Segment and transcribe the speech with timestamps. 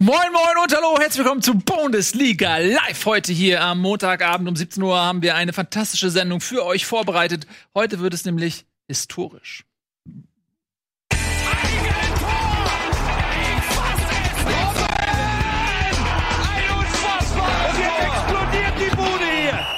[0.00, 3.04] Moin, moin und hallo, herzlich willkommen zu Bundesliga Live.
[3.04, 7.48] Heute hier am Montagabend um 17 Uhr haben wir eine fantastische Sendung für euch vorbereitet.
[7.74, 9.64] Heute wird es nämlich historisch.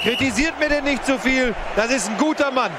[0.03, 1.55] Kritisiert mir denn nicht zu viel.
[1.75, 2.71] Das ist ein guter Mann.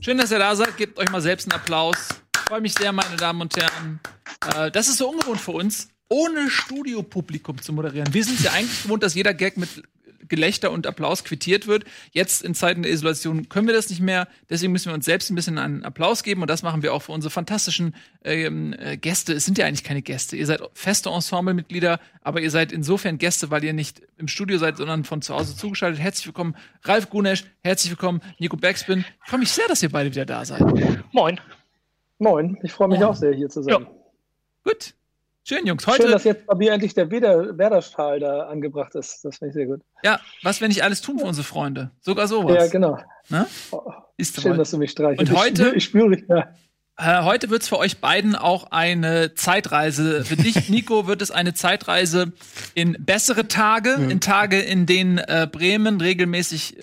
[0.00, 0.76] Schön, dass ihr da seid.
[0.76, 1.96] Gebt euch mal selbst einen Applaus.
[2.36, 3.98] Ich freue mich sehr, meine Damen und Herren.
[4.54, 8.12] Äh, das ist so ungewohnt für uns, ohne Studiopublikum zu moderieren.
[8.12, 9.68] Wir sind ja eigentlich gewohnt, dass jeder Gag mit
[10.28, 11.84] Gelächter und Applaus quittiert wird.
[12.12, 14.28] Jetzt in Zeiten der Isolation können wir das nicht mehr.
[14.50, 16.42] Deswegen müssen wir uns selbst ein bisschen einen Applaus geben.
[16.42, 19.32] Und das machen wir auch für unsere fantastischen ähm, äh, Gäste.
[19.32, 20.36] Es sind ja eigentlich keine Gäste.
[20.36, 24.76] Ihr seid feste Ensemblemitglieder, aber ihr seid insofern Gäste, weil ihr nicht im Studio seid,
[24.76, 26.00] sondern von zu Hause zugeschaltet.
[26.00, 27.44] Herzlich willkommen, Ralf Gunesch.
[27.62, 29.04] Herzlich willkommen, Nico Backspin.
[29.24, 30.60] Ich freue mich sehr, dass ihr beide wieder da seid.
[31.12, 31.40] Moin.
[32.18, 33.08] Moin, ich freue mich Moin.
[33.08, 33.74] auch sehr, hier zu sein.
[33.74, 33.90] Ja.
[34.64, 34.94] Gut.
[35.48, 35.86] Schön, Jungs.
[35.86, 39.24] Heute, Schön, dass jetzt bei mir endlich der Werder- Werder-Strahl da angebracht ist.
[39.24, 39.80] Das finde ich sehr gut.
[40.02, 41.90] ja, was wir nicht alles tun für unsere Freunde.
[42.02, 42.54] Sogar sowas.
[42.54, 42.98] Ja, genau.
[43.30, 43.46] Ne?
[43.70, 44.58] Oh, Ist schön, soweit.
[44.58, 45.20] dass du mich streichelst.
[45.20, 46.48] Und Ich heute- spür- Ich spüre dich, ja.
[46.98, 50.22] Äh, heute wird's für euch beiden auch eine Zeitreise.
[50.24, 52.32] Für dich, Nico, wird es eine Zeitreise
[52.74, 56.76] in bessere Tage, in Tage, in denen äh, Bremen regelmäßig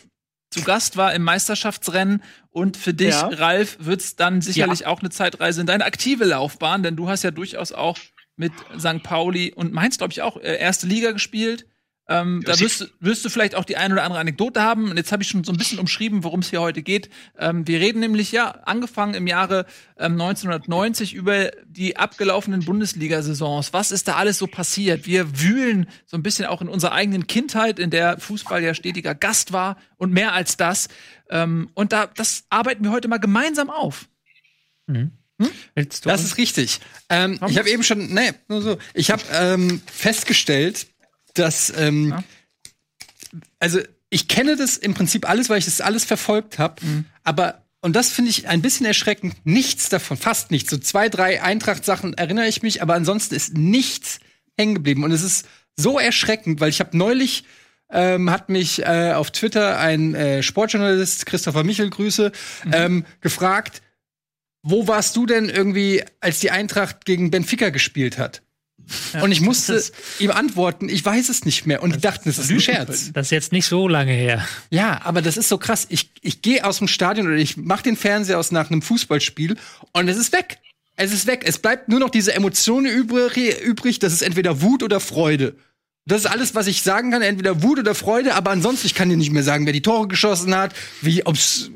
[0.49, 2.23] zu Gast war im Meisterschaftsrennen.
[2.49, 3.27] Und für dich, Ja.
[3.27, 7.31] Ralf, wird's dann sicherlich auch eine Zeitreise in deine aktive Laufbahn, denn du hast ja
[7.31, 7.97] durchaus auch
[8.35, 9.01] mit St.
[9.03, 11.65] Pauli und Mainz, glaube ich, auch äh, erste Liga gespielt.
[12.07, 14.91] Ähm, da wirst, du- wirst du vielleicht auch die ein oder andere Anekdote haben.
[14.91, 17.09] Und jetzt habe ich schon so ein bisschen umschrieben, worum es hier heute geht.
[17.39, 19.65] Ähm, wir reden nämlich ja angefangen im Jahre
[19.97, 23.73] ähm, 1990 über die abgelaufenen Bundesliga-Saisons.
[23.73, 25.07] Was ist da alles so passiert?
[25.07, 29.15] Wir wühlen so ein bisschen auch in unserer eigenen Kindheit, in der Fußball ja stetiger
[29.15, 30.89] Gast war und mehr als das.
[31.31, 34.07] Ähm, und da, das arbeiten wir heute mal gemeinsam auf.
[34.85, 36.79] Willst du Das ist richtig.
[37.09, 38.77] Ähm, ich habe eben schon, nee, nur so.
[38.93, 40.87] Ich habe ähm, festgestellt,
[41.33, 42.23] dass, ähm, Ja.
[43.59, 46.81] also ich kenne das im Prinzip alles, weil ich das alles verfolgt habe.
[47.23, 49.35] Aber und das finde ich ein bisschen erschreckend.
[49.43, 50.71] Nichts davon, fast nichts.
[50.71, 54.19] So zwei, drei Eintracht-Sachen erinnere ich mich, aber ansonsten ist nichts
[54.57, 55.03] hängen geblieben.
[55.03, 55.45] Und es ist
[55.75, 57.43] so erschreckend, weil ich habe neulich
[57.91, 62.31] ähm, hat mich äh, auf Twitter ein äh, Sportjournalist, Christopher Michel, Grüße,
[62.71, 63.83] ähm, gefragt,
[64.67, 68.41] wo warst du denn irgendwie, als die Eintracht gegen Benfica gespielt hat?
[69.21, 69.81] und ich musste
[70.19, 71.81] ihm antworten, ich weiß es nicht mehr.
[71.81, 73.11] Und die dachten, das ist ein Scherz.
[73.13, 74.45] Das ist jetzt nicht so lange her.
[74.69, 75.87] Ja, aber das ist so krass.
[75.89, 79.55] Ich, ich gehe aus dem Stadion oder ich mache den Fernseher aus nach einem Fußballspiel
[79.91, 80.59] und es ist weg.
[80.95, 81.43] Es ist weg.
[81.45, 83.99] Es bleibt nur noch diese Emotion übrig, übrig.
[83.99, 85.55] Das ist entweder Wut oder Freude.
[86.07, 87.23] Das ist alles, was ich sagen kann.
[87.23, 90.07] Entweder Wut oder Freude, aber ansonsten, ich kann dir nicht mehr sagen, wer die Tore
[90.07, 91.71] geschossen hat, wie, ob's,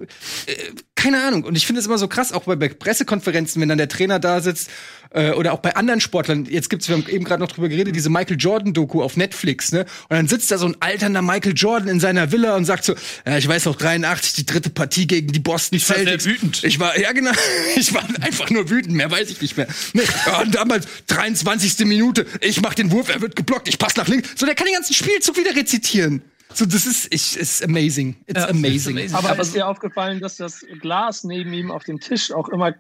[0.45, 0.53] äh,
[1.00, 1.46] keine Ahnung.
[1.46, 4.42] Und ich finde es immer so krass, auch bei, Pressekonferenzen, wenn dann der Trainer da
[4.42, 4.70] sitzt,
[5.12, 6.46] äh, oder auch bei anderen Sportlern.
[6.46, 9.86] Jetzt gibt's, wir haben eben gerade noch drüber geredet, diese Michael Jordan-Doku auf Netflix, ne?
[10.10, 12.96] Und dann sitzt da so ein alternder Michael Jordan in seiner Villa und sagt so,
[13.26, 16.24] ja, ich weiß noch, 83, die dritte Partie gegen die Boston war Celtics.
[16.26, 16.64] sehr wütend.
[16.66, 17.31] Ich war, ja genau,
[17.78, 19.68] ich war einfach nur wütend, mehr weiß ich nicht mehr.
[19.94, 20.04] Nee,
[20.44, 21.86] und damals, 23.
[21.86, 24.31] Minute, ich mach den Wurf, er wird geblockt, ich pass nach links.
[24.36, 26.22] So, der kann den ganzen Spielzug wieder rezitieren.
[26.52, 28.16] So, das ist, ich, ist amazing.
[28.26, 28.98] It's Ja, amazing.
[28.98, 29.16] amazing.
[29.16, 32.72] Aber Aber ist dir aufgefallen, dass das Glas neben ihm auf dem Tisch auch immer,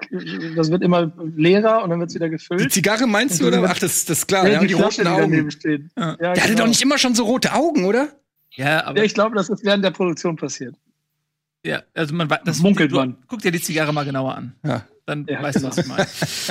[0.55, 2.71] das wird immer leerer und dann wird es wieder Die gefüllt?
[2.73, 3.63] Zigarre meinst du, oder?
[3.69, 4.47] Ach, das, das ist klar.
[4.47, 5.51] Ja, Ja, die Flasche, roten die daneben Augen.
[5.51, 5.81] steht.
[5.97, 6.57] Ja, Der hatte genau.
[6.61, 8.09] doch nicht immer schon so rote Augen, oder?
[8.55, 10.75] ja, aber Ja, ich glaube, das ist während der Produktion passiert.
[11.63, 13.17] ja, also man das Munkelt du, man.
[13.27, 14.55] Guck dir die Zigarre mal genauer an.
[14.65, 14.85] Ja.
[15.05, 15.71] Dann Ja, weißt du, genau.
[15.71, 16.07] was ich meine.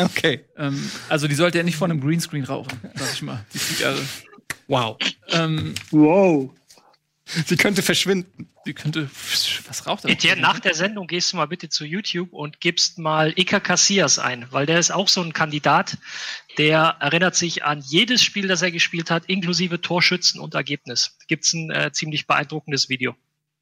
[0.11, 0.45] Okay.
[0.57, 3.45] ähm, also die sollte ja nicht vor einem Greenscreen rauchen, sag ich mal.
[3.53, 3.99] Die Zigarre.
[4.69, 4.97] Wow.
[5.31, 6.51] Ähm, Wow.
[7.47, 8.49] Sie könnte verschwinden.
[8.67, 9.11] die könnte.
[9.67, 10.11] Was raucht er?
[10.11, 14.19] Etienne, nach der Sendung gehst du mal bitte zu YouTube und gibst mal Iker Casillas
[14.19, 15.99] ein, weil der ist auch so ein Kandidat,
[16.57, 21.17] der erinnert sich an jedes Spiel, das er gespielt hat, inklusive Torschützen und Ergebnis.
[21.29, 23.15] Gibt's ein äh, ziemlich beeindruckendes Video.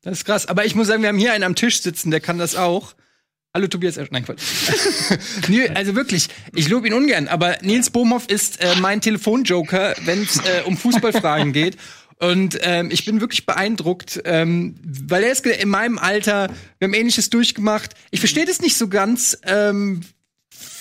[0.02, 0.46] Das ist krass.
[0.46, 2.94] Aber ich muss sagen, wir haben hier einen am Tisch sitzen, der kann das auch.
[3.52, 3.96] Hallo Tobias.
[3.96, 4.42] Esch- Nein, Quatsch.
[5.74, 10.36] Also wirklich, ich lobe ihn ungern, aber Nils Bohmhoff ist äh, mein Telefonjoker, wenn es
[10.38, 11.76] äh, um Fußballfragen geht.
[12.18, 16.48] Und ähm, ich bin wirklich beeindruckt, ähm, weil er ist in meinem Alter,
[16.78, 17.94] wir haben ähnliches durchgemacht.
[18.10, 20.00] Ich verstehe das nicht so ganz, ähm,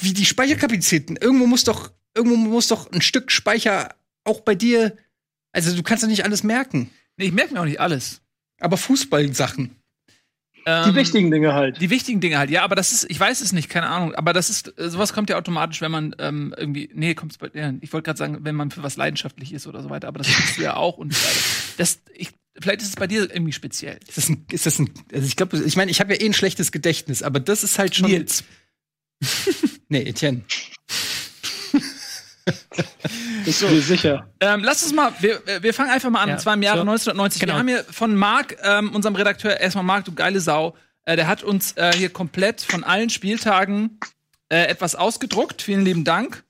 [0.01, 1.17] wie die Speicherkapazitäten.
[1.17, 4.95] Irgendwo muss doch, irgendwo muss doch ein Stück Speicher auch bei dir.
[5.51, 6.89] Also du kannst doch nicht alles merken.
[7.17, 8.21] Nee, ich merke mir auch nicht alles.
[8.59, 9.75] Aber Fußballsachen.
[10.67, 11.79] Die Ähm, wichtigen Dinge halt.
[11.79, 14.33] Die wichtigen Dinge halt, ja, aber das ist, ich weiß es nicht, keine Ahnung, aber
[14.33, 17.71] das ist, äh, sowas kommt ja automatisch, wenn man ähm, irgendwie, nee, kommt's bei, ja,
[17.81, 20.27] ich wollte gerade sagen, wenn man für was leidenschaftlich ist oder so weiter, aber das
[20.27, 21.15] bist du ja auch und
[21.77, 23.99] das, ich, vielleicht ist es bei dir irgendwie speziell.
[24.07, 26.25] Ist das ein, ist das ein, also ich glaube, ich meine, ich habe ja eh
[26.25, 28.09] ein schlechtes Gedächtnis, aber das ist halt schon.
[28.09, 28.43] Nils.
[29.87, 30.41] Nee, Etienne.
[33.45, 34.29] Bist du dir sicher?
[34.39, 36.29] Ähm, lass uns mal, wir, wir fangen einfach mal an.
[36.29, 36.81] Ja, Und zwar im Jahre so.
[36.81, 37.41] 1990.
[37.41, 37.53] Genau.
[37.53, 40.75] Wir haben hier von Marc, ähm, unserem Redakteur, erstmal Marc, du geile Sau,
[41.05, 43.99] äh, der hat uns äh, hier komplett von allen Spieltagen
[44.49, 45.61] äh, etwas ausgedruckt.
[45.61, 46.43] Vielen lieben Dank.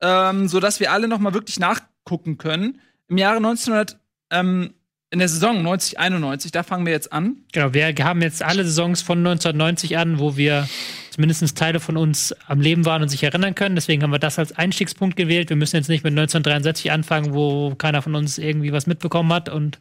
[0.00, 2.80] Ähm, sodass wir alle noch mal wirklich nachgucken können.
[3.08, 3.98] Im Jahre 1900,
[4.30, 4.74] ähm,
[5.10, 7.44] in der Saison 90, 91, da fangen wir jetzt an.
[7.52, 10.68] Genau, wir haben jetzt alle Saisons von 1990 an, wo wir
[11.10, 13.74] zumindest Teile von uns am Leben waren und sich erinnern können.
[13.74, 15.48] Deswegen haben wir das als Einstiegspunkt gewählt.
[15.48, 19.48] Wir müssen jetzt nicht mit 1963 anfangen, wo keiner von uns irgendwie was mitbekommen hat
[19.48, 19.80] und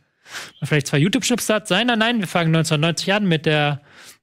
[0.63, 1.69] vielleicht zwei YouTube-Chips hat.
[1.69, 3.81] Nein, nein, nein, wir fangen 1990 an mit der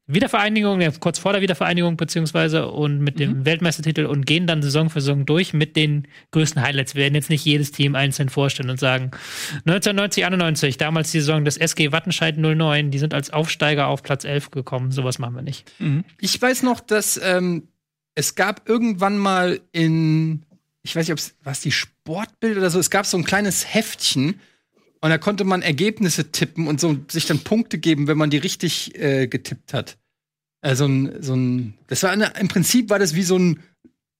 [0.08, 5.00] Wiedervereinigung, kurz vor der Wiedervereinigung beziehungsweise und mit dem Weltmeistertitel und gehen dann Saison für
[5.00, 6.94] Saison durch mit den größten Highlights.
[6.94, 9.10] Wir werden jetzt nicht jedes Team einzeln vorstellen und sagen,
[9.64, 14.24] 1990, 91, damals die Saison des SG Wattenscheid 09, die sind als Aufsteiger auf Platz
[14.24, 14.92] 11 gekommen.
[14.92, 15.72] Sowas machen wir nicht.
[16.20, 17.66] Ich weiß noch, dass ähm,
[18.14, 20.44] es gab irgendwann mal in,
[20.82, 23.74] ich weiß nicht, ob es was die Sportbild oder so, es gab so ein kleines
[23.74, 24.40] Heftchen
[25.06, 28.38] und da konnte man Ergebnisse tippen und so sich dann Punkte geben, wenn man die
[28.38, 29.98] richtig äh, getippt hat.
[30.62, 33.60] Also ein, so ein, das war eine, im Prinzip war das wie so ein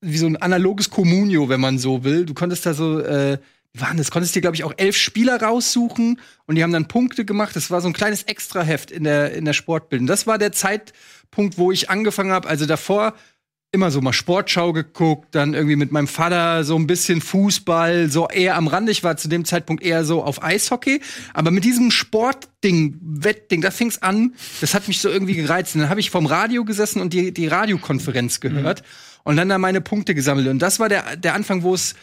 [0.00, 2.24] wie so ein analoges Communio, wenn man so will.
[2.24, 3.38] Du konntest da so, äh,
[3.74, 4.12] waren das?
[4.12, 7.56] Konntest dir glaube ich auch elf Spieler raussuchen und die haben dann Punkte gemacht.
[7.56, 10.06] Das war so ein kleines Extraheft in der in der Sportbildung.
[10.06, 12.46] Das war der Zeitpunkt, wo ich angefangen habe.
[12.46, 13.16] Also davor
[13.76, 18.26] immer so mal Sportschau geguckt, dann irgendwie mit meinem Vater so ein bisschen Fußball, so
[18.28, 18.90] eher am Rande.
[18.90, 21.02] Ich war zu dem Zeitpunkt eher so auf Eishockey,
[21.34, 24.34] aber mit diesem Sportding, Wettding, da fing's an.
[24.62, 25.74] Das hat mich so irgendwie gereizt.
[25.74, 28.82] Und dann habe ich vom Radio gesessen und die die Radiokonferenz gehört
[29.24, 30.48] und dann da meine Punkte gesammelt.
[30.48, 31.94] Und das war der der Anfang, wo es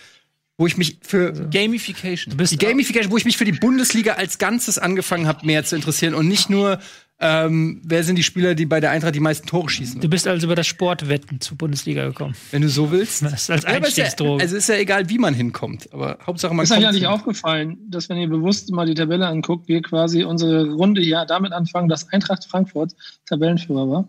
[0.58, 2.38] wo ich mich für Gamification.
[2.38, 5.76] bist die Gamification, wo ich mich für die Bundesliga als Ganzes angefangen habe, mehr zu
[5.76, 6.80] interessieren und nicht nur,
[7.26, 10.02] ähm, wer sind die Spieler, die bei der Eintracht die meisten Tore schießen.
[10.02, 12.36] Du bist also über das Sportwetten zur Bundesliga gekommen.
[12.52, 13.24] Wenn du so willst.
[13.34, 14.44] Das ist als ist ja, Einstiegsdroge.
[14.44, 15.92] also ist ja egal, wie man hinkommt.
[15.94, 16.86] Aber Hauptsache man Ist euch kommt.
[16.86, 21.02] ja nicht aufgefallen, dass wenn ihr bewusst mal die Tabelle anguckt, wir quasi unsere Runde
[21.02, 22.94] ja damit anfangen, dass Eintracht Frankfurt
[23.26, 24.08] Tabellenführer war?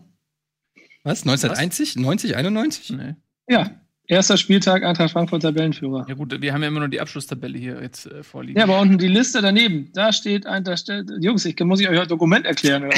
[1.03, 1.21] Was?
[1.21, 1.95] 1990?
[1.95, 2.89] 90, 91?
[2.91, 3.15] Nee.
[3.47, 3.71] Ja,
[4.07, 6.05] erster Spieltag Eintracht Frankfurt Tabellenführer.
[6.07, 8.57] Ja gut, wir haben ja immer nur die Abschlusstabelle hier jetzt äh, vorliegen.
[8.57, 11.89] Ja, aber unten die Liste daneben, da steht ein, da steht, Jungs, ich muss ich
[11.89, 12.83] euch ein Dokument erklären.
[12.85, 12.95] Oder?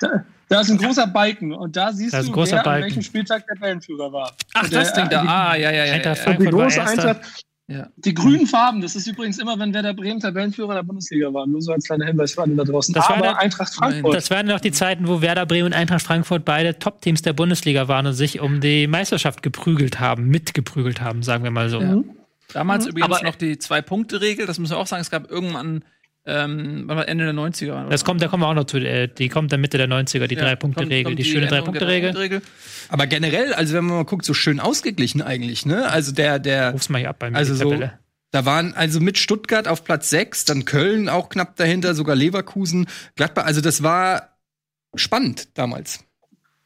[0.00, 2.84] da, da ist ein großer Balken und da siehst Da du, wer an Balken.
[2.86, 4.32] welchem Spieltag Tabellenführer war.
[4.54, 5.22] Ach, Und das der- Ding da.
[5.22, 5.92] die- Ah, ja, ja, ja.
[5.94, 6.22] Eintracht Die.
[6.22, 7.08] Frankfurt war große Erster.
[7.08, 7.86] Eintracht, Ja.
[7.96, 11.46] die grünen Farben, das ist übrigens immer, wenn Werder Bremen Tabellenführer der Bundesliga war.
[11.46, 12.92] Nur so als kleiner Hinweis für alle da draußen.
[12.92, 14.12] Das war Aber der- Eintracht Frankfurt.
[14.14, 17.86] Das waren noch die Zeiten, wo Werder Bremen und Eintracht Frankfurt beide Top-Teams der Bundesliga
[17.86, 21.80] waren und sich um die Meisterschaft geprügelt haben, mitgeprügelt haben, sagen wir mal so.
[21.80, 22.10] Mhm.
[22.52, 25.84] Damals übrigens Aber- noch die Zwei-Punkte-Regel, das müssen wir auch sagen, es gab irgendwann
[26.26, 27.70] ähm, Ende der 90er.
[27.72, 27.88] oder?
[27.88, 30.26] Das kommt, da kommen wir auch noch zu, äh, die kommt dann Mitte der 90er,
[30.26, 32.42] die Ja, Drei-Punkte-Regel, die, kommt schöne Drei-Punkte-Regel.
[32.88, 35.88] Aber generell, also wenn man mal guckt, so schön ausgeglichen eigentlich, ne?
[35.90, 37.88] Also der, der, Ruf's mal hier ab bei mir, Also die so-
[38.32, 42.86] da waren also mit Stuttgart auf Platz 6, dann Köln auch knapp dahinter, sogar Leverkusen,
[43.16, 43.44] Gladbach.
[43.44, 44.38] Also das war
[44.94, 46.00] spannend damals.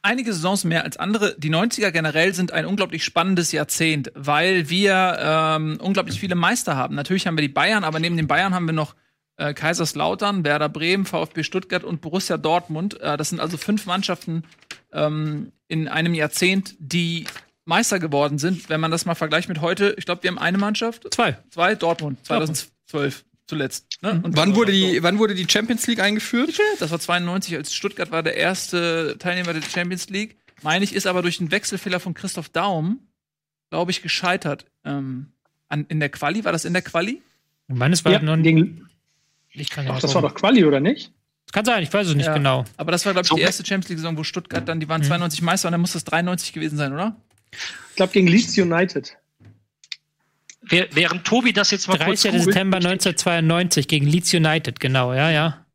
[0.03, 1.35] einige Saisons mehr als andere.
[1.39, 6.93] Die 90er generell sind ein unglaublich spannendes Jahrzehnt, weil wir ähm, unglaublich viele Meister haben.
[6.93, 8.93] Natürlich haben wir die Bayern, aber neben den Bayern haben wir noch
[9.37, 12.99] äh, Kaiserslautern, Werder Bremen, VfB Stuttgart und Borussia Dortmund.
[13.01, 14.43] Äh, das sind also fünf Mannschaften
[14.93, 17.25] ähm, in einem Jahrzehnt, die
[17.65, 18.69] Meister geworden sind.
[18.69, 21.13] Wenn man das mal vergleicht mit heute, ich glaube, wir haben eine Mannschaft.
[21.13, 21.37] Zwei.
[21.49, 23.87] Zwei, Dortmund, 2012 zuletzt.
[24.01, 24.21] Ne?
[24.23, 24.77] Und Wann wurde so.
[24.77, 26.59] die, wann wurde die Champions League eingeführt?
[26.79, 30.37] Das war 92, als Stuttgart war der erste Teilnehmer der Champions League.
[30.63, 32.99] Meine ich, ist aber durch einen Wechselfehler von Christoph Daum,
[33.69, 34.65] glaube ich, gescheitert.
[34.83, 35.27] Ähm,
[35.67, 37.21] an, in der Quali, war das in der Quali?
[37.67, 38.87] Meines war Ja, noch gegen,
[39.55, 41.11] ich kann ja ach, das war doch Quali, oder nicht?
[41.51, 42.33] Kann sein, ich weiß es nicht Ja.
[42.33, 42.65] genau.
[42.77, 45.03] Aber das war, glaube ich, So- die erste Champions League-Saison, wo Stuttgart dann, die waren
[45.03, 47.15] 92 Meister und dann muss das 93 gewesen sein, oder?
[47.89, 49.15] Ich glaube, gegen Leeds United.
[50.67, 52.31] Während Tobi das jetzt mal kurz 30.
[52.31, 55.65] googelt, September 1992 gegen Leeds United, genau, ja, ja.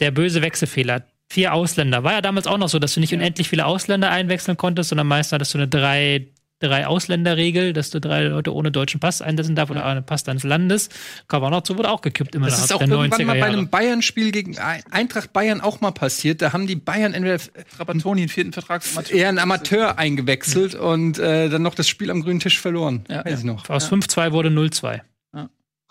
[0.00, 1.04] Der böse Wechselfehler.
[1.28, 2.04] Vier Ausländer.
[2.04, 5.06] War ja damals auch noch so, dass du nicht unendlich viele Ausländer einwechseln konntest, sondern
[5.08, 6.28] meist hattest du eine drei,
[6.60, 10.42] drei Ausländerregel, dass du drei Leute ohne deutschen Pass einsetzen darfst oder einen Pass deines
[10.42, 10.88] Landes.
[11.28, 13.46] Kam auch noch zu, wurde auch gekippt immer Das ist auch irgendwann 90er mal bei
[13.46, 16.42] einem Bayern-Spiel gegen Ein- Eintracht Bayern auch mal passiert.
[16.42, 17.38] Da haben die Bayern entweder
[17.76, 18.82] Trapattoni, einen vierten Vertrag.
[19.10, 23.04] eher einen Amateur eingewechselt und äh, dann noch das Spiel am grünen Tisch verloren.
[23.08, 23.38] Ja, Weiß ja.
[23.38, 23.68] ich noch.
[23.70, 25.00] Aus 5-2 wurde 0-2.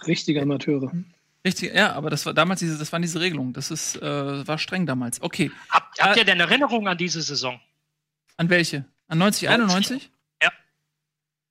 [0.05, 0.91] Richtige Amateure.
[1.43, 3.53] Richtig, ja, aber das war damals diese, das waren diese Regelungen.
[3.53, 5.21] Das ist, äh, war streng damals.
[5.21, 5.49] Okay.
[5.69, 7.59] habt, habt Äh, ihr denn Erinnerungen an diese Saison?
[8.37, 8.85] An welche?
[9.07, 10.11] An 90, 91?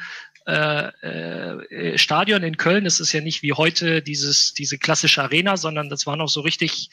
[0.47, 2.85] äh, äh, Stadion in Köln.
[2.85, 6.41] Das ist ja nicht wie heute dieses, diese klassische Arena, sondern das war noch so
[6.41, 6.91] richtig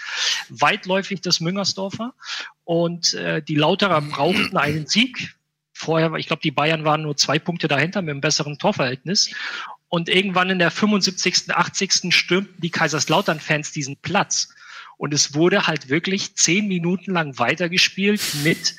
[0.50, 2.14] weitläufig das Müngersdorfer.
[2.64, 5.36] Und äh, die Lauterer brauchten einen Sieg.
[5.74, 9.34] Vorher, ich glaube, die Bayern waren nur zwei Punkte dahinter mit einem besseren Torverhältnis.
[9.88, 12.14] Und irgendwann in der 75., 80.
[12.14, 14.50] stürmten die Kaiserslautern-Fans diesen Platz.
[14.98, 18.76] Und es wurde halt wirklich zehn Minuten lang weitergespielt mit,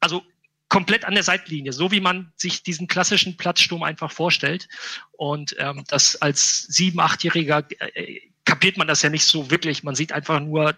[0.00, 0.22] also
[0.68, 4.68] komplett an der Seitenlinie, so wie man sich diesen klassischen Platzsturm einfach vorstellt.
[5.12, 9.82] Und ähm, das als sieben, achtjähriger äh, kapiert man das ja nicht so wirklich.
[9.82, 10.74] Man sieht einfach nur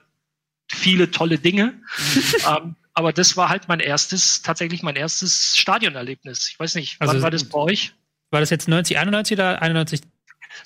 [0.70, 1.80] viele tolle Dinge.
[2.48, 6.48] ähm, aber das war halt mein erstes, tatsächlich mein erstes Stadionerlebnis.
[6.50, 7.94] Ich weiß nicht, Also wann war das bei euch?
[8.30, 10.00] War das jetzt 90, 91 oder 91?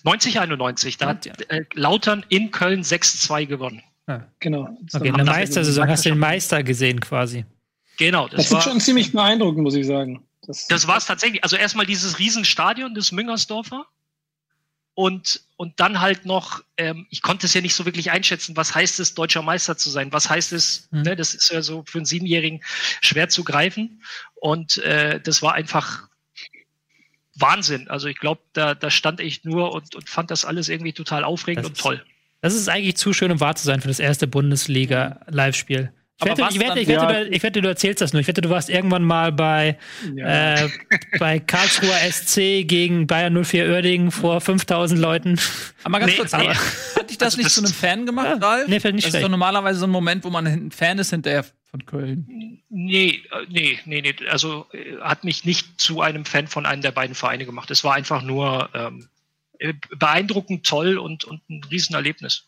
[0.02, 0.96] 90, 91.
[0.96, 3.82] Da hat äh, Lautern in Köln 6-2 gewonnen.
[4.40, 4.76] Genau.
[4.92, 7.44] Okay, in der Meistersaison hast du den Meister gesehen quasi.
[8.06, 10.22] Genau, Das das ist war, schon ziemlich beeindruckend, muss ich sagen.
[10.46, 11.42] Das, das war es tatsächlich.
[11.44, 13.86] Also erstmal dieses Riesenstadion des Müngersdorfer
[14.94, 18.74] und, und dann halt noch, ähm, ich konnte es ja nicht so wirklich einschätzen, was
[18.74, 20.12] heißt es, deutscher Meister zu sein?
[20.12, 21.02] Was heißt es, Mhm.
[21.02, 22.60] ne, das ist ja so für einen Siebenjährigen
[23.00, 24.02] schwer zu greifen.
[24.34, 26.08] Und äh, das war einfach
[27.36, 27.88] Wahnsinn.
[27.88, 31.24] Also ich glaube, da, da stand ich nur und, und fand das alles irgendwie total
[31.24, 32.04] aufregend Das und ist- toll.
[32.42, 35.92] Das ist eigentlich zu schön, um wahr zu sein für das erste Bundesliga-Live-Spiel.
[36.20, 37.24] Ich wette, ich, wette, ich, wette, Ja.
[37.24, 38.20] du, ich wette, du erzählst das nur.
[38.20, 39.76] Ich wette, du warst irgendwann mal bei,
[40.14, 40.54] ja.
[40.66, 40.68] äh,
[41.18, 45.40] bei Karlsruher SC gegen Bayern 04 Uerdingen vor 5000 Leuten.
[45.82, 46.38] Aber mal ganz Nee, kurz, nee.
[46.48, 48.68] aber hat dich das Also nicht zu einem Fan gemacht, Ja, Ralf?
[48.68, 49.24] nee, nicht das ist schlecht.
[49.24, 52.60] doch normalerweise so ein Moment, wo man ein Fan ist hinterher von Köln.
[52.68, 54.14] Nee, äh, nee, nee, nee.
[54.28, 57.70] Also äh, hat mich nicht zu einem Fan von einem der beiden Vereine gemacht.
[57.72, 59.08] Es war einfach nur ähm,
[59.58, 62.44] äh, beeindruckend toll und, und ein Riesenerlebnis.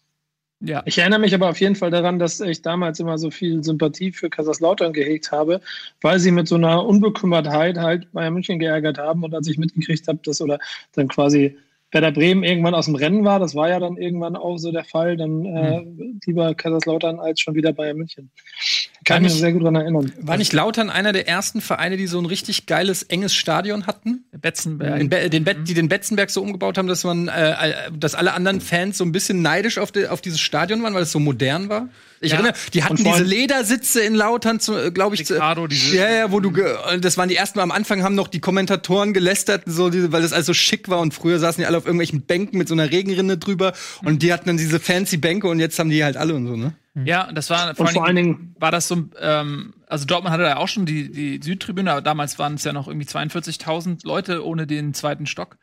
[0.65, 0.83] Ja.
[0.87, 4.13] Ich erinnere mich aber auf jeden Fall daran, dass ich damals immer so viel Sympathie
[4.13, 5.61] für Kaiserslautern gehegt habe,
[6.01, 9.25] weil sie mit so einer Unbekümmertheit halt Bayern München geärgert haben.
[9.25, 10.59] Und als ich mitgekriegt habe, dass oder
[10.93, 11.59] dann quasi
[11.91, 14.85] Werder Bremen irgendwann aus dem Rennen war, das war ja dann irgendwann auch so der
[14.85, 15.85] Fall, dann äh,
[16.27, 18.31] lieber Kaiserslautern als schon wieder Bayern München.
[19.05, 20.13] Kann ich mich sehr gut daran erinnern.
[20.21, 24.25] War nicht Lautern einer der ersten Vereine, die so ein richtig geiles, enges Stadion hatten?
[24.33, 24.99] Betzenberg.
[24.99, 28.15] Den Be den Bet die den Betzenberg so umgebaut haben, dass man, äh, äh, dass
[28.15, 31.13] alle anderen Fans so ein bisschen neidisch auf, die, auf dieses Stadion waren, weil es
[31.13, 31.89] so modern war.
[32.25, 32.39] Ich Ja.
[32.39, 34.59] erinnere, die hatten vor diese Ledersitze in Lautern,
[34.93, 35.27] glaube ich.
[35.27, 36.49] zu- Ricardo, diese- ja, ja, wo du,
[36.93, 40.11] und das waren die ersten Mal am Anfang, haben noch die Kommentatoren gelästert, so diese,
[40.13, 42.75] weil das also schick war und früher saßen die alle auf irgendwelchen Bänken mit so
[42.75, 43.73] einer Regenrinne drüber
[44.05, 46.57] und die hatten dann diese fancy Bänke und jetzt haben die halt alle und so,
[46.57, 46.75] ne?
[47.05, 50.59] Ja, das war Und vor allen Dingen, war das so, ähm, also Dortmund hatte ja
[50.59, 54.67] auch schon die, die Südtribüne, aber damals waren es ja noch irgendwie 42.000 Leute ohne
[54.67, 55.57] den zweiten Stock.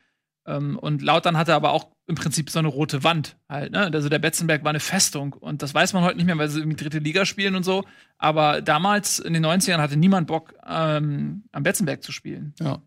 [0.45, 3.89] Ähm, und Lautern hatte aber auch im Prinzip so eine rote Wand halt, ne?
[3.93, 6.60] Also der Betzenberg war eine Festung und das weiß man heute nicht mehr, weil sie
[6.60, 7.83] irgendwie dritte Liga spielen und so.
[8.17, 12.53] Aber damals in den 90ern hatte niemand Bock, ähm, am Betzenberg zu spielen.
[12.60, 12.81] Ja.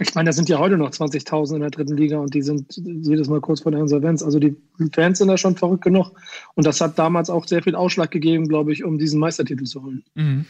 [0.00, 2.72] ich meine, da sind ja heute noch 20.000 in der dritten Liga und die sind
[2.76, 4.22] jedes Mal kurz vor der Insolvenz.
[4.22, 4.56] Also die
[4.94, 6.12] Fans sind da schon verrückt genug.
[6.54, 9.82] Und das hat damals auch sehr viel Ausschlag gegeben, glaube ich, um diesen Meistertitel zu
[9.82, 10.04] holen.
[10.14, 10.46] Mhm.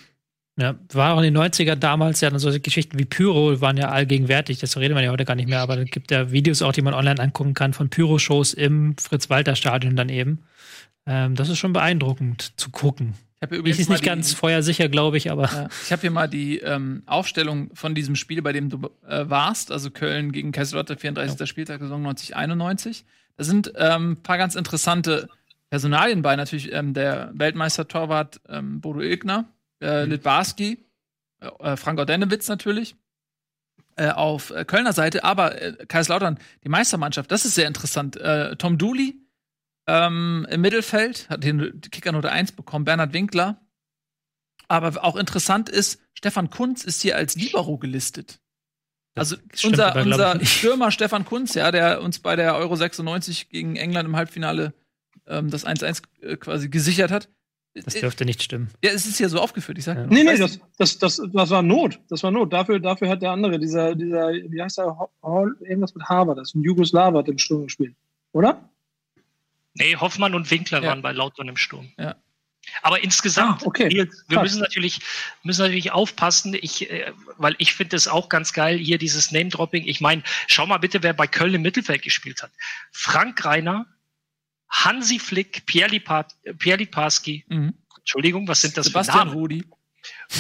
[0.59, 3.91] Ja, war auch in den 90er damals ja dann solche Geschichten wie Pyro waren ja
[3.91, 4.59] allgegenwärtig.
[4.59, 6.81] Das redet man ja heute gar nicht mehr, aber es gibt ja Videos auch, die
[6.81, 10.43] man online angucken kann von Pyro-Shows im Fritz-Walter-Stadion dann eben.
[11.07, 13.13] Ähm, das ist schon beeindruckend zu gucken.
[13.37, 16.01] Ich habe Ich übrigens ist nicht die- ganz feuersicher, glaube ich, aber Ja, ich habe
[16.01, 20.33] hier mal die ähm, Aufstellung von diesem Spiel, bei dem du äh, warst, also Köln
[20.33, 21.47] gegen Kaiserslautern, 34.
[21.47, 23.03] Spieltag, Saison 90-91.
[23.37, 25.29] Da sind ähm, ein paar ganz interessante
[25.69, 26.35] Personalien bei.
[26.35, 29.45] Natürlich ähm, der Weltmeister-Torwart ähm, Bodo Ilgner,
[29.81, 30.85] äh, Litbarski,
[31.41, 32.97] äh, Frank Ordenewitz natürlich.
[33.99, 38.17] Äh, auf äh, Kölner Seite, aber äh, Kaiserslautern, die Meistermannschaft, das ist sehr interessant.
[38.17, 39.15] Äh, Tom Dooley
[39.87, 43.67] ähm, im Mittelfeld, hat den Kickernote 1 bekommen, Bernhard Winkler,
[44.69, 48.41] aber auch interessant ist, Stefan Kunz ist hier als Libero gelistet.
[49.15, 50.45] Also unser, aber, unser.
[50.45, 54.75] Stürmer Stefan Kunz, ja, der uns bei der Euro 96 gegen England im Halbfinale
[55.27, 57.31] ähm, das 1-1 äh, quasi gesichert hat,
[57.85, 58.71] Das dürfte nicht stimmen.
[58.83, 59.97] Ja, es ist ja so aufgeführt, ich sag.
[59.99, 60.07] Ja.
[60.07, 62.01] Nee, nee, das, das, das, das war Not.
[62.09, 62.53] Das war Not.
[62.53, 66.49] Dafür, dafür hat der andere, dieser, dieser, wie heißt der, Hall, irgendwas mit Harvard, das
[66.49, 67.95] ist ein Jugoslawer, hat im Sturm gespielt.
[68.33, 68.69] Oder?
[69.75, 70.89] Nee, Hoffmann und Winkler Ja.
[70.89, 71.91] waren bei Lautern im Sturm.
[71.99, 72.17] Ja.
[72.83, 73.89] Aber insgesamt, Ah, okay.
[73.91, 74.43] Wir Krass.
[74.43, 75.01] müssen natürlich,
[75.45, 79.85] müssen natürlich aufpassen, ich, äh, weil ich finde es auch ganz geil, hier dieses Name-Dropping.
[79.87, 82.51] Ich meine, schau mal bitte, wer bei Köln im Mittelfeld gespielt hat.
[82.91, 83.87] Frank Reiner,
[84.69, 86.27] Hansi Flick, Pierre, Lipa,
[86.59, 87.75] Pierre Liparski, Mhm.
[87.99, 89.39] Entschuldigung, was sind das Sebastian für Namen?
[89.39, 89.65] Rudi.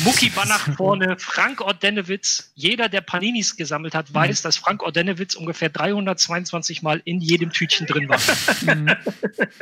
[0.04, 2.52] Mucki Banach vorne, Frank Ordenewitz.
[2.54, 7.86] Jeder, der Paninis gesammelt hat, weiß, dass Frank Ordenewitz ungefähr 322 Mal in jedem Tütchen
[7.86, 8.20] drin war.
[8.76, 8.88] Mhm.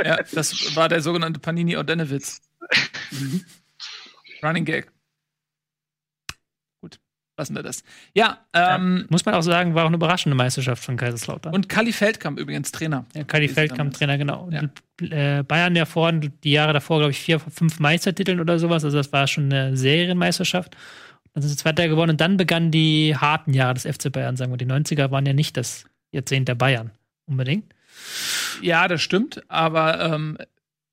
[0.05, 2.43] ja, das war der sogenannte Panini Ordenewitz.
[3.11, 3.45] Mhm.
[4.43, 4.91] Running Gag.
[7.37, 7.83] Lassen wir das.
[8.15, 11.53] Ja, ähm, Muss man auch sagen, war auch eine überraschende Meisterschaft von Kaiserslautern.
[11.53, 13.07] und Kali Feldkamp übrigens Trainer.
[13.13, 13.93] Ja, Kali Feldkamp.
[13.93, 14.49] Trainer, genau.
[14.53, 14.61] Ja.
[14.61, 18.85] Und, äh, Bayern ja vorhin, die Jahre davor, glaube ich, vier, fünf Meistertiteln oder sowas.
[18.85, 20.77] Also das war schon eine Serienmeisterschaft.
[21.33, 24.53] Dann sind sie Zweiter geworden und dann begannen die harten Jahre des FC Bayern, sagen
[24.53, 24.57] wir.
[24.57, 26.93] Die 90er waren ja nicht das Jahrzehnt der Bayern
[27.27, 27.75] unbedingt.
[28.63, 30.39] Ja, das stimmt, aber ähm,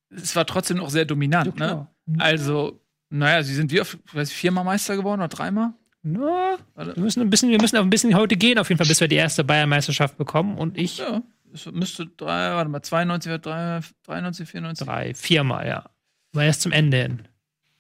[0.10, 1.60] es war trotzdem noch sehr dominant.
[1.60, 1.88] ne?
[2.18, 5.74] Also, naja, sie sind wie oft, weiß ich, viermal Meister geworden oder dreimal?
[6.04, 6.96] Ja, Warte.
[6.96, 9.00] wir müssen ein bisschen, wir müssen auch ein bisschen heute gehen, auf jeden Fall, bis
[9.02, 10.58] wir die erste Bayern-Meisterschaft bekommen.
[10.58, 11.22] Und ich Ja,
[11.54, 14.86] es müsste drei, warte mal, 92, drei- 93, 94.
[14.88, 15.90] drei, viermal, ja.
[16.34, 17.20] Aber erst zum Ende hin.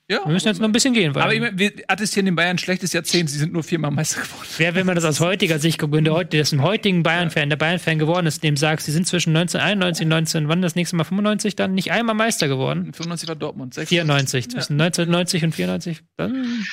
[0.09, 2.35] Ja, Wir müssen jetzt noch ein bisschen gehen, weil aber ich mein, wir attestieren den
[2.35, 4.45] Bayern ein schlechtes Jahrzehnt, sie sind nur viermal Meister geworden.
[4.57, 7.01] wer, wenn man das aus heutiger Sicht guckt, wenn der, heute, der ist ein heutigen
[7.01, 10.75] Bayern-Fan, der Bayern-Fan geworden ist, dem sagst, sie sind zwischen 1991 und 19, wann das
[10.75, 12.91] nächste Mal 95 dann nicht einmal Meister geworden?
[12.93, 13.89] 95 war Dortmund, 96.
[13.89, 16.65] 94, zwischen 1990 und 94, dann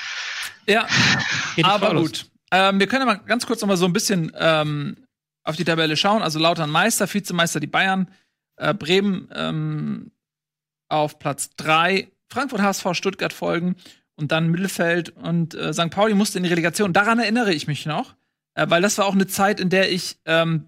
[0.69, 0.87] Ja,
[1.63, 2.27] aber Frau gut.
[2.51, 4.97] Ähm, wir können ja mal ganz kurz noch mal so ein bisschen ähm,
[5.45, 6.23] auf die Tabelle schauen.
[6.23, 8.09] Also Lautern Meister, Vizemeister die Bayern,
[8.57, 10.13] äh, Bremen ähm,
[10.89, 13.77] auf Platz 3, Frankfurt, HSV, Stuttgart folgen
[14.17, 15.91] und dann Mittelfeld und äh, St.
[15.91, 16.93] Pauli musste in die Relegation.
[16.93, 18.15] Daran erinnere ich mich noch,
[18.55, 20.67] äh, weil das war auch eine Zeit, in der ich, ähm,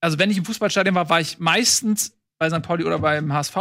[0.00, 2.62] also wenn ich im Fußballstadion war, war ich meistens bei St.
[2.62, 3.56] Pauli oder beim HSV.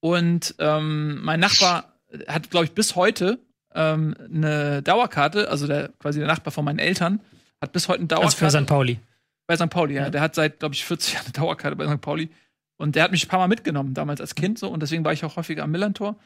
[0.00, 3.38] Und ähm, mein Nachbar hat, glaube ich, bis heute
[3.74, 7.20] ähm, eine Dauerkarte, also der quasi der Nachbar von meinen Eltern,
[7.60, 8.36] hat bis heute eine Also Dauerkarte.
[8.56, 8.66] für St.
[8.68, 9.00] Pauli.
[9.46, 9.70] Bei St.
[9.70, 10.04] Pauli, ja.
[10.04, 10.10] Ja.
[10.10, 12.00] Der hat seit, glaube ich, 40 Jahren eine Dauerkarte bei St.
[12.00, 12.30] Pauli.
[12.76, 14.68] Und der hat mich ein paar Mal mitgenommen, damals als Kind so.
[14.68, 16.16] Und deswegen war ich auch häufiger am Millantor.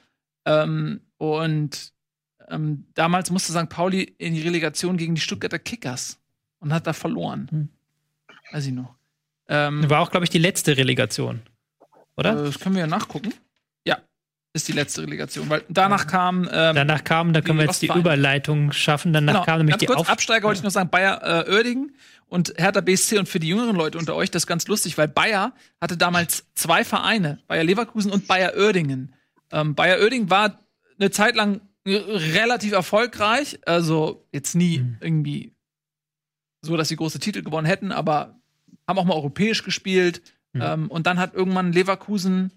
[0.47, 1.93] Ähm, und
[2.49, 3.69] ähm, damals musste St.
[3.69, 6.21] Pauli in die Relegation gegen die Stuttgarter Kickers
[6.61, 7.49] und hat da verloren.
[7.51, 7.69] Hm.
[8.53, 8.95] Weiß ich noch.
[9.49, 11.41] Ähm, War auch, glaube ich, die letzte Relegation.
[12.17, 12.39] Oder?
[12.39, 13.33] äh, das können wir ja nachgucken.
[14.55, 15.51] Ist die letzte Relegation.
[15.51, 16.45] Weil danach kam.
[16.51, 17.89] Ähm, Danach kam, da können wir jetzt die.
[17.89, 19.13] Überleitung schaffen.
[19.13, 21.53] Danach Genau, kam nämlich ganz die kurz, Auf Absteiger wollte ich noch sagen, Bayer äh,
[21.53, 21.97] Oerdingen
[22.29, 25.09] und Hertha BSC und für die jüngeren Leute unter euch das ist ganz lustig, weil
[25.09, 29.13] Bayer hatte damals zwei Vereine, Bayer Leverkusen und Bayer Oerdingen.
[29.51, 30.61] Ähm, Bayer Oerdingen war
[31.01, 34.97] eine Zeit lang relativ erfolgreich, also jetzt nie Mhm.
[35.01, 35.53] irgendwie
[36.63, 38.37] so, dass sie große Titel gewonnen hätten, aber
[38.89, 40.63] haben auch mal europäisch gespielt Mhm.
[40.63, 42.53] ähm, und dann hat irgendwann Leverkusen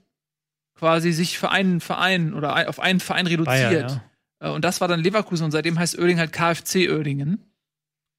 [0.78, 3.48] quasi sich für einen Verein oder ein, auf einen Verein reduziert.
[3.88, 4.02] Bayer,
[4.42, 4.50] ja.
[4.50, 7.44] Äh, Und das war dann Leverkusen und seitdem heißt Oerding halt KFC Oerdingen.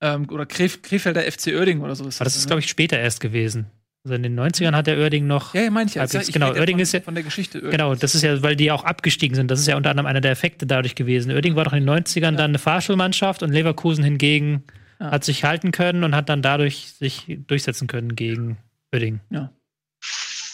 [0.01, 2.05] Ähm, oder Kref Krefelder FC Oerding oder so.
[2.05, 3.67] Aber das ist, glaube ich, später erst gewesen.
[4.05, 5.55] Also in den 90ern hat der Oerding noch.
[5.55, 6.05] Ja, ja, meine ich ja.
[6.05, 7.73] Ich genau, ja Oerding von, ist ja- von der Geschichte Oerding.
[7.73, 9.51] Genau, das ist ja, weil die auch abgestiegen sind.
[9.51, 11.33] Das ist ja unter anderem einer der Effekte dadurch gewesen.
[11.33, 14.63] Oerding war doch in den 90ern dann eine Fahrschulmannschaft und Leverkusen hingegen
[15.01, 15.11] Ja.
[15.11, 18.59] hat sich halten können und hat dann dadurch sich durchsetzen können gegen
[18.93, 19.19] Oerding.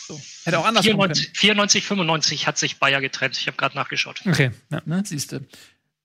[0.06, 0.20] So.
[0.44, 3.36] Hätte auch anders kommen 94, 94, 95 hat sich Bayer getrennt.
[3.38, 4.20] Ich habe gerade nachgeschaut.
[4.26, 4.50] Okay.
[4.70, 4.82] Ja.
[4.84, 5.02] Ne?
[5.06, 5.40] Siehst du.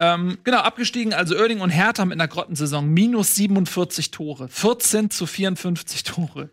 [0.01, 2.87] Ähm, genau, abgestiegen, also Oerding und Hertha mit einer Grottensaison.
[2.87, 4.47] Minus 47 Tore.
[4.47, 6.49] 14 zu 54 Tore.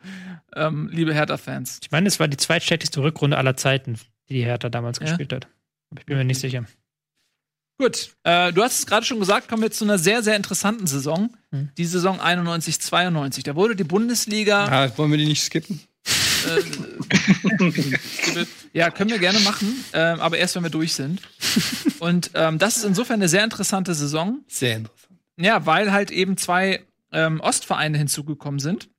[0.56, 1.78] Ähm, liebe Hertha-Fans.
[1.82, 5.06] Ich meine, es war die zweitstärkste Rückrunde aller Zeiten, die die Hertha damals Ja.
[5.06, 5.46] gespielt hat.
[5.90, 6.64] Aber ich bin mir nicht sicher.
[7.78, 10.86] Gut, äh, du hast es gerade schon gesagt, kommen wir zu einer sehr, sehr interessanten
[10.86, 11.36] Saison.
[11.52, 11.68] Hm.
[11.76, 13.44] Die Saison 91, 92.
[13.44, 15.80] Da wurde die Bundesliga Ah, wollen wir die nicht skippen?
[18.72, 21.22] Ja, können wir gerne machen, ähm, aber erst, wenn wir durch sind.
[21.98, 24.44] Und ähm, das ist insofern eine sehr interessante Saison.
[24.48, 25.18] Sehr interessant.
[25.38, 28.90] Ja, weil halt eben zwei ähm, Ostvereine hinzugekommen sind.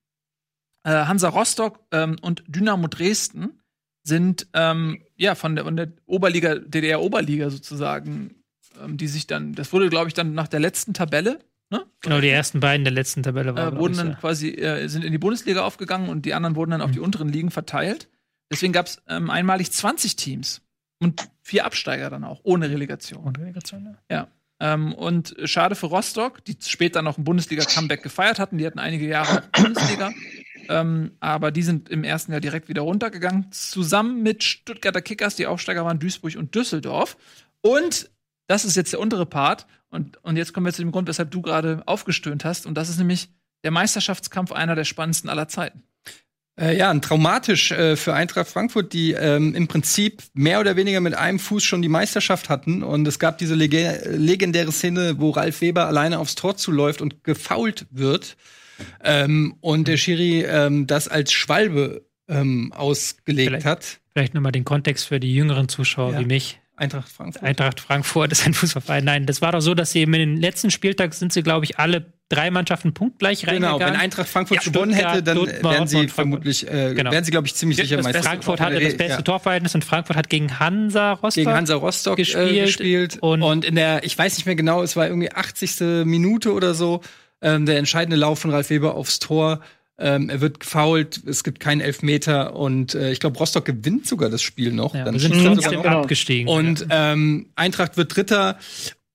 [0.83, 3.61] Äh, Hansa Rostock ähm, und Dynamo Dresden
[4.03, 8.35] sind ähm, ja von der, von der Oberliga, DDR-Oberliga sozusagen,
[8.81, 11.85] ähm, die sich dann, das wurde, glaube ich, dann nach der letzten Tabelle, ne?
[12.01, 13.75] Genau, die ersten beiden der letzten Tabelle waren.
[13.75, 14.17] äh, wurden dann so.
[14.19, 16.93] quasi, äh, sind in die Bundesliga aufgegangen und die anderen wurden dann auf Mhm.
[16.93, 18.09] die unteren Ligen verteilt.
[18.51, 20.61] Deswegen gab es ähm, einmalig 20 Teams
[20.99, 23.23] und vier Absteiger dann auch, ohne Relegation.
[23.23, 24.27] Und Relegation, ja.
[24.59, 28.57] Ähm, und schade für Rostock, die später noch ein Bundesliga-Comeback gefeiert hatten.
[28.57, 30.11] Die hatten einige Jahre Bundesliga.
[30.69, 35.45] Ähm, aber die sind im ersten Jahr direkt wieder runtergegangen, zusammen mit Stuttgarter Kickers, die
[35.45, 37.17] Aufsteiger waren Duisburg und Düsseldorf.
[37.61, 38.09] Und
[38.47, 39.67] das ist jetzt der untere Part.
[39.89, 42.65] Und, und jetzt kommen wir zu dem Grund, weshalb du gerade aufgestöhnt hast.
[42.65, 43.29] Und das ist nämlich
[43.63, 45.83] der Meisterschaftskampf einer der spannendsten aller Zeiten.
[46.59, 51.01] Äh, ja, ein traumatisch äh, für Eintracht Frankfurt, die ähm, im Prinzip mehr oder weniger
[51.01, 52.81] mit einem Fuß schon die Meisterschaft hatten.
[52.83, 53.71] Und es gab diese leg
[54.05, 58.37] legendäre Szene, wo Ralf Weber alleine aufs Tor zuläuft und gefault wird.
[59.03, 63.99] Ähm, und der Schiri ähm, das als Schwalbe ähm, ausgelegt Vielleicht- hat.
[64.11, 66.19] Vielleicht nochmal den Kontext für die jüngeren Zuschauer Ja.
[66.19, 66.59] wie mich.
[66.77, 67.43] Eintracht Frankfurt.
[67.43, 69.03] Eintracht Frankfurt ist ein Fußballverein.
[69.03, 71.79] Nein, das war doch so, dass sie in den letzten Spieltag sind sie, glaube ich,
[71.79, 73.95] alle drei Mannschaften punktgleich Genau, reingegangen.
[73.95, 77.11] wenn Eintracht Frankfurt Ja, gewonnen hätte, dann Dortmund, wären sie vermutlich, äh, Genau.
[77.11, 78.21] wären sie, glaube ich, ziemlich sicher Meister.
[78.21, 79.21] Frankfurt hatte das beste Ja.
[79.21, 82.65] Torverhältnis und Frankfurt hat gegen Hansa Rostock gegen Hansa Rostock gespielt, gespielt äh,
[83.07, 83.17] gespielt.
[83.21, 86.05] und- Und, in der, ich weiß nicht mehr genau, es war irgendwie 80.
[86.05, 87.01] Minute oder so,
[87.41, 89.61] ähm, der entscheidende Lauf von Ralf Weber aufs Tor.
[89.99, 94.29] Ähm, er wird gefoult, es gibt keinen Elfmeter und äh, ich glaube, Rostock gewinnt sogar
[94.29, 94.93] das Spiel noch.
[94.93, 95.85] Ja, Dann wir sind er trotzdem noch.
[95.85, 96.47] abgestiegen.
[96.47, 98.57] Und ähm, Eintracht wird Dritter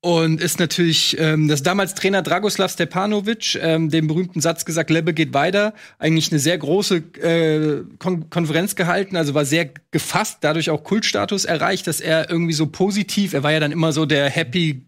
[0.00, 5.14] und ist natürlich ähm, das damals Trainer Dragoslav Stepanovic, ähm, den berühmten Satz gesagt, Lebbe
[5.14, 10.70] geht weiter, eigentlich eine sehr große äh, Kon Konferenz gehalten, also war sehr gefasst, dadurch
[10.70, 14.28] auch Kultstatus erreicht, dass er irgendwie so positiv, er war ja dann immer so der
[14.28, 14.82] Happy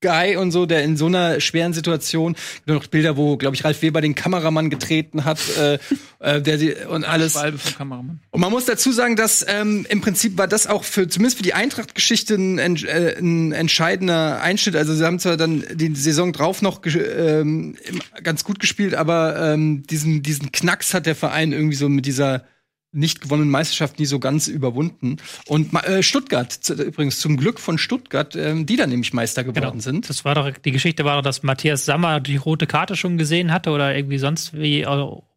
[0.00, 2.36] Guy und so, der in so einer schweren Situation,
[2.66, 5.78] noch Bilder, wo, glaube ich, Ralf Weber den Kameramann getreten hat, äh,
[6.20, 7.34] äh, der sie und alles.
[7.76, 8.20] Kameramann.
[8.30, 11.42] Und man muss dazu sagen, dass ähm, im Prinzip war das auch für zumindest für
[11.42, 14.76] die Eintracht-Geschichte ein, äh, ein entscheidender Einschnitt.
[14.76, 17.76] Also sie haben zwar dann die Saison drauf noch ähm,
[18.22, 22.44] ganz gut gespielt, aber ähm, diesen diesen Knacks hat der Verein irgendwie so mit dieser
[22.92, 25.16] nicht gewonnenen Meisterschaft nie so ganz überwunden.
[25.46, 29.70] Und äh, Stuttgart, zu, übrigens zum Glück von Stuttgart, ähm, die dann nämlich Meister geworden
[29.72, 29.78] Genau.
[29.80, 30.08] sind.
[30.10, 33.52] Das war doch, die Geschichte war doch, dass Matthias Sammer die rote Karte schon gesehen
[33.52, 34.86] hatte oder irgendwie sonst wie äh,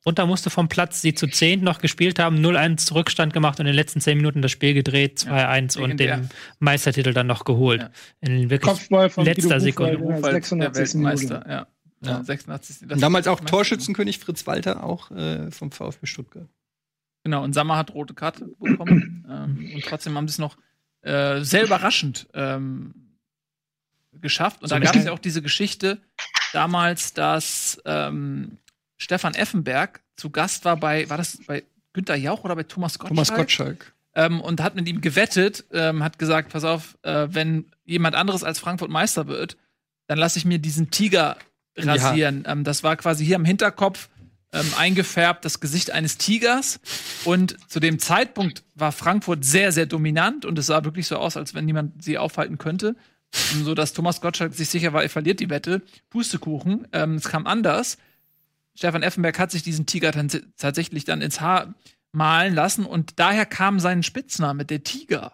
[0.06, 3.72] runter musste vom Platz, sie zu zehn noch gespielt haben, 0-1 Rückstand gemacht und in
[3.72, 6.18] den letzten zehn Minuten das Spiel gedreht, 2-1 und legendär.
[6.18, 7.82] den Meistertitel dann noch geholt.
[7.82, 7.89] Ja.
[8.22, 9.98] In wirklich Kopfball von letzter Guido Sekunde.
[10.00, 10.50] Buchwald, 86.
[10.50, 11.30] der Minute.
[11.30, 11.68] Weltmeister, ja.
[12.04, 12.24] ja.
[12.24, 12.78] 86.
[12.88, 16.48] Das Und damals auch Meister- Torschützenkönig Fritz Walter, auch äh, vom VfB Stuttgart.
[17.24, 19.26] Genau, und Sammer hat rote Karte bekommen.
[19.30, 20.58] ähm, und trotzdem haben sie es noch
[21.02, 22.94] äh, sehr überraschend ähm,
[24.22, 24.62] geschafft.
[24.62, 26.00] Und So da gab es ja auch diese Geschichte
[26.52, 28.58] damals, dass ähm,
[28.98, 33.16] Stefan Effenberg zu Gast war bei, war das bei Günter Jauch oder bei Thomas Gottschalk?
[33.16, 33.94] Thomas Gottschalk.
[34.16, 38.44] ähm, und hat mit ihm gewettet, ähm, hat gesagt, pass auf, äh, wenn jemand anderes
[38.44, 39.58] als Frankfurt Meister wird,
[40.08, 41.38] dann lasse ich mir diesen Tiger
[41.78, 42.44] rasieren.
[42.48, 44.10] Ähm, das war quasi hier am Hinterkopf
[44.54, 46.80] ähm, eingefärbt, das Gesicht eines Tigers.
[47.26, 51.36] Und zu dem Zeitpunkt war Frankfurt sehr, sehr dominant und es sah wirklich so aus,
[51.36, 52.96] als wenn niemand sie aufhalten könnte.
[53.54, 55.82] Ähm, So dass Thomas Gottschalk sich sicher war, er verliert die Wette.
[56.10, 56.88] Pustekuchen.
[56.94, 57.98] Ähm, es kam anders.
[58.76, 61.74] Stefan Effenberg hat sich diesen Tiger dann tatsächlich dann ins Haar
[62.12, 65.34] malen lassen und daher kam sein Spitzname, der Tiger.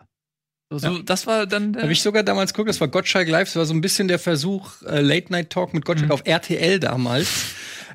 [0.69, 1.75] So, so, Das war dann.
[1.75, 4.19] Habe ich sogar damals geguckt, das war Gottschalk Live, das war so ein bisschen der
[4.19, 7.27] Versuch, äh, Late Night Talk mit Gottschalk auf RTL damals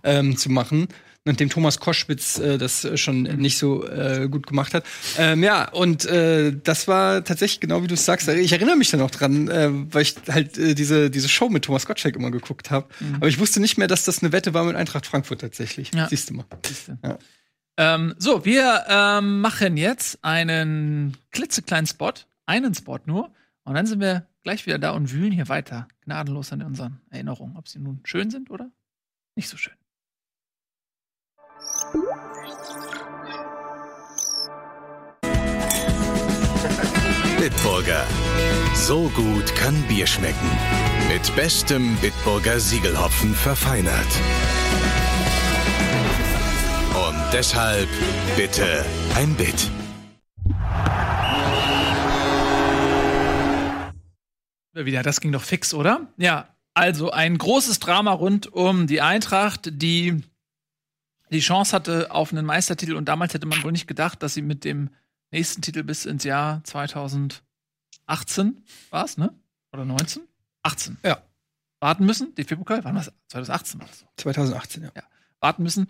[0.02, 0.88] ähm, zu machen.
[1.26, 4.84] Nachdem Thomas Koschwitz äh, das äh, schon nicht so äh, gut gemacht hat.
[5.16, 8.28] Ähm, ja, und äh, das war tatsächlich genau wie du es sagst.
[8.28, 11.64] Ich erinnere mich da noch dran, äh, weil ich halt äh, diese, diese Show mit
[11.64, 12.88] Thomas Gottschalk immer geguckt habe.
[13.16, 15.92] Aber ich wusste nicht mehr, dass das eine Wette war mit Eintracht Frankfurt tatsächlich.
[15.94, 16.08] Ja.
[16.08, 16.46] Siehst du mal.
[17.02, 17.18] Ja.
[17.76, 22.12] Ähm, so, wir ähm, machen jetzt einen klitzekleinen Spot,
[22.46, 23.32] einen Spot nur,
[23.64, 27.56] und dann sind wir gleich wieder da und wühlen hier weiter gnadenlos an unseren Erinnerungen,
[27.56, 28.70] ob sie nun schön sind oder
[29.36, 29.72] nicht so schön.
[37.38, 38.06] Bitburger.
[38.74, 40.50] So gut kann Bier schmecken.
[41.08, 44.06] Mit bestem Bitburger Siegelhopfen verfeinert.
[47.08, 47.88] Und deshalb
[48.36, 49.70] bitte ein Bit.
[54.72, 56.12] Wieder, das ging doch fix, oder?
[56.16, 60.22] Ja, also ein großes Drama rund um die Eintracht, die
[61.30, 64.42] die Chance hatte auf einen Meistertitel und damals hätte man wohl nicht gedacht, dass sie
[64.42, 64.90] mit dem
[65.30, 67.42] nächsten Titel bis ins Jahr 2018
[68.90, 69.34] war es, ne?
[69.72, 70.22] Oder 19?
[70.62, 70.98] 18.
[71.02, 71.18] Ja.
[71.80, 72.34] Warten müssen.
[72.34, 73.12] DFB-Pokal, wann war das?
[73.28, 74.06] 2018 war das so.
[74.16, 75.02] 2018, ja.
[75.40, 75.88] warten müssen.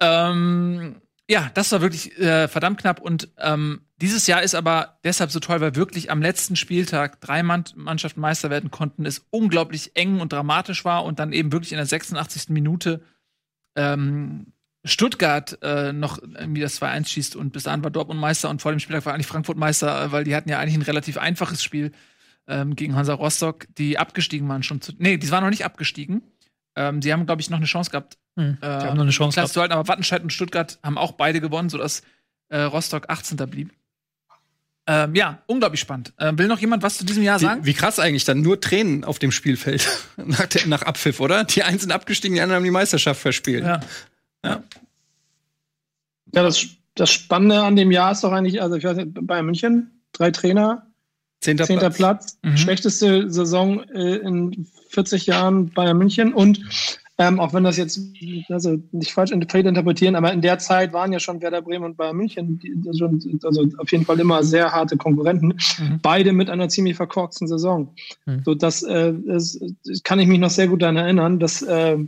[0.00, 3.00] Ähm, ja, das war wirklich äh, verdammt knapp.
[3.00, 7.42] Und ähm, dieses Jahr ist aber deshalb so toll, weil wirklich am letzten Spieltag drei
[7.42, 11.72] Mann Mannschaften Meister werden konnten, es unglaublich eng und dramatisch war und dann eben wirklich
[11.72, 12.50] in der 86.
[12.50, 13.02] Minute
[13.76, 14.52] ähm,
[14.84, 18.70] Stuttgart äh, noch irgendwie das 2-1 schießt und bis dahin war Dortmund Meister und vor
[18.72, 21.62] dem Spieltag war eigentlich Frankfurt Meister, äh, weil die hatten ja eigentlich ein relativ einfaches
[21.62, 21.92] Spiel
[22.46, 24.92] ähm, gegen Hansa Rostock, die abgestiegen waren schon zu.
[24.98, 26.22] Nee, die waren noch nicht abgestiegen.
[26.76, 28.58] Ähm, sie haben, glaube ich, noch eine Chance gehabt, Hm.
[28.60, 29.52] äh, Die haben noch eine Chance gehabt.
[29.52, 32.02] zu halten, aber Wattenscheid und Stuttgart haben auch beide gewonnen, sodass
[32.48, 33.36] äh, Rostock 18.
[33.48, 33.72] blieb.
[34.86, 36.12] Ähm, ja, unglaublich spannend.
[36.18, 37.62] Ähm, will noch jemand was zu diesem Jahr sagen?
[37.62, 41.44] Wie, wie krass eigentlich dann nur Tränen auf dem Spielfeld nach, der, nach Abpfiff, oder?
[41.44, 43.64] Die einen sind abgestiegen, die anderen haben die Meisterschaft verspielt.
[43.64, 43.80] Ja.
[44.44, 44.62] Ja,
[46.42, 50.02] das, das Spannende an dem Jahr ist doch eigentlich, also ich weiß nicht, Bayern München,
[50.12, 50.86] drei Trainer,
[51.40, 52.38] Zehnter, zehnter Platz.
[52.38, 52.56] Platz, Mhm.
[52.58, 56.60] schlechteste Saison äh, in 40 Jahren Bayern München und
[57.18, 58.00] ähm, auch wenn das jetzt
[58.48, 62.16] also nicht falsch interpretieren, aber in der Zeit waren ja schon Werder Bremen und Bayern
[62.16, 66.00] München die, schon, also auf jeden Fall immer sehr harte Konkurrenten, Mhm.
[66.02, 67.94] beide mit einer ziemlich verkorksten Saison.
[68.26, 68.42] Mhm.
[68.44, 69.58] So das, äh, das
[70.02, 71.98] kann ich mich noch sehr gut daran erinnern, dass äh,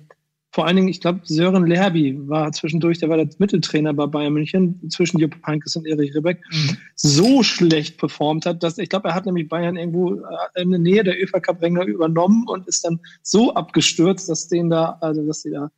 [0.57, 4.33] vor allen Dingen, ich glaube, Sören Lerby war zwischendurch, der war der Mitteltrainer bei Bayern
[4.33, 6.79] München, zwischen Jupp Heynckes und Erich Ribbeck, Mhm.
[6.95, 10.81] so schlecht performt hat, dass ich glaube, er hat nämlich Bayern irgendwo äh, in der
[10.81, 15.27] Nähe der ÖFA Cup Ränge übernommen und ist dann so abgestürzt, dass denen da, also
[15.27, 15.71] dass sie da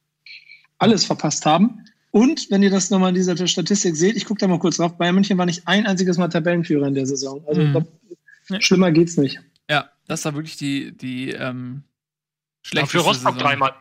[0.78, 1.84] alles verpasst haben.
[2.12, 4.96] Und wenn ihr das nochmal in dieser Statistik seht, ich gucke da mal kurz drauf,
[4.96, 7.42] Bayern München war nicht ein einziges Mal Tabellenführer in der Saison.
[7.48, 7.72] Also ich Mhm.
[7.72, 7.88] glaub,
[8.48, 8.60] Ja.
[8.60, 9.40] schlimmer geht's nicht.
[9.68, 13.38] Ja, das war wirklich die, die ähm, Ja, schlechteste für Rostock Saison.
[13.48, 13.72] dreimal.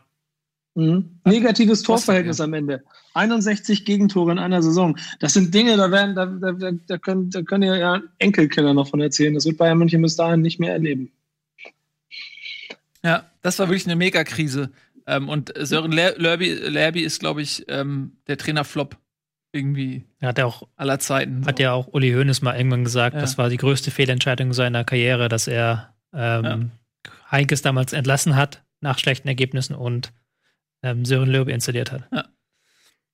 [0.78, 1.20] Mhm.
[1.26, 2.84] Negatives Torverhältnis am Ende.
[3.16, 4.96] 61 Gegentore in einer Saison.
[5.20, 8.88] Das sind Dinge, da werden, da, da, da, können, da können ja ja Enkelkinder noch
[8.88, 9.34] von erzählen.
[9.34, 11.12] Das wird Bayern München bis dahin nicht mehr erleben.
[13.04, 14.72] Ja, das war wirklich eine Megakrise.
[15.06, 18.98] Ähm, und Sören Ler- Lerby, Lerby ist, glaube ich, ähm, der Trainerflop
[19.54, 21.46] irgendwie Er hat ja auch, aller Zeiten.
[21.48, 23.22] hat ja auch Uli Hoeneß mal irgendwann gesagt, Ja.
[23.22, 26.72] das war die größte Fehlentscheidung seiner Karriere, dass er ähm,
[27.32, 30.12] Heinkes damals entlassen hat nach schlechten Ergebnissen und
[30.84, 32.08] ähm, Sören Löbe installiert hat.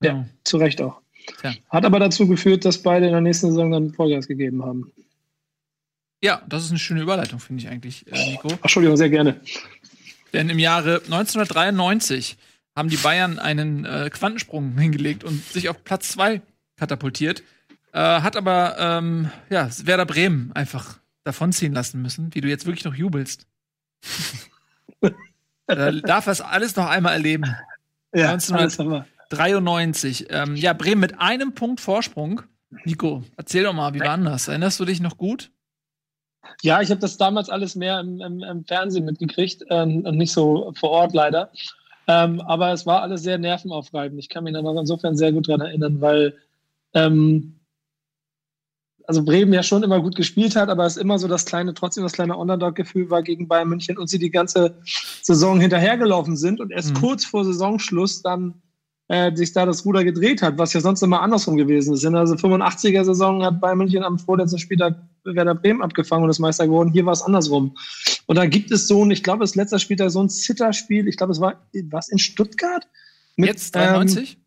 [0.01, 0.25] ja.
[0.43, 1.01] Zu Recht auch.
[1.39, 1.53] Tja.
[1.69, 4.91] Hat aber dazu geführt, dass beide in der nächsten Saison dann Vollgas gegeben haben.
[6.21, 8.49] ja, das ist eine schöne Überleitung, finde ich eigentlich, äh, Nico.
[8.53, 9.39] Ach, Entschuldigung, sehr gerne.
[10.33, 12.37] Denn im Jahre 1993
[12.75, 16.41] haben die Bayern einen äh, Quantensprung hingelegt und sich auf Platz 2
[16.75, 17.43] katapultiert.
[17.93, 22.83] Äh, hat aber ähm, ja, Werder Bremen einfach davonziehen lassen müssen, wie du jetzt wirklich
[22.83, 23.47] noch jubelst.
[25.67, 27.55] äh, darf das alles noch einmal erleben.
[28.13, 29.05] Ja, 1900 alles aber.
[29.29, 30.27] 93.
[30.29, 32.43] Ähm, ja, Bremen mit einem Punkt Vorsprung.
[32.85, 34.47] Nico, erzähl doch mal, wie war das?
[34.47, 35.51] Erinnerst du dich noch gut?
[36.61, 40.31] Ja, ich habe das damals alles mehr im, im, im Fernsehen mitgekriegt ähm, und nicht
[40.31, 41.51] so vor Ort leider.
[42.07, 44.19] Ähm, aber es war alles sehr nervenaufreibend.
[44.19, 46.35] Ich kann mich da noch insofern sehr gut dran erinnern, weil
[46.93, 47.59] ähm,
[49.07, 52.03] also Bremen ja schon immer gut gespielt hat, aber es immer so das kleine, trotzdem
[52.03, 54.77] das kleine Underdog-Gefühl war gegen Bayern München und sie die ganze
[55.21, 56.99] Saison hinterhergelaufen sind und erst Mhm.
[56.99, 58.61] kurz vor Saisonschluss dann
[59.09, 62.03] äh, sich da das Ruder gedreht hat, was ja sonst immer andersrum gewesen ist.
[62.03, 66.65] In der 85er-Saison hat Bayern München am vorletzten Spieltag Werder Bremen abgefangen und ist Meister
[66.67, 66.91] geworden.
[66.91, 67.75] Hier war es andersrum.
[68.25, 71.07] Und da gibt es so ein, ich glaube, das letzte Spieltag so ein Zitterspiel.
[71.07, 72.87] Ich glaube, es war was in Stuttgart.
[73.35, 74.33] Mit, Jetzt 93?
[74.33, 74.43] Ähm,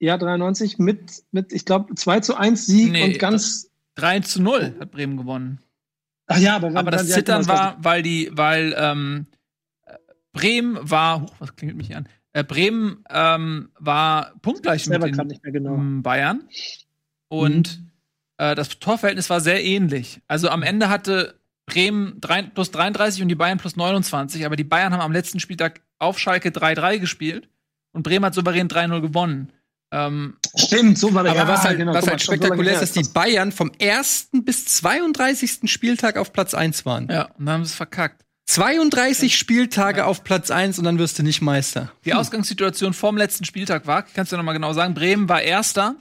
[0.00, 3.70] ja, 93 mit, mit ich glaube, 2 zu 1 Sieg Nee, und ganz.
[3.94, 5.60] 3 zu 0 hat Bremen gewonnen.
[6.26, 9.26] Ach ja, aber, Aber das Zittern war, weil die, weil ähm,
[9.84, 9.94] äh,
[10.32, 12.08] Bremen war, huch, was klingelt mich hier an?
[12.32, 15.74] Äh, Bremen ähm, war punktgleich mit den gerade nicht mehr genau.
[15.74, 16.48] ähm, Bayern
[17.28, 17.82] und
[18.38, 20.22] äh, das Torverhältnis war sehr ähnlich.
[20.28, 24.64] Also am Ende hatte Bremen drei, plus 33 und die Bayern plus 29, aber die
[24.64, 27.48] Bayern haben am letzten Spieltag auf Schalke 3-3 gespielt
[27.92, 29.52] und Bremen hat souverän 3-0 gewonnen.
[29.92, 32.92] Ähm, Stimmt, so war der Aber ja, was halt, genau, was halt spektakulär ist, dass
[32.92, 34.30] die Bayern vom 1.
[34.44, 35.70] bis 32.
[35.70, 37.08] Spieltag auf Platz 1 waren.
[37.08, 38.22] ja, und dann haben sie es verkackt.
[38.46, 41.92] 32 Spieltage auf Platz 1 und dann wirst du nicht Meister.
[42.04, 45.94] Die Ausgangssituation vorm letzten Spieltag war, kannst du noch mal genau sagen, Bremen war Erster,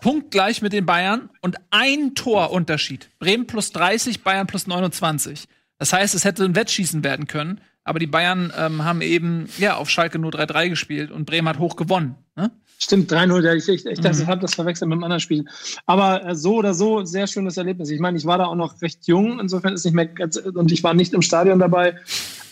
[0.00, 3.10] punktgleich mit den Bayern und ein Torunterschied.
[3.18, 5.48] Bremen plus 30, Bayern plus 29.
[5.78, 9.76] Das heißt, es hätte ein Wettschießen werden können, aber die Bayern ähm, haben eben ja
[9.76, 12.14] auf Schalke nur 3-3 gespielt und Bremen hat hoch gewonnen.
[12.36, 12.50] Ne?
[12.78, 13.42] Stimmt, 3-0.
[13.42, 14.22] ja, Ich, ich, ich dachte, Mhm.
[14.22, 15.44] ich habe das verwechselt mit einem anderen Spiel.
[15.86, 17.90] Aber äh, so oder so, sehr schönes Erlebnis.
[17.90, 20.70] Ich meine, ich war da auch noch recht jung, insofern ist nicht mehr ganz, und
[20.72, 21.96] ich war nicht im Stadion dabei.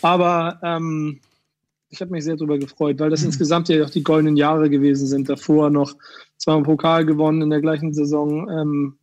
[0.01, 1.19] Aber ähm,
[1.89, 3.27] ich habe mich sehr darüber gefreut, weil das Mhm.
[3.27, 5.29] insgesamt ja auch die goldenen Jahre gewesen sind.
[5.29, 5.93] Davor noch
[6.37, 8.97] zweimal Pokal gewonnen in der gleichen Saison, ähm,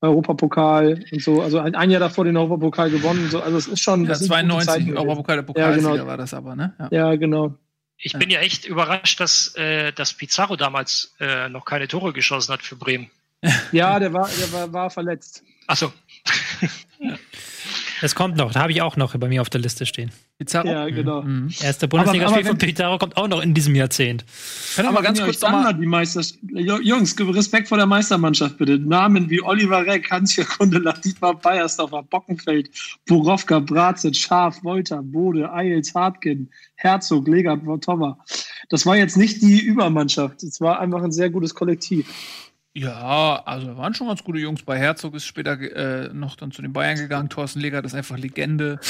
[0.00, 1.40] Europapokal und so.
[1.40, 3.28] Also ein, Jahr davor den Europapokal gewonnen.
[3.30, 3.40] So.
[3.40, 4.02] Also es ist schon.
[4.02, 4.98] Ja, das sind gute Zeiten 92, gewesen.
[4.98, 6.06] Europapokal der Pokalsieger Ja, genau.
[6.06, 6.74] war das aber, ne?
[6.78, 6.88] Ja.
[6.90, 7.54] Ja, genau.
[8.04, 12.52] Ich bin ja echt überrascht, dass, äh, dass Pizarro damals äh, noch keine Tore geschossen
[12.52, 13.10] hat für Bremen.
[13.72, 15.42] Ja, der war, der war, war verletzt.
[15.66, 15.92] Achso.
[18.00, 20.12] Das kommt noch, da habe ich auch noch bei mir auf der Liste stehen.
[20.38, 20.66] Pizarro.
[20.66, 21.22] Ja, genau.
[21.22, 21.48] Mhm.
[21.62, 24.24] Erster aber Bundesligaspiel von Pizarro kommt auch noch in diesem Jahrzehnt.
[24.74, 25.62] Können wir mal ganz kurz nochmal.
[25.62, 28.78] mal die Meister Jungs, Respekt vor der Meistermannschaft bitte.
[28.78, 32.68] Namen wie Oliver Reck, Hans-Jörg Kundelach, Dietmar Beiersdorfer, Bockenfeld,
[33.06, 38.18] Borowka, Brazit, Schaf, Wolter, Bode, Eils, Hartgen, Herzog, Legert, Toma.
[38.70, 40.42] Das war jetzt nicht die Übermannschaft.
[40.42, 42.08] Es war einfach ein sehr gutes Kollektiv.
[42.76, 44.62] Ja, also da waren schon ganz gute Jungs.
[44.62, 47.28] Bei Herzog ist später äh, noch dann zu den Bayern gegangen.
[47.28, 48.80] Thorsten Legert ist einfach Legende.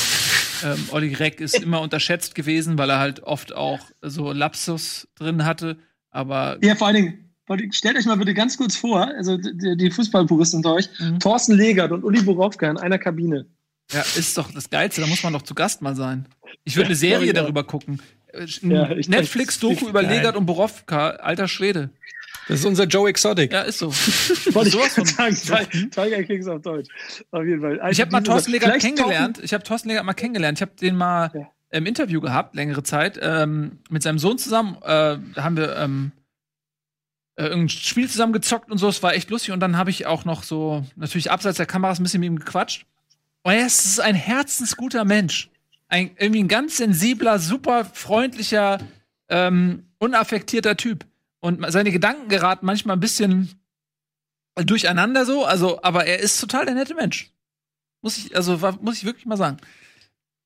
[0.65, 5.45] Ähm, Olli Reck ist immer unterschätzt gewesen, weil er halt oft auch so Lapsus drin
[5.45, 5.77] hatte.
[6.11, 9.91] Aber Ja, vor allen Dingen, stellt euch mal bitte ganz kurz vor, also die, die
[9.91, 11.19] Fußballpuristen unter euch, Mhm.
[11.21, 13.47] Thorsten Legert und Uli Borowka in einer Kabine.
[13.93, 15.01] ja, ist doch das Geilste.
[15.01, 16.27] Da muss man doch zu Gast mal sein.
[16.65, 17.33] Ich würde eine Serie ja.
[17.33, 18.01] darüber gucken.
[18.33, 20.03] Äh, Ja, Netflix-Doku über.
[20.03, 21.11] Legert und Borowka.
[21.11, 21.91] Alter Schwede.
[22.49, 23.53] Das ist unser Joe Exotic.
[23.53, 23.87] Ja, ist so.
[24.55, 26.89] Wollte ich Sowas von- sagen, Ti- Tiger Kings auf Deutsch.
[27.31, 27.81] Auf jeden Fall.
[27.81, 29.41] Also Ich habe mal Thorsten Legert kennengelernt.
[29.43, 30.59] Ich habe Thorsten Legert mal kennengelernt.
[30.59, 31.49] Ich habe den mal Ja.
[31.71, 34.77] im Interview gehabt, längere Zeit, ähm, mit seinem Sohn zusammen.
[34.83, 36.13] Äh, da haben wir ähm,
[37.37, 38.89] äh, irgendein Spiel zusammen gezockt und so.
[38.89, 39.53] Es war echt lustig.
[39.53, 42.39] Und dann habe ich auch noch so, natürlich abseits der Kameras, ein bisschen mit ihm
[42.39, 42.85] gequatscht.
[43.43, 45.51] Und er ist ein herzensguter Mensch.
[45.89, 48.79] Ein, irgendwie ein ganz sensibler, super freundlicher,
[49.31, 51.07] ähm, unaffektierter Typ.
[51.45, 53.51] Und seine Gedanken geraten manchmal ein bisschen
[54.57, 57.35] durcheinander so, also, aber er ist total der nette Mensch.
[58.01, 59.59] Muss ich, also, war, muss ich wirklich mal sagen.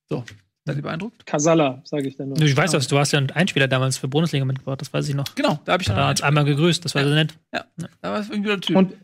[0.09, 0.25] So,
[0.65, 1.25] seid ihr beeindruckt?
[1.25, 2.41] Casalla, sage ich dann noch.
[2.41, 5.15] Ich weiß das, du hast ja einen Einspieler damals für Bundesliga mitgebracht, das weiß ich
[5.15, 5.37] noch.
[5.37, 7.39] Genau, da habe ich Da dann hat uns einmal gegrüßt, das war sehr nett.
[7.55, 7.65] Ja,
[8.03, 8.75] da war es irgendwie der Typ.
[8.75, 8.95] Und,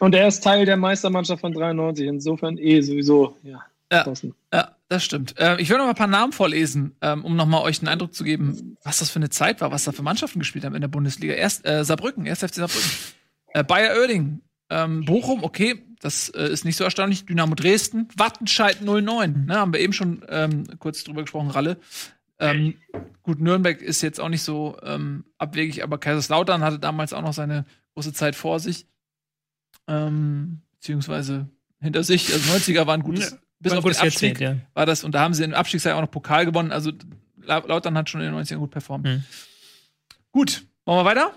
[0.00, 2.06] und er ist Teil der Meistermannschaft von 93.
[2.06, 3.38] Insofern eh sowieso.
[3.44, 3.64] Ja.
[3.90, 4.12] Ja.
[4.52, 5.38] Ja, das stimmt.
[5.38, 7.86] Äh, ich will noch mal ein paar Namen vorlesen, ähm, um noch mal euch einen
[7.86, 10.74] Eindruck zu geben, was das für eine Zeit war, was da für Mannschaften gespielt haben
[10.74, 11.32] in der Bundesliga.
[11.32, 12.90] Erst äh, Saarbrücken, erst FC Saarbrücken.
[13.52, 17.24] Äh, Bayer Oerding, ähm, Bochum, okay, das äh, ist nicht so erstaunlich.
[17.24, 21.78] Dynamo Dresden, Wattenscheid 09, ne, haben wir eben schon ähm, kurz drüber gesprochen, Ralle.
[22.40, 22.74] Ähm,
[23.22, 27.34] gut, Nürnberg ist jetzt auch nicht so ähm, abwegig, aber Kaiserslautern hatte damals auch noch
[27.34, 28.86] seine große Zeit vor sich.
[29.86, 31.48] Ähm, beziehungsweise
[31.80, 32.32] hinter sich.
[32.32, 34.66] Also 90er waren gutes, bis auf den gutes Abstieg Jahrzehnt, ja.
[34.74, 36.72] war das, und da haben sie im Abstiegsjahr auch noch Pokal gewonnen.
[36.72, 36.92] Also
[37.42, 39.04] La- Lautern hat schon in den 90ern gut performt.
[39.06, 39.24] Mhm.
[40.32, 41.32] Gut, machen wir weiter?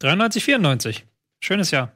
[0.00, 1.04] 93, 94.
[1.40, 1.92] Schönes Jahr.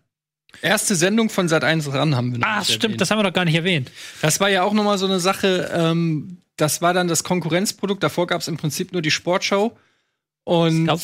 [0.62, 3.00] Erste Sendung von Sat 1 ran haben wir noch Ah, nicht stimmt, erwähnt.
[3.00, 3.90] das haben wir doch gar nicht erwähnt.
[4.22, 5.70] Das war ja auch noch mal so eine Sache.
[5.74, 8.02] Ähm, das war dann das Konkurrenzprodukt.
[8.02, 9.76] Davor gab es im Prinzip nur die Sportschau.
[10.44, 11.00] Und glaub-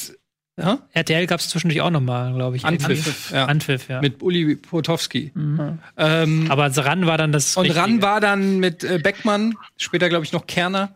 [0.57, 0.79] ja?
[0.93, 2.65] RTL gab es zwischendurch auch noch mal, glaube ich.
[2.65, 3.33] Anpfiff.
[3.33, 3.47] Ja.
[3.47, 4.01] Anpfiff, ja.
[4.01, 5.33] Mit Uli Potowski.
[5.35, 5.79] Mhm.
[5.97, 7.57] Ähm, Aber RAN war dann das.
[7.57, 7.81] und Richtige.
[7.81, 10.95] ran war dann mit äh, Beckmann, später glaube ich noch Kerner.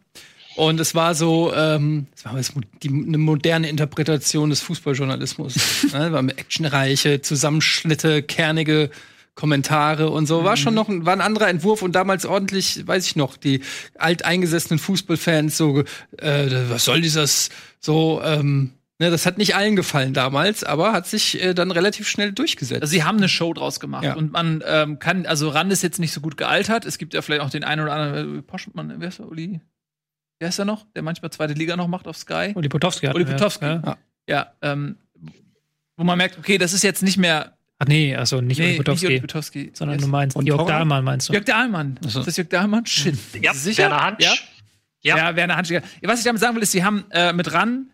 [0.55, 2.35] Und es war so, ähm, es war
[2.83, 5.55] die, eine moderne Interpretation des Fußballjournalismus.
[5.92, 6.12] ne?
[6.12, 8.90] War mit actionreiche Zusammenschnitte, kernige
[9.37, 10.42] Kommentare und so.
[10.42, 13.61] War schon noch ein, war ein anderer Entwurf und damals ordentlich, weiß ich noch, die
[13.97, 15.85] alteingesessenen Fußballfans so,
[16.16, 21.07] äh, was soll dieses so, ähm, ne, das hat nicht allen gefallen damals, aber hat
[21.07, 22.83] sich äh, dann relativ schnell durchgesetzt.
[22.83, 24.05] Also sie haben eine Show draus gemacht.
[24.05, 24.15] Ja.
[24.15, 26.85] Und man ähm, kann, also Rand ist jetzt nicht so gut gealtert.
[26.85, 29.61] Es gibt ja vielleicht auch den einen oder anderen, äh, Poschmann, wer ist der, Uli?
[30.41, 30.87] Wer ist der noch?
[30.95, 32.53] Der manchmal zweite Liga noch macht auf Sky.
[32.55, 33.65] Uli Potowski Uli Potowski.
[33.65, 33.97] Ja.
[34.29, 34.97] Ja, ähm,
[35.97, 39.21] wo man merkt, okay, das ist jetzt nicht mehr, Ach nee, also nicht nee, Uli
[39.21, 40.05] Potowski, sondern Yes.
[40.05, 40.67] du meinst Und Jörg?
[40.67, 41.33] Dahlmann meinst du.
[41.33, 41.99] Jörg Dahlmann.
[42.05, 42.21] Ach so.
[42.21, 42.85] Ist das Jörg Dahlmann?
[42.87, 43.17] Shit.
[43.41, 43.85] Ja, Sicher?
[43.85, 44.25] Werner Hansch.
[44.25, 44.35] Ja?
[45.01, 45.17] Ja.
[45.17, 45.81] Ja, Werner Hanschig.
[46.03, 47.91] Was ich damit sagen will, ist, sie haben äh, mit RAN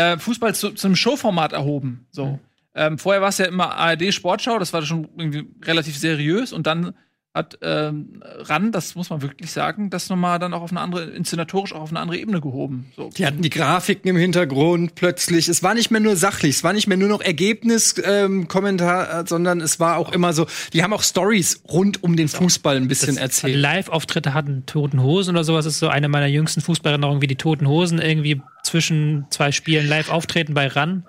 [0.00, 2.06] äh, Fußball zu, zu einem Showformat erhoben.
[2.10, 2.26] So.
[2.26, 2.38] Mhm.
[2.74, 6.66] Ähm, vorher war es ja immer ARD Sportschau, das war schon irgendwie relativ seriös und
[6.66, 6.94] dann
[7.32, 11.04] hat ähm, RAN, das muss man wirklich sagen, das nochmal dann auch auf eine andere,
[11.04, 12.90] inszenatorisch auch auf eine andere Ebene gehoben.
[12.96, 13.10] So.
[13.16, 15.48] Die hatten die Grafiken im Hintergrund plötzlich.
[15.48, 19.20] Es war nicht mehr nur sachlich, es war nicht mehr nur noch Ergebniskommentar, ähm, Kommentar,
[19.20, 22.76] äh, sondern es war auch immer so, die haben auch Stories rund um den Fußball
[22.76, 23.56] ein bisschen erzählt.
[23.56, 25.64] Live-Auftritte hatten Toten Hosen oder sowas.
[25.64, 29.86] Das ist so eine meiner jüngsten Fußballerinnerungen, wie die Toten Hosen irgendwie zwischen zwei Spielen
[29.86, 31.04] live auftreten bei RAN.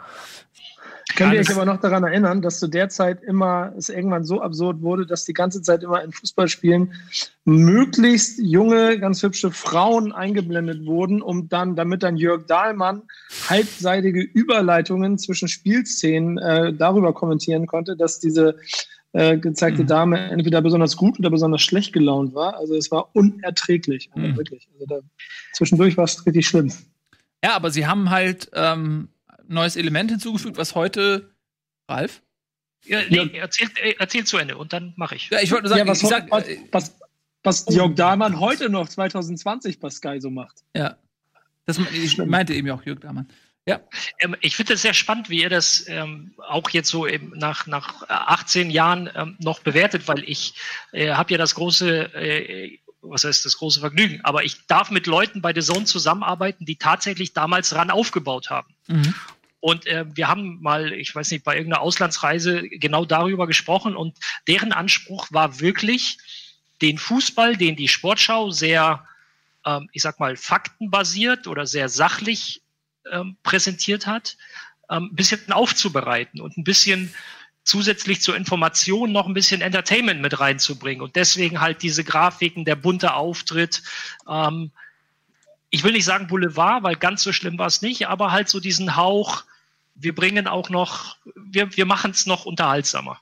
[1.15, 4.24] Könnt ihr Alles- euch aber noch daran erinnern, dass zu der Zeit immer es irgendwann
[4.26, 6.93] so absurd wurde, dass die ganze Zeit immer in Fußballspielen
[7.45, 13.04] möglichst junge, ganz hübsche Frauen eingeblendet wurden, um dann, damit dann Jörg Dahlmann
[13.50, 18.58] halbseitige Überleitungen zwischen Spielszenen äh, darüber kommentieren konnte, dass diese
[19.13, 19.88] äh, gezeigte Mhm.
[19.88, 22.56] Dame entweder besonders gut oder besonders schlecht gelaunt war.
[22.58, 24.38] Also es war unerträglich, Mhm.
[24.38, 24.69] wirklich.
[24.74, 25.00] Also da,
[25.54, 26.71] zwischendurch war es richtig schlimm.
[27.43, 29.10] Ja, aber sie haben halt ähm,
[29.52, 31.32] neues Element hinzugefügt, was heute.
[31.90, 32.22] Ralf?
[32.86, 35.30] Ja, nee, erzähl, äh, erzähl zu Ende und dann mache ich.
[35.30, 36.98] Ja, ich wollte nur sagen, ja, was, ich sag, was, äh, was,
[37.44, 40.64] was Jörg Dahlmann heute noch 2020 bei Sky so macht.
[40.76, 40.97] ja.
[41.68, 43.30] Das, ich meinte eben auch Jörg Dahlmann.
[43.68, 43.80] Ja.
[44.20, 47.68] Ähm, ich finde es sehr spannend, wie ihr das ähm, auch jetzt so eben nach,
[47.68, 50.56] nach 18 Jahren ähm, noch bewertet, weil ich
[50.91, 55.08] äh, habe ja das große äh, was heißt das große Vergnügen, aber ich darf mit
[55.08, 58.76] Leuten bei The Zone zusammenarbeiten, die tatsächlich damals RAN aufgebaut haben.
[58.88, 59.14] Mhm.
[59.62, 64.18] Und äh, wir haben mal, ich weiß nicht, bei irgendeiner Auslandsreise genau darüber gesprochen und
[64.47, 66.18] deren Anspruch war wirklich,
[66.82, 69.07] den Fußball, den die Sportschau sehr,
[69.66, 72.62] ähm, ich sag mal, faktenbasiert oder sehr sachlich
[73.12, 74.38] ähm, präsentiert hat,
[74.89, 77.14] ähm, ein bisschen aufzubereiten und ein bisschen
[77.64, 81.03] zusätzlich zur Information noch ein bisschen Entertainment mit reinzubringen.
[81.03, 83.84] Und deswegen halt diese Grafiken, der bunte Auftritt.
[84.28, 84.72] Ähm,
[85.70, 88.59] ich will nicht sagen Boulevard, weil ganz so schlimm war es nicht, aber halt so
[88.59, 89.43] diesen Hauch,
[89.96, 93.20] wir bringen auch noch, wir, wir machen es noch unterhaltsamer.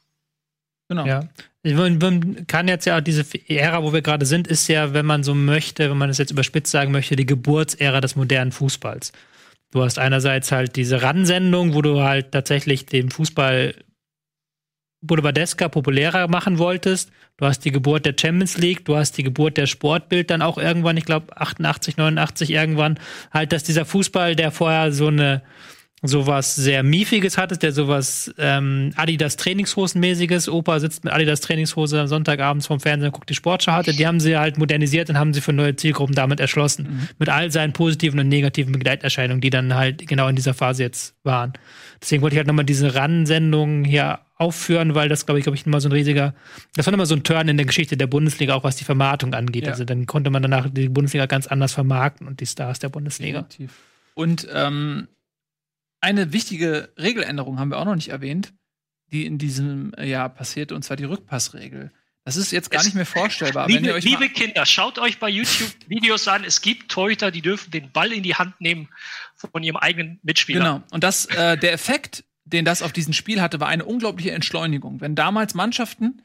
[0.90, 1.06] Genau.
[1.06, 1.30] Ja.
[1.64, 5.36] Man kann jetzt ja diese Ära, wo wir gerade sind, ist ja, wenn man so
[5.36, 9.12] möchte, wenn man es jetzt überspitzt sagen möchte, die Geburtsära des modernen Fußballs.
[9.72, 13.76] Du hast einerseits halt diese Ransendung, wo du halt tatsächlich den Fußball
[15.02, 17.12] Boulevardeska populärer machen wolltest.
[17.38, 20.58] Du hast die Geburt der Champions League, du hast die Geburt der Sportbild dann auch
[20.58, 23.00] irgendwann, ich glaube 88, 89 irgendwann,
[23.32, 25.42] halt, dass dieser Fußball, der vorher so eine
[26.02, 32.08] sowas sehr Miefiges hattest, der sowas ähm, Adidas Trainingshosenmäßiges, Opa sitzt mit Adidas Trainingshose am
[32.08, 35.34] Sonntagabends vom Fernsehen und guckt die Sportschau hatte, die haben sie halt modernisiert und haben
[35.34, 36.88] sie für neue Zielgruppen damit erschlossen.
[36.90, 37.10] Mhm.
[37.20, 41.16] Mit all seinen positiven und negativen Begleiterscheinungen, die dann halt genau in dieser Phase jetzt
[41.24, 41.54] waren.
[42.02, 45.66] Deswegen wollte ich halt nochmal diese RAN-Sendung hier aufführen, weil das, glaube ich, glaube ich,
[45.66, 46.34] immer so ein riesiger,
[46.76, 49.34] das war immer so ein Turn in der Geschichte der Bundesliga, auch was die Vermarktung
[49.34, 49.66] angeht.
[49.66, 49.72] Ja.
[49.72, 53.42] Also dann konnte man danach die Bundesliga ganz anders vermarkten und die Stars der Bundesliga.
[53.42, 53.74] Definitiv.
[54.16, 55.08] Und ähm,
[56.02, 58.54] eine wichtige Regeländerung haben wir auch noch nicht erwähnt,
[59.12, 61.92] die in diesem Jahr passierte, und zwar die Rückpassregel.
[62.26, 63.68] Das ist jetzt gar es, nicht mehr vorstellbar.
[63.68, 66.44] Liebe, liebe Kinder, schaut euch bei YouTube Videos an.
[66.44, 68.90] Es gibt Torhüter, die dürfen den Ball in die Hand nehmen
[69.36, 70.60] von ihrem eigenen Mitspieler.
[70.60, 70.84] Genau.
[70.92, 75.02] Und das, äh, der Effekt, den das auf diesem Spiel hatte, war eine unglaubliche Entschleunigung.
[75.02, 76.22] Wenn damals Mannschaften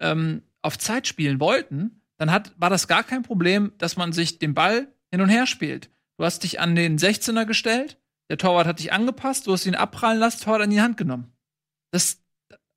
[0.00, 4.38] ähm, auf Zeit spielen wollten, dann hat, war das gar kein Problem, dass man sich
[4.38, 5.90] den Ball hin und her spielt.
[6.18, 7.98] Du hast dich an den 16er gestellt,
[8.28, 11.32] der Torwart hat dich angepasst, du hast ihn abprallen lassen, Torwart in die Hand genommen.
[11.90, 12.18] Das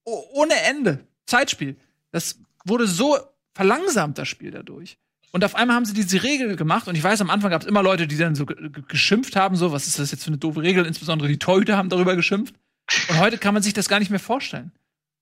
[0.03, 1.05] ohne Ende.
[1.25, 1.77] Zeitspiel.
[2.11, 3.17] Das wurde so
[3.53, 4.97] verlangsamt, das Spiel dadurch.
[5.31, 6.87] Und auf einmal haben sie diese Regel gemacht.
[6.87, 9.71] Und ich weiß, am Anfang gab es immer Leute, die dann so geschimpft haben, so,
[9.71, 10.85] was ist das jetzt für eine doofe Regel?
[10.85, 12.55] Insbesondere die Torhüter haben darüber geschimpft.
[13.09, 14.71] Und heute kann man sich das gar nicht mehr vorstellen.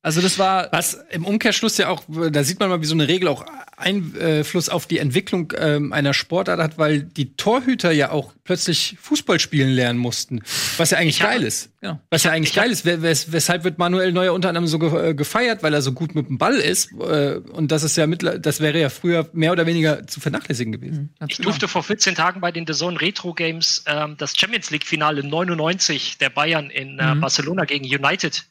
[0.01, 0.69] Also das war.
[0.71, 3.45] Was im Umkehrschluss ja auch, da sieht man mal, wie so eine Regel auch
[3.75, 9.39] Einfluss auf die Entwicklung ähm, einer Sportart hat, weil die Torhüter ja auch plötzlich Fußball
[9.39, 10.41] spielen lernen mussten.
[10.77, 11.71] Was ja eigentlich hab, geil ist.
[11.81, 11.99] Genau.
[12.09, 12.85] Was ja eigentlich geil ist.
[12.85, 16.15] Wes weshalb wird Manuel Neuer unter anderem so ge äh, gefeiert, weil er so gut
[16.15, 16.91] mit dem Ball ist.
[16.93, 20.71] Äh, und das ist ja mittler das wäre ja früher mehr oder weniger zu vernachlässigen
[20.71, 21.13] gewesen.
[21.19, 24.71] Mhm, ich durfte vor 14 Tagen bei den The Zone Retro Games ähm, das Champions
[24.71, 27.21] League Finale 99 der Bayern in äh, mhm.
[27.21, 28.45] Barcelona gegen United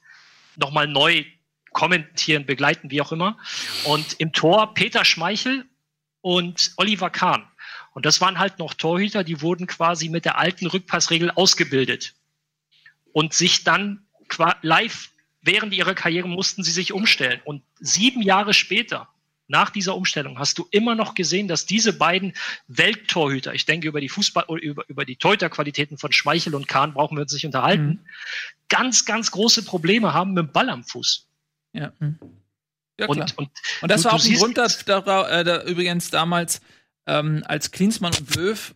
[0.57, 1.25] nochmal neu
[1.79, 3.39] kommentieren, begleiten, wie auch immer.
[3.85, 5.65] Und im Tor Peter Schmeichel
[6.23, 7.47] und Oliver Kahn.
[7.93, 12.15] Und das waren halt noch Torhüter, die wurden quasi mit der alten Rückpassregel ausgebildet.
[13.13, 14.03] Und sich dann
[14.63, 15.11] live
[15.41, 17.41] während ihrer Karriere mussten sie sich umstellen.
[17.45, 19.07] Und sieben Jahre später,
[19.47, 22.33] nach dieser Umstellung, hast du immer noch gesehen, dass diese beiden
[22.67, 27.17] Welttorhüter, ich denke über die Fußball, über, über die Torhüterqualitäten von Schmeichel und Kahn brauchen
[27.17, 28.01] wir uns nicht unterhalten, mhm.
[28.69, 31.28] ganz, ganz große Probleme haben mit dem Ball am Fuß.
[31.73, 31.93] Ja.
[31.99, 32.19] Hm.
[32.99, 33.51] ja und, und,
[33.83, 36.61] und, das du, war auch ein Grund, dass da, äh, da übrigens damals,
[37.07, 38.75] ähm, als Klinsmann und Löw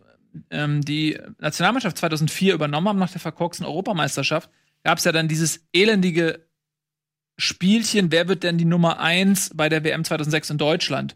[0.49, 4.49] ähm, die Nationalmannschaft 2004 übernommen haben nach der verkorksten Europameisterschaft,
[4.83, 6.45] gab es ja dann dieses elendige
[7.37, 11.15] Spielchen, wer wird denn die Nummer 1 bei der WM 2006 in Deutschland?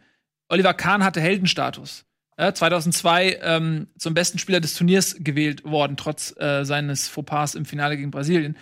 [0.50, 2.06] Oliver Kahn hatte Heldenstatus.
[2.40, 7.66] Ja, 2002 ähm, zum besten Spieler des Turniers gewählt worden, trotz äh, seines Fauxpas im
[7.66, 8.58] Finale gegen Brasilien.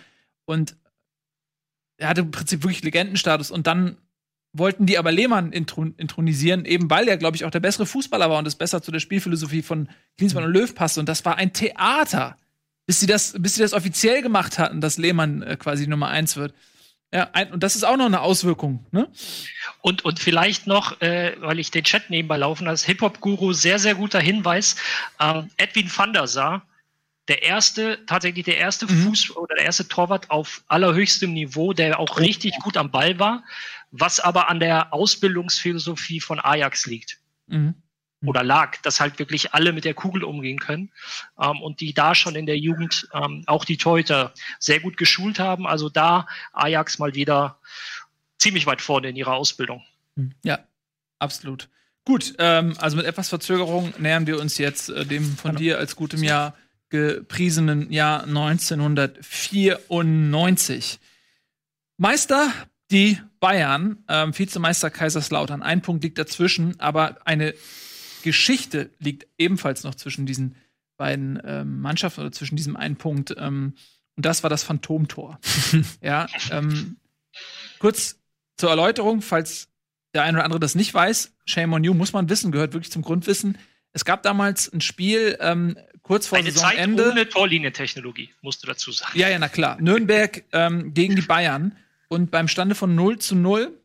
[0.46, 0.76] Und
[1.98, 3.96] er hatte im Prinzip wirklich Legendenstatus und dann
[4.52, 8.30] wollten die aber Lehmann intron intronisieren, eben weil er, glaube ich, auch der bessere Fußballer
[8.30, 11.00] war und es besser zu der Spielphilosophie von Klinsmann und Löw passte.
[11.00, 12.36] Und das war ein Theater,
[12.86, 16.36] bis sie das, bis sie das offiziell gemacht hatten, dass Lehmann äh, quasi Nummer eins
[16.36, 16.54] wird.
[17.12, 18.84] Ja, ein, und das ist auch noch eine Auswirkung.
[18.90, 19.08] Ne?
[19.80, 23.94] Und, und vielleicht noch, äh, weil ich den Chat nebenbei laufen als Hip-Hop-Guru, sehr, sehr
[23.94, 24.76] guter Hinweis.
[25.20, 26.66] Ähm, Edwin van der Sar
[27.28, 29.04] der erste, tatsächlich der erste mhm.
[29.04, 33.42] Fuß oder der erste Torwart auf allerhöchstem Niveau, der auch richtig gut am Ball war,
[33.90, 37.18] was aber an der Ausbildungsphilosophie von Ajax liegt.
[37.46, 37.74] Mhm.
[38.24, 40.90] Oder lag, dass halt wirklich alle mit der Kugel umgehen können
[41.38, 45.38] ähm, und die da schon in der Jugend ähm, auch die Torhüter sehr gut geschult
[45.38, 45.66] haben.
[45.66, 47.58] Also da Ajax mal wieder
[48.38, 49.82] ziemlich weit vorne in ihrer Ausbildung.
[50.14, 50.32] Mhm.
[50.42, 50.60] Ja,
[51.18, 51.68] absolut.
[52.04, 55.96] Gut, ähm, also mit etwas Verzögerung nähern wir uns jetzt äh, dem von dir als
[55.96, 56.54] gutem Jahr
[56.88, 60.98] gepriesenen Jahr 1994.
[61.96, 62.52] Meister
[62.90, 65.62] die Bayern, ähm, Vizemeister Kaiserslautern.
[65.62, 67.54] Ein Punkt liegt dazwischen, aber eine
[68.22, 70.56] Geschichte liegt ebenfalls noch zwischen diesen
[70.96, 73.34] beiden ähm, Mannschaften oder zwischen diesem einen Punkt.
[73.38, 73.74] Ähm,
[74.16, 75.38] und das war das Phantomtor.
[76.00, 76.96] ja, ähm,
[77.78, 78.18] kurz
[78.56, 79.68] zur Erläuterung, falls
[80.14, 82.90] der eine oder andere das nicht weiß, Shame on You muss man wissen, gehört wirklich
[82.90, 83.58] zum Grundwissen.
[83.92, 85.76] Es gab damals ein Spiel ähm,
[86.06, 87.10] kurz vor Eine Zeit Saisonende.
[87.10, 89.18] ohne Torlinientechnologie, musst du dazu sagen.
[89.18, 89.76] Ja, ja, na klar.
[89.80, 91.76] Nürnberg ähm, gegen die Bayern.
[92.08, 93.76] Und beim Stande von 0 zu 0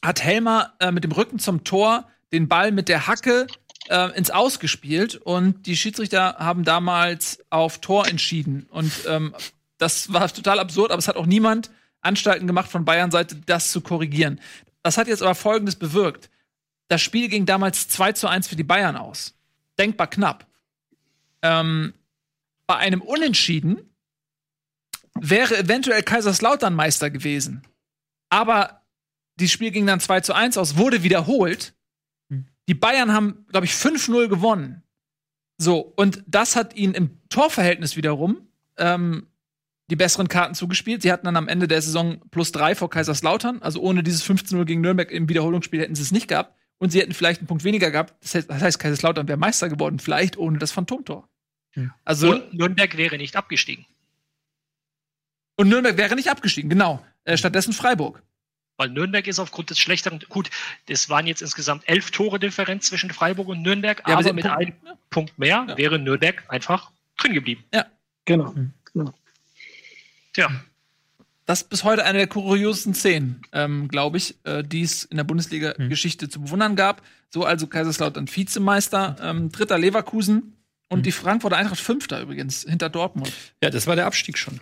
[0.00, 3.48] hat Helmer äh, mit dem Rücken zum Tor den Ball mit der Hacke
[3.88, 5.16] äh, ins Aus gespielt.
[5.16, 8.68] Und die Schiedsrichter haben damals auf Tor entschieden.
[8.70, 9.34] Und ähm,
[9.78, 11.70] das war total absurd, aber es hat auch niemand
[12.00, 14.40] Anstalten gemacht von Bayern Seite, das zu korrigieren.
[14.84, 16.30] Das hat jetzt aber Folgendes bewirkt.
[16.86, 19.34] Das Spiel ging damals 2 zu 1 für die Bayern aus.
[19.78, 20.46] Denkbar knapp.
[21.42, 21.94] Ähm,
[22.66, 23.94] bei einem Unentschieden
[25.14, 27.62] wäre eventuell Kaiserslautern Meister gewesen.
[28.30, 28.82] Aber
[29.36, 31.74] das Spiel ging dann 2 zu 1 aus, wurde wiederholt.
[32.68, 34.82] Die Bayern haben, glaube ich, 5-0 gewonnen.
[35.58, 39.26] So, und das hat ihnen im Torverhältnis wiederum ähm,
[39.90, 41.02] die besseren Karten zugespielt.
[41.02, 43.60] Sie hatten dann am Ende der Saison plus drei vor Kaiserslautern.
[43.60, 46.56] Also ohne dieses 15-0 gegen Nürnberg im Wiederholungsspiel hätten sie es nicht gehabt.
[46.82, 48.14] Und sie hätten vielleicht einen Punkt weniger gehabt.
[48.22, 51.28] Das heißt, das heißt Kaiserslautern wäre Meister geworden, vielleicht ohne das Phantomtor.
[52.04, 53.86] Also, Und Nürnberg wäre nicht abgestiegen.
[55.56, 57.04] und Nürnberg wäre nicht abgestiegen, genau.
[57.24, 58.22] Äh, stattdessen Freiburg.
[58.78, 60.48] Weil Nürnberg ist aufgrund des schlechteren, gut,
[60.86, 64.46] das waren jetzt insgesamt elf Tore Differenz zwischen Freiburg und Nürnberg, Ja, aber aber mit
[64.46, 64.72] einem
[65.10, 65.76] Punkt mehr Ja.
[65.76, 67.62] wäre Nürnberg einfach drin geblieben.
[68.24, 68.54] Genau.
[70.32, 70.50] Tja,
[71.50, 75.16] Das ist bis heute eine der kuriosesten Szenen, ähm, glaube ich, äh, die es in
[75.16, 77.02] der Bundesliga-Geschichte zu bewundern gab.
[77.28, 80.52] So also Kaiserslautern Vizemeister, ähm, dritter Leverkusen
[80.90, 83.32] und die Frankfurter Eintracht Fünfter übrigens, hinter Dortmund.
[83.60, 84.60] Ja, das war der Abstieg schon.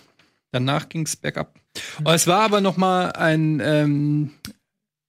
[0.50, 1.60] Danach ging es bergab.
[1.98, 4.30] Aber es war aber noch mal ein, ähm,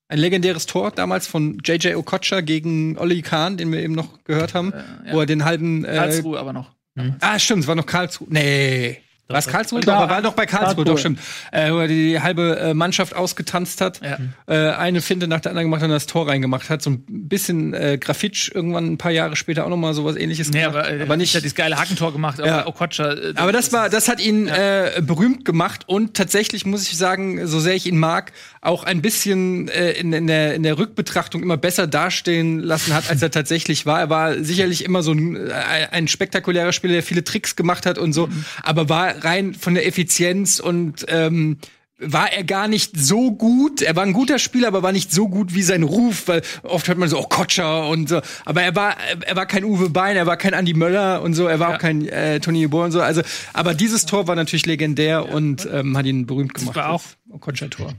[0.10, 4.54] ein legendäres Tor damals von JJ Okocha gegen Olli Kahn, den wir eben noch gehört
[4.54, 5.86] haben, Äh, wo er den halben.
[5.86, 6.76] Äh, Karlsruhe aber noch.
[7.22, 8.28] ah, stimmt, es war noch Karlsruhe.
[8.30, 9.02] Nee.
[9.32, 9.80] War es Karlsruhe?
[9.82, 9.98] Klar.
[10.02, 10.86] Doch, er war noch bei Karlsruhe, Karlsruhe.
[10.86, 11.20] doch, stimmt.
[11.52, 14.02] Äh, wo er die halbe äh, Mannschaft ausgetanzt hat.
[14.04, 14.18] Ja.
[14.48, 16.82] Äh, eine Finte nach der anderen gemacht hat und das Tor reingemacht hat.
[16.82, 20.50] So ein bisschen äh, Grafitsch irgendwann ein paar Jahre später auch noch mal sowas ähnliches
[20.50, 20.78] Nee, gemacht.
[20.78, 22.62] aber, äh, aber nicht hat dieses geile Hackentor gemacht, Ja.
[22.62, 23.14] aber Okocha.
[23.14, 27.46] Äh, aber das war, das hat ihn äh, berühmt gemacht und tatsächlich muss ich sagen,
[27.46, 31.44] so sehr ich ihn mag, auch ein bisschen äh, in, in, der, in der Rückbetrachtung
[31.44, 34.00] immer besser dastehen lassen hat, als er tatsächlich war.
[34.00, 35.54] Er war sicherlich immer so ein, äh,
[35.92, 38.28] ein spektakulärer Spieler, der viele Tricks gemacht hat und so,
[38.64, 41.58] aber war rein von der Effizienz und ähm,
[42.02, 43.82] war er gar nicht so gut.
[43.82, 46.88] Er war ein guter Spieler, aber war nicht so gut wie sein Ruf, weil oft
[46.88, 48.22] hört man so, oh, Kotscher und so.
[48.46, 48.96] Aber er war,
[49.26, 51.76] er war kein Uwe Bein, er war kein Andi Möller und so, er war Ja.
[51.76, 53.02] auch kein äh, Toni Jeboer und so.
[53.02, 56.76] Also, aber dieses Tor war natürlich legendär und ähm, hat ihn berühmt gemacht.
[56.78, 57.94] war auch- das Okocha-Tor.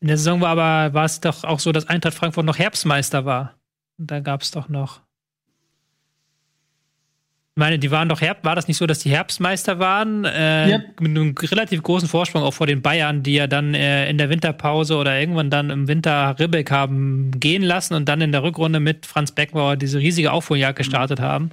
[0.00, 3.24] In der Saison war aber war es doch auch so, dass Eintracht Frankfurt noch Herbstmeister
[3.24, 3.54] war.
[3.98, 5.00] Und da gab es doch noch.
[7.58, 10.24] Ich meine, die waren doch Herbst, war das nicht so, dass die Herbstmeister waren?
[10.24, 11.00] Äh, Yep.
[11.00, 14.30] Mit einem relativ großen Vorsprung auch vor den Bayern, die ja dann äh, in der
[14.30, 18.78] Winterpause oder irgendwann dann im Winter Ribbeck haben gehen lassen und dann in der Rückrunde
[18.78, 21.50] mit Franz Beckenbauer diese riesige Aufholjagd gestartet haben.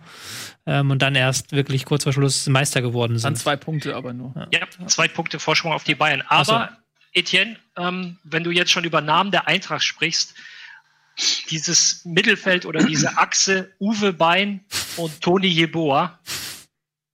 [0.68, 3.36] Ähm, und dann erst wirklich kurz vor Schluss Meister geworden sind.
[3.40, 4.32] zwei Punkte aber nur.
[4.54, 6.22] ja, zwei Punkte Vorsprung auf die Bayern.
[6.28, 6.54] Ach so.
[6.54, 6.70] Aber,
[7.14, 10.36] Etienne, ähm, wenn du jetzt schon über Namen der Eintracht sprichst,
[11.50, 14.66] dieses Mittelfeld oder diese Achse Uwe Bein
[14.98, 16.20] und Toni Jeboa,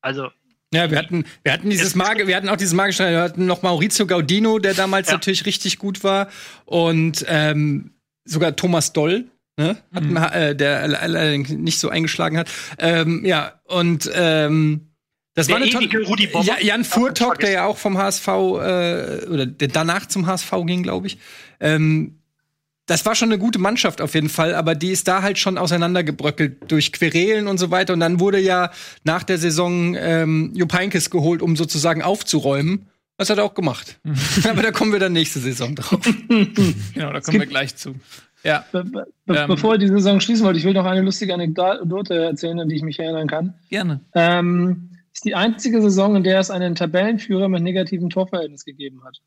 [0.02, 0.30] also
[0.74, 3.62] Ja, wir hatten, wir hatten dieses Mage, wir hatten auch dieses magische, wir hatten noch
[3.62, 5.14] Maurizio Gaudino, der damals Ja.
[5.14, 6.30] natürlich richtig gut war
[6.66, 7.92] und ähm,
[8.26, 9.26] sogar Thomas Doll,
[9.58, 9.78] ne?
[9.94, 12.50] Hatten, wir, äh, der allerdings nicht so eingeschlagen hat.
[12.80, 14.88] Ähm, ja, und ähm,
[15.34, 16.30] das Der war eine ewige Rudi.
[16.44, 18.32] Ja, Jan Furtok, der ja auch vom HSV äh,
[19.28, 21.18] oder der danach zum HSV ging, glaube ich.
[21.60, 22.21] Ähm,
[22.92, 25.58] das war schon eine gute Mannschaft auf jeden Fall, aber die ist da halt schon
[25.58, 27.94] auseinandergebröckelt durch Querelen und so weiter.
[27.94, 28.70] Und dann wurde ja
[29.06, 32.88] nach der Saison ähm, Jupp Heynckes geholt, um sozusagen aufzuräumen.
[33.16, 33.98] Das hat er auch gemacht.
[34.50, 36.02] aber da kommen wir dann nächste Saison drauf.
[36.94, 37.96] Genau, da kommen wir gleich zu.
[38.44, 39.48] Ja, Be be Ähm.
[39.48, 42.76] bevor wir die Saison schließen wollte, ich will noch eine lustige Anekdote erzählen, an die
[42.76, 43.54] ich mich erinnern kann.
[43.70, 44.02] gerne.
[44.16, 49.22] Ähm, ist die einzige Saison, in der es einen Tabellenführer mit negativem Torverhältnis gegeben hat.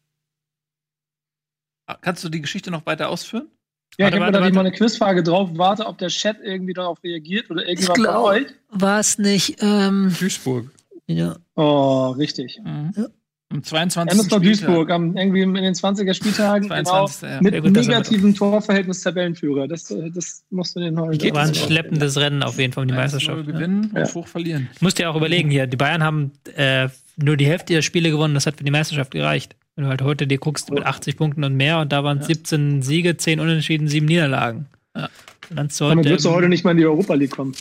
[2.00, 3.48] Kannst du die Geschichte noch weiter ausführen?
[3.98, 7.02] Ja, Warte, ich habe da mal eine Quizfrage drauf, warte, ob der Chat irgendwie darauf
[7.04, 8.46] reagiert oder von glaub- euch.
[8.70, 10.70] War es nicht, ähm, Duisburg.
[11.06, 11.36] ja.
[11.54, 12.58] Oh, richtig.
[12.64, 12.92] Mhm.
[12.96, 13.06] Ja.
[13.50, 14.18] Am 22.
[14.18, 17.22] MSV Duisburg, am, irgendwie in den 20er Spieltagen, genau, 22.
[17.22, 17.40] Ja.
[17.40, 19.68] mit gut, negativem Torverhältnis Tabellenführer.
[19.68, 21.32] Das, äh, das musst du den heute.
[21.32, 23.46] War ein schleppendes Rennen auf jeden Fall um die 1-0 Meisterschaft.
[23.46, 24.02] Gewinnen Ja.
[24.02, 24.68] und hoch verlieren.
[24.76, 28.10] Du musst dir auch überlegen hier, die Bayern haben äh, nur die Hälfte der Spiele
[28.10, 29.54] gewonnen, das hat für die Meisterschaft gereicht.
[29.76, 32.26] Wenn du halt heute dir guckst mit 80 Punkten und mehr und da waren es
[32.26, 34.66] 17 Siege, 10 Unentschieden, 7 Niederlagen.
[34.92, 35.10] Dann
[35.50, 37.54] Damit sollte, würdest du heute nicht mal in die Europa League kommen.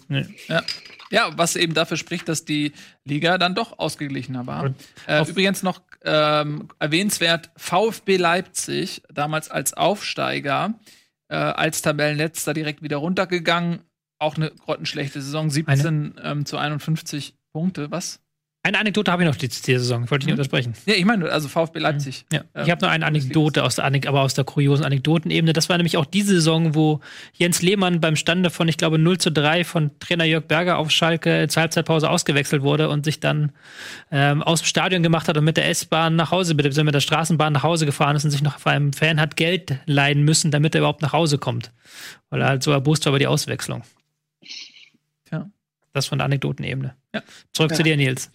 [0.48, 0.62] Ja.
[1.10, 2.72] ja, was eben dafür spricht, dass die
[3.04, 4.74] Liga dann doch ausgeglichener war.
[5.08, 10.76] Äh, übrigens noch ähm, erwähnenswert, VfB Leipzig, damals als Aufsteiger,
[11.30, 13.80] äh, als Tabellenletzter direkt wieder runtergegangen.
[14.20, 17.92] Auch eine grottenschlechte Saison, 17 ähm, zu 51 Punkte.
[17.92, 18.23] Was?
[18.66, 20.74] Eine Anekdote habe ich noch die, die Saison, ich wollte dich nicht untersprechen.
[20.86, 22.26] Ja, ich meine, also VfB Leipzig.
[22.32, 22.46] Ja.
[22.56, 22.64] Ja.
[22.64, 25.52] Ich habe noch eine Anekdote aus der, aber aus der kuriosen Anekdotenebene.
[25.52, 27.02] Das war nämlich auch diese Saison, wo
[27.34, 30.92] Jens Lehmann beim Stande von, ich glaube, 0 zu 3 von Trainer Jörg Berger auf
[30.92, 33.52] Schalke zur Halbzeitpause ausgewechselt wurde und sich dann
[34.12, 37.52] ähm, aus dem Stadion gemacht hat und mit der S-Bahn nach Hause, mit der Straßenbahn
[37.52, 40.74] nach Hause gefahren ist und sich noch vor einem Fan hat Geld leihen müssen, damit
[40.74, 41.74] er überhaupt nach Hause kommt.
[42.30, 43.84] Weil er halt so erbost war über die Auswechslung.
[45.94, 46.96] Das von der Anekdotenebene.
[47.14, 47.22] Ja.
[47.54, 48.32] Zurück zu dir, Nils.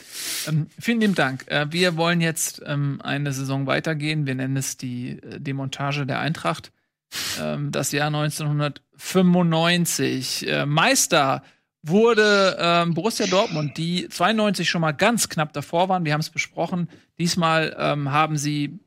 [0.47, 1.45] Ähm, vielen lieben Dank.
[1.49, 4.27] Äh, wir wollen jetzt ähm, eine Saison weitergehen.
[4.27, 6.71] Wir nennen es die äh, Demontage der Eintracht.
[7.41, 10.47] Ähm, das Jahr 1995.
[10.47, 11.43] Äh, Meister
[11.83, 16.05] wurde ähm, Borussia Dortmund, die 92 schon mal ganz knapp davor waren.
[16.05, 16.89] Wir haben es besprochen.
[17.19, 18.79] Diesmal ähm, haben sie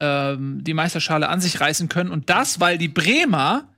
[0.00, 2.10] ähm, die Meisterschale an sich reißen können.
[2.10, 3.68] Und das, weil die Bremer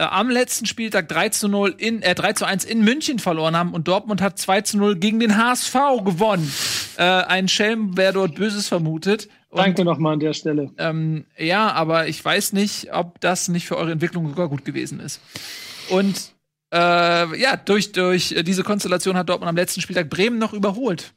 [0.00, 3.54] äh, am letzten Spieltag 3 zu 0 in, äh, 3 zu 1 in München verloren
[3.54, 5.74] haben und Dortmund hat 2 zu 0 gegen den HSV
[6.04, 6.50] gewonnen.
[6.96, 9.28] Äh, ein Schelm, wer dort Böses vermutet.
[9.50, 10.70] Und, Danke nochmal an der Stelle.
[10.78, 15.00] Ähm, ja, aber ich weiß nicht, ob das nicht für eure Entwicklung sogar gut gewesen
[15.00, 15.20] ist.
[15.90, 16.32] Und
[16.72, 21.12] äh, ja, durch, durch äh, diese Konstellation hat Dortmund am letzten Spieltag Bremen noch überholt.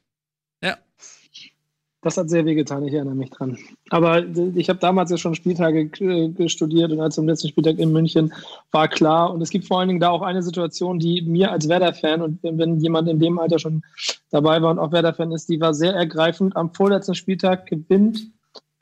[2.03, 3.57] Das hat sehr wehgetan, ich erinnere mich dran.
[3.89, 4.25] Aber
[4.55, 8.33] ich habe damals ja schon Spieltage äh, studiert und als am letzten Spieltag in München
[8.71, 9.33] war klar.
[9.33, 12.39] Und es gibt vor allen Dingen da auch eine Situation, die mir als Werder-Fan und
[12.43, 13.83] wenn jemand in dem Alter schon
[14.31, 16.57] dabei war und auch Werder-Fan ist, die war sehr ergreifend.
[16.57, 18.27] Am vorletzten Spieltag gewinnt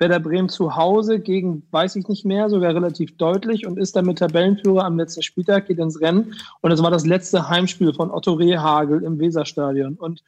[0.01, 4.17] Werder Bremen zu Hause gegen, weiß ich nicht mehr, sogar relativ deutlich und ist damit
[4.17, 6.33] Tabellenführer am letzten Spieltag, geht ins Rennen.
[6.61, 9.93] Und es war das letzte Heimspiel von Otto Rehagel im Weserstadion.
[9.93, 10.23] Und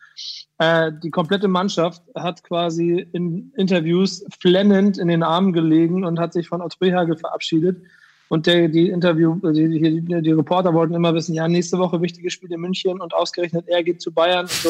[0.59, 6.33] äh, die komplette Mannschaft hat quasi in Interviews flennend in den Armen gelegen und hat
[6.33, 7.81] sich von Otto Rehagel verabschiedet.
[8.29, 12.33] Und der, die Interview, die, die, die Reporter wollten immer wissen, ja, nächste Woche wichtiges
[12.33, 14.69] Spiel in München und ausgerechnet er geht zu Bayern und so.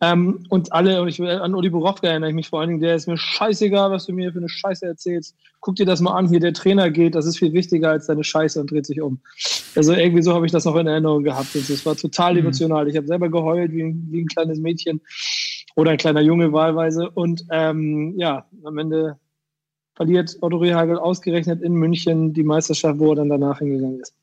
[0.00, 2.80] Ähm, und alle, und ich will an Uli Borowka erinnere ich mich vor allen Dingen,
[2.80, 5.34] der ist mir scheißegal, was du mir für eine Scheiße erzählst.
[5.60, 8.22] Guck dir das mal an, hier der Trainer geht, das ist viel wichtiger als deine
[8.22, 9.20] Scheiße und dreht sich um.
[9.74, 11.52] Also irgendwie so habe ich das noch in Erinnerung gehabt.
[11.56, 12.38] Und es war total Mhm.
[12.40, 12.86] emotional.
[12.88, 15.00] Ich habe selber geheult wie, ein- wie ein kleines Mädchen
[15.74, 17.10] oder ein kleiner Junge wahlweise.
[17.10, 19.18] Und ähm, ja, am Ende
[19.96, 24.14] verliert Otto Rehagel ausgerechnet in München die Meisterschaft, wo er dann danach hingegangen ist.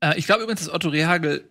[0.00, 1.44] Äh, ich glaube übrigens, dass Otto Rehagel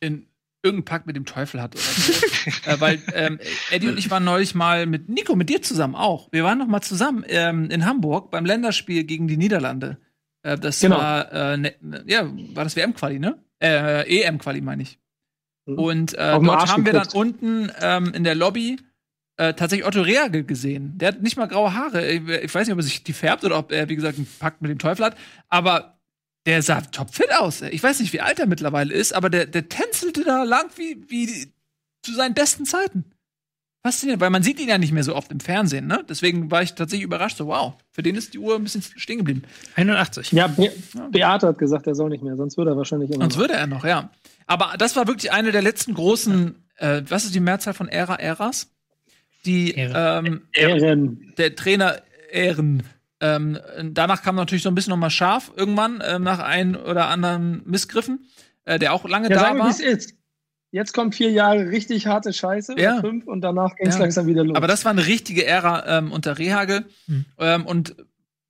[0.00, 0.26] in
[0.64, 2.12] irgendeinen Pakt mit dem Teufel hat oder so.
[2.70, 3.38] äh, weil ähm,
[3.70, 6.28] Eddie und ich waren neulich mal mit Nico, mit dir zusammen auch.
[6.32, 9.98] Wir waren noch mal zusammen ähm, in Hamburg beim Länderspiel gegen die Niederlande.
[10.42, 10.96] Äh, das Genau.
[10.96, 11.74] war, äh, ne,
[12.06, 13.38] ja, war das WM-Quali, ne?
[13.62, 14.98] Äh, EM-Quali, meine ich.
[15.66, 15.78] Mhm.
[15.78, 18.78] Und äh, dort Arsch haben wir dann unten ähm, in der Lobby
[19.36, 20.96] äh, tatsächlich Otto Rehagel gesehen.
[20.98, 22.10] Der hat nicht mal graue Haare.
[22.10, 24.28] Ich, ich weiß nicht, ob er sich die färbt oder ob er, wie gesagt, einen
[24.38, 25.16] Pakt mit dem Teufel hat.
[25.48, 25.93] Aber
[26.46, 27.62] der sah topfit aus.
[27.62, 31.04] Ich weiß nicht, wie alt er mittlerweile ist, aber der, der tänzelte da lang wie,
[31.08, 31.52] wie
[32.02, 33.04] zu seinen besten Zeiten.
[33.86, 36.02] Faszinierend, weil man sieht ihn ja nicht mehr so oft im Fernsehen, ne?
[36.08, 39.18] Deswegen war ich tatsächlich überrascht, so wow, für den ist die Uhr ein bisschen stehen
[39.18, 39.42] geblieben.
[39.76, 40.32] 81.
[40.32, 40.72] Ja, Be
[41.10, 43.24] Beate hat gesagt, er soll nicht mehr, sonst würde er wahrscheinlich immer.
[43.24, 43.40] Sonst noch.
[43.42, 44.10] würde er noch, ja.
[44.46, 48.14] Aber das war wirklich eine der letzten großen, äh, was ist die Mehrzahl von Ära
[48.14, 48.70] Äras?
[49.44, 50.20] Die Ära.
[50.20, 51.34] ähm, Ehren.
[51.36, 52.84] der Trainer Ehren.
[53.24, 53.58] Ähm,
[53.92, 57.62] danach kam natürlich so ein bisschen noch mal scharf irgendwann ähm, nach ein oder anderen
[57.64, 58.26] Missgriffen,
[58.64, 59.70] äh, der auch lange Ja, da sagen wir, war.
[59.70, 60.14] es ist.
[60.72, 63.00] Jetzt kommen vier Jahre richtig harte Scheiße, Ja.
[63.00, 64.00] fünf, und danach ging es Ja.
[64.00, 64.56] langsam wieder los.
[64.56, 66.84] Aber das war eine richtige Ära ähm, unter Rehagel.
[67.06, 67.24] Hm.
[67.38, 67.94] Ähm, und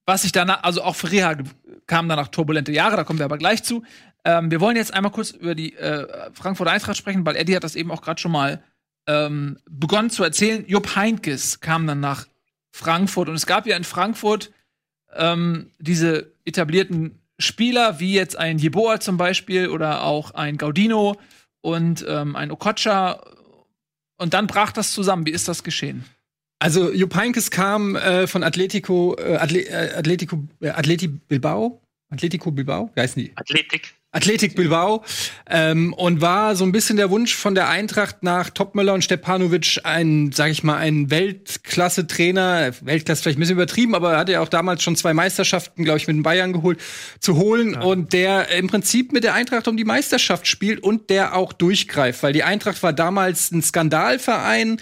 [0.07, 1.47] was ich danach, also auch für Rehagel
[1.87, 3.85] kamen danach turbulente Jahre, da kommen wir aber gleich zu.
[4.25, 7.63] Ähm, wir wollen jetzt einmal kurz über die äh, Frankfurter Eintracht sprechen, weil Eddie hat
[7.65, 8.63] das eben auch gerade schon mal
[9.07, 10.65] ähm, begonnen zu erzählen.
[10.67, 12.27] Jupp Heinkes kam dann nach
[12.73, 14.51] Frankfurt und es gab ja in Frankfurt
[15.17, 21.17] ähm, diese etablierten Spieler, wie jetzt ein Jeboa zum Beispiel oder auch ein Gaudino
[21.61, 23.21] und ähm, ein Okocha.
[24.17, 25.27] Und dann brach das zusammen.
[25.27, 26.05] Wie ist das geschehen?
[26.61, 32.51] Also Jupp Heynckes kam äh, von Atletico, äh, Atle äh, Atletico, äh, Atleti Bilbao, Atletico
[32.51, 33.33] Bilbao, wie heißen die?
[33.37, 33.95] Athletik.
[34.15, 35.05] Athletik Bilbao
[35.51, 39.81] ähm, und war so ein bisschen der Wunsch von der Eintracht nach Topmöller und Stepanovic
[39.83, 44.41] ein, sag ich mal, ein Weltklasse-Trainer, Weltklasse vielleicht ein bisschen übertrieben, aber er hatte ja
[44.41, 46.81] auch damals schon zwei Meisterschaften, glaube ich, mit den Bayern geholt,
[47.19, 51.35] zu holen und der im Prinzip mit der Eintracht um die Meisterschaft spielt und der
[51.35, 54.81] auch durchgreift, weil die Eintracht war damals ein Skandalverein.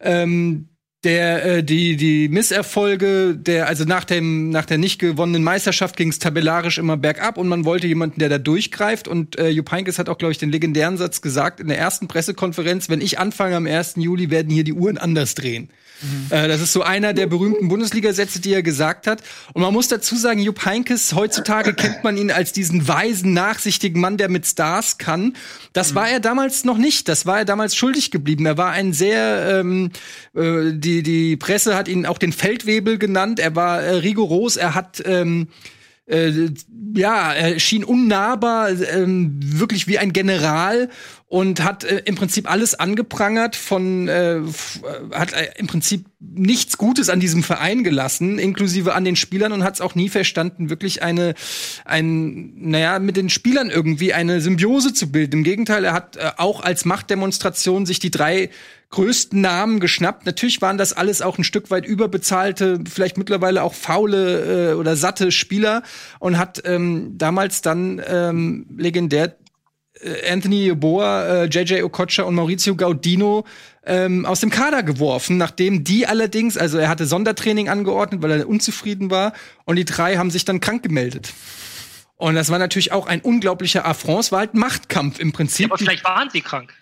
[0.00, 0.68] Ähm,
[1.04, 6.08] der äh, die die Misserfolge der also nach dem nach der nicht gewonnenen Meisterschaft ging
[6.08, 9.98] es tabellarisch immer bergab und man wollte jemanden der da durchgreift und äh, Jupp Heynckes
[9.98, 13.56] hat auch glaube ich den legendären Satz gesagt in der ersten Pressekonferenz wenn ich anfange
[13.56, 13.94] am 1.
[13.96, 15.68] Juli werden hier die Uhren anders drehen
[16.30, 19.22] äh, das ist so einer der berühmten Bundesliga-Sätze, die er gesagt hat.
[19.52, 24.00] Und man muss dazu sagen, Jupp Heynckes, heutzutage kennt man ihn als diesen weisen, nachsichtigen
[24.00, 25.34] Mann, der mit Stars kann.
[25.72, 27.08] Das war er damals noch nicht.
[27.08, 28.46] Das war er damals schuldig geblieben.
[28.46, 29.90] Er war ein sehr, ähm,
[30.34, 33.38] äh, die, die Presse hat ihn auch den Feldwebel genannt.
[33.38, 34.56] Er war äh, rigoros.
[34.56, 35.48] Er hat, ähm,
[36.06, 36.48] äh,
[36.94, 40.88] ja, er schien unnahbar, ähm, wirklich wie ein General
[41.34, 44.42] und hat äh, im Prinzip alles angeprangert von, äh, äh,
[45.10, 49.64] hat äh, im Prinzip nichts Gutes an diesem Verein gelassen, inklusive an den Spielern und
[49.64, 51.34] hat es auch nie verstanden, wirklich eine,
[51.84, 55.38] ein, naja, mit den Spielern irgendwie eine Symbiose zu bilden.
[55.38, 58.50] Im Gegenteil, er hat äh, auch als Machtdemonstration sich die drei
[58.90, 60.26] größten Namen geschnappt.
[60.26, 64.94] Natürlich waren das alles auch ein Stück weit überbezahlte, vielleicht mittlerweile auch faule äh, oder
[64.94, 65.82] satte Spieler
[66.20, 69.34] und hat ähm, damals dann ähm, legendär
[70.30, 73.44] Anthony Yeboah, äh, JJ Okocha und Maurizio Gaudino
[73.86, 78.48] ähm, aus dem Kader geworfen, nachdem die allerdings, also er hatte Sondertraining angeordnet, weil er
[78.48, 79.32] unzufrieden war
[79.64, 81.32] und die drei haben sich dann krank gemeldet.
[82.16, 85.66] Und das war natürlich auch ein unglaublicher Affront, es war halt Machtkampf im Prinzip.
[85.66, 86.72] Aber vielleicht waren sie krank.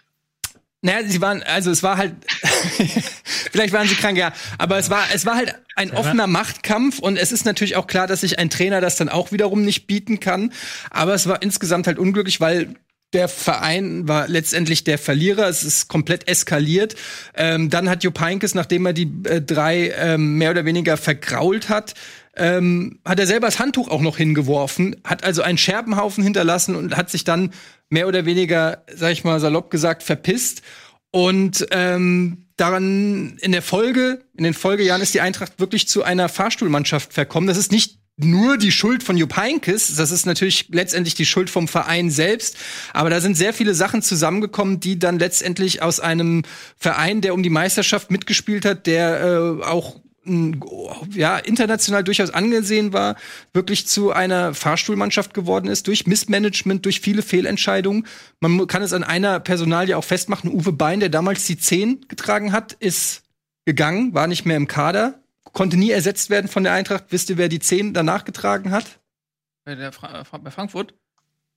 [0.84, 2.14] Naja, sie waren, also es war halt,
[3.52, 7.16] vielleicht waren sie krank, ja, aber es war, es war halt ein offener Machtkampf und
[7.16, 10.18] es ist natürlich auch klar, dass sich ein Trainer das dann auch wiederum nicht bieten
[10.18, 10.52] kann.
[10.90, 12.74] Aber es war insgesamt halt unglücklich, weil
[13.12, 15.48] der Verein war letztendlich der Verlierer.
[15.48, 16.94] Es ist komplett eskaliert.
[17.34, 21.68] Ähm, dann hat Jupp Heynckes, nachdem er die äh, drei ähm, mehr oder weniger vergrault
[21.68, 21.94] hat,
[22.34, 26.96] ähm, hat er selber das Handtuch auch noch hingeworfen, hat also einen Scherbenhaufen hinterlassen und
[26.96, 27.52] hat sich dann
[27.90, 30.62] mehr oder weniger, sag ich mal salopp gesagt, verpisst.
[31.10, 36.30] Und ähm, daran in der Folge, in den Folgejahren ist die Eintracht wirklich zu einer
[36.30, 37.46] Fahrstuhlmannschaft verkommen.
[37.46, 41.50] Das ist nicht nur die Schuld von Jupp Heynckes, das ist natürlich letztendlich die Schuld
[41.50, 42.56] vom Verein selbst,
[42.92, 46.42] aber da sind sehr viele Sachen zusammengekommen, die dann letztendlich aus einem
[46.76, 53.16] Verein, der um die Meisterschaft mitgespielt hat, der äh, auch ja, international durchaus angesehen war,
[53.52, 58.06] wirklich zu einer Fahrstuhlmannschaft geworden ist, durch Missmanagement, durch viele Fehlentscheidungen.
[58.38, 60.52] Man kann es an einer Personalie auch festmachen.
[60.52, 63.22] Uwe Bein, der damals die 10 getragen hat, ist
[63.64, 65.21] gegangen, war nicht mehr im Kader,
[65.52, 67.04] konnte nie ersetzt werden von der Eintracht.
[67.10, 69.00] Wisst ihr, wer die 10 danach getragen hat?
[69.64, 70.94] Bei, der Fra Fra bei Frankfurt?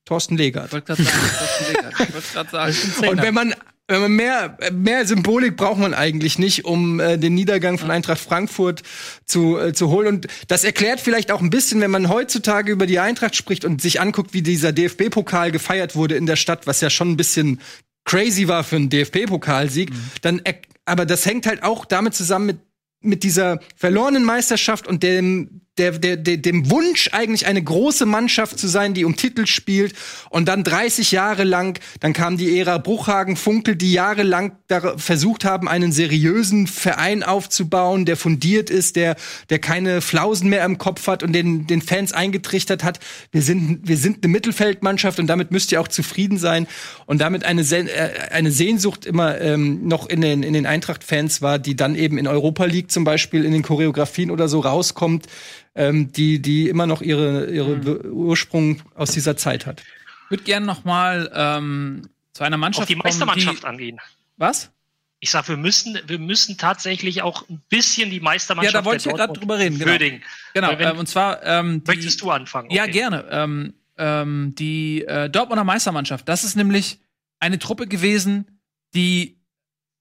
[0.06, 0.68] Thorsten Legert.
[0.68, 1.94] Ich wollte gerade sagen, Thorsten Legert.
[2.00, 3.10] Ich wollte gerade sagen.
[3.10, 3.56] Und wenn man,
[3.88, 8.20] wenn man mehr, mehr Symbolik braucht man eigentlich nicht, um äh, den Niedergang von Eintracht
[8.20, 8.84] Frankfurt
[9.26, 10.08] zu, äh, zu holen.
[10.08, 13.82] Und das erklärt vielleicht auch ein bisschen, wenn man heutzutage über die Eintracht spricht und
[13.82, 17.60] sich anguckt, wie dieser DFB-Pokal gefeiert wurde in der Stadt, was ja schon ein bisschen
[18.06, 19.92] crazy war für einen DFB-Pokalsieg,
[20.22, 22.58] dann, er- aber das hängt halt auch damit zusammen mit
[23.06, 28.58] mit dieser verlorenen Meisterschaft und dem, der, der, der, dem Wunsch, eigentlich eine große Mannschaft
[28.58, 29.94] zu sein, die um Titel spielt.
[30.30, 34.54] Und dann 30 Jahre lang, dann kam die Ära Bruchhagen, Funkel, die jahrelang
[34.98, 39.16] versucht haben, einen seriösen Verein aufzubauen, der fundiert ist, der,
[39.50, 43.00] der keine Flausen mehr im Kopf hat und den, den Fans eingetrichtert hat,
[43.32, 46.68] wir sind, wir sind eine Mittelfeldmannschaft und damit müsst ihr auch zufrieden sein.
[47.06, 51.42] Und damit eine, Sen äh, eine Sehnsucht immer ähm, noch in den, in den Eintracht-Fans
[51.42, 55.28] war, die dann eben in Europa League zum Beispiel in den Choreografien oder so rauskommt,
[55.76, 59.82] ähm, die, die immer noch ihre, ihre Be- Ursprung aus dieser Zeit hat.
[60.26, 64.00] Ich würde gerne noch mal ähm, zu einer Mannschaft Auf die kommen, Meistermannschaft die, angehen.
[64.38, 64.72] Was?
[65.20, 68.98] Ich sag, wir müssen, wir müssen tatsächlich auch ein bisschen die Meistermannschaft Ja, da wollte
[68.98, 69.92] ich ja gerade drüber reden, genau.
[69.92, 70.22] würdigen.
[70.54, 72.70] Genau, wenn- ähm, und zwar ähm, die, Möchtest du anfangen?
[72.70, 72.92] Ja, Okay.
[72.92, 73.26] gerne.
[73.32, 77.00] Ähm, ähm, die äh, Dortmunder Meistermannschaft, das ist nämlich
[77.40, 78.60] eine Truppe gewesen,
[78.94, 79.38] die,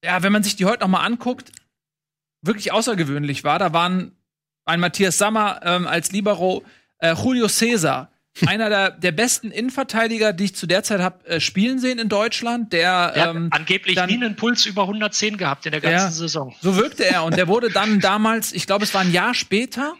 [0.03, 1.51] ja, wenn man sich die heute noch mal anguckt,
[2.41, 3.57] wirklich außergewöhnlich war.
[3.57, 4.14] Da waren
[4.65, 6.63] ein Matthias Sammer ähm, als Libero,
[6.99, 8.09] äh, Julio Cesar,
[8.47, 12.09] einer der, der besten Innenverteidiger, die ich zu der Zeit habe äh, spielen sehen in
[12.09, 15.79] Deutschland, der, Der ähm, hat angeblich dann- nie einen Puls über 110 gehabt in der
[15.81, 16.11] ganzen Ja.
[16.11, 16.53] Saison.
[16.61, 17.23] so wirkte er.
[17.23, 19.93] Und der wurde dann damals, ich glaube, es war ein Jahr später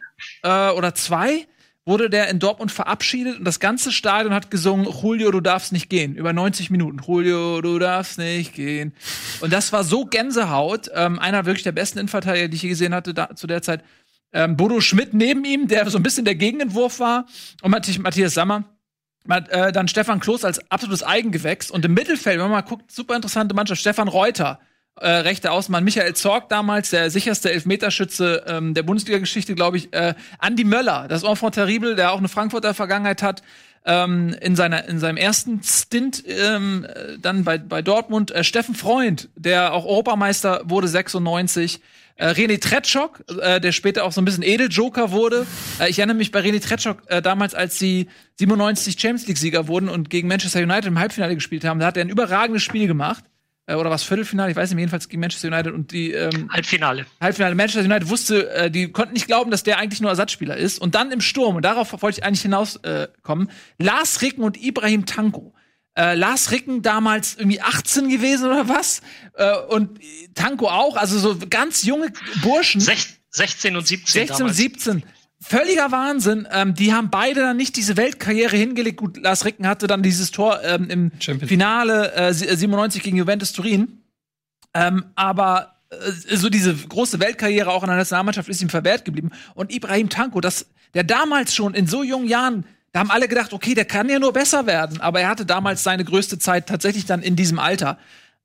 [0.44, 1.48] äh, oder zwei,
[1.86, 5.88] wurde der in Dortmund verabschiedet und das ganze Stadion hat gesungen, Julio, du darfst nicht
[5.88, 6.16] gehen.
[6.16, 7.00] Über 90 Minuten.
[7.08, 8.94] Julio, du darfst nicht gehen.
[9.40, 10.90] Und das war so Gänsehaut.
[10.96, 13.82] Ähm, einer wirklich der besten Innenverteidiger, die ich je gesehen hatte da, zu der Zeit.
[14.36, 17.26] Ähm, Bodo Schmidt neben ihm, der so ein bisschen der Gegenentwurf war.
[17.62, 18.66] Und Matthias, Sammer.
[19.28, 21.72] Äh, dann Stefan Kloß als absolutes Eigengewächs.
[21.72, 23.80] Und im Mittelfeld, wenn man mal guckt, super interessante Mannschaft.
[23.80, 24.60] Stefan Reuter,
[25.00, 25.86] äh, rechter Außenmann.
[25.86, 29.94] Michael Zorg damals, der sicherste Elfmeterschütze ähm, der Bundesliga-Geschichte, glaube ich.
[29.94, 33.42] Äh, Andi Möller, das Enfant terrible, der auch eine Frankfurter Vergangenheit hat.
[33.88, 38.32] Ähm, in, seiner, in seinem ersten Stint ähm, äh, dann bei, bei Dortmund.
[38.32, 41.80] Äh, Steffen Freund, der auch Europameister wurde 96.
[42.18, 45.46] Äh, René Tretschok, äh, der später auch so ein bisschen Edeljoker wurde.
[45.80, 48.08] Äh, ich erinnere mich bei René Tretschok äh, damals, als sie
[48.40, 51.80] 97 Champions League-Sieger wurden und gegen Manchester United im Halbfinale gespielt haben.
[51.80, 53.26] Da hat er ein überragendes Spiel gemacht.
[53.68, 57.06] Äh, oder was Viertelfinale, ich weiß nicht, jedenfalls gegen Manchester United und die ähm, Halbfinale.
[57.20, 57.56] Halbfinale.
[57.56, 60.80] Manchester United wusste, äh, die konnten nicht glauben, dass der eigentlich nur Ersatzspieler ist.
[60.80, 64.62] Und dann im Sturm, und darauf wollte ich eigentlich hinauskommen, äh, kommen, Lars Ricken und
[64.62, 65.54] Ibrahim Tanko.
[65.98, 69.02] Äh, Lars Ricken damals irgendwie 18 gewesen oder was?
[69.34, 70.00] Äh, und
[70.34, 72.82] Tanko auch, also so ganz junge Burschen.
[72.82, 74.58] Sech 16 und 17 16 und damals.
[74.58, 75.04] 17.
[75.42, 76.48] Völliger Wahnsinn.
[76.52, 78.98] Ähm, die haben beide dann nicht diese Weltkarriere hingelegt.
[78.98, 83.18] Gut, Lars Ricken hatte dann dieses Tor ähm, im Champions Finale äh, sie- 97 gegen
[83.18, 84.02] Juventus Turin.
[84.74, 89.32] Ähm, aber äh, so diese große Weltkarriere auch in der Nationalmannschaft ist ihm verwehrt geblieben.
[89.54, 92.66] Und Ibrahim Tanko, das, der damals schon in so jungen Jahren,
[92.96, 95.02] da haben alle gedacht, okay, der kann ja nur besser werden.
[95.02, 97.98] Aber er hatte damals seine größte Zeit tatsächlich dann in diesem Alter.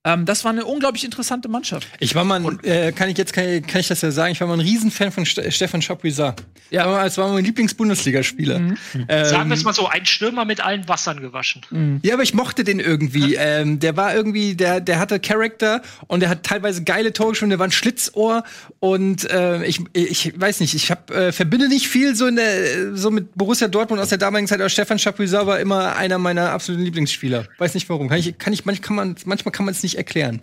[0.03, 1.87] Ähm, das war eine unglaublich interessante Mannschaft.
[1.99, 4.33] Ich war mal, ein, äh, kann ich jetzt kann, ich- kann ich das ja sagen,
[4.33, 6.43] ich war mal ein Riesenfan von Ste Stefan Chapuisat.
[6.71, 6.87] Ja.
[6.87, 8.57] Ja, es war mein Lieblings-Bundesligaspieler.
[8.57, 12.01] Ähm, Sagen wir es mal so, ein Stürmer mit allen Wassern gewaschen.
[12.03, 13.35] Ja, aber ich mochte den irgendwie.
[13.35, 17.51] Ähm, der war irgendwie, der, der hatte Charakter und der hat teilweise geile Tore schon.
[17.51, 18.45] Der war ein Schlitzohr
[18.79, 22.97] und äh, ich, ich weiß nicht, ich hab, äh, verbinde nicht viel so in der,
[22.97, 24.61] so mit Borussia Dortmund aus der damaligen Zeit.
[24.61, 27.47] Aber Stefan Chapuisat war immer einer meiner absoluten Lieblingsspieler.
[27.59, 28.09] Weiß nicht warum.
[28.09, 30.43] Kann ich, kann ich, manchmal kann man, manchmal kann man es nicht erklären.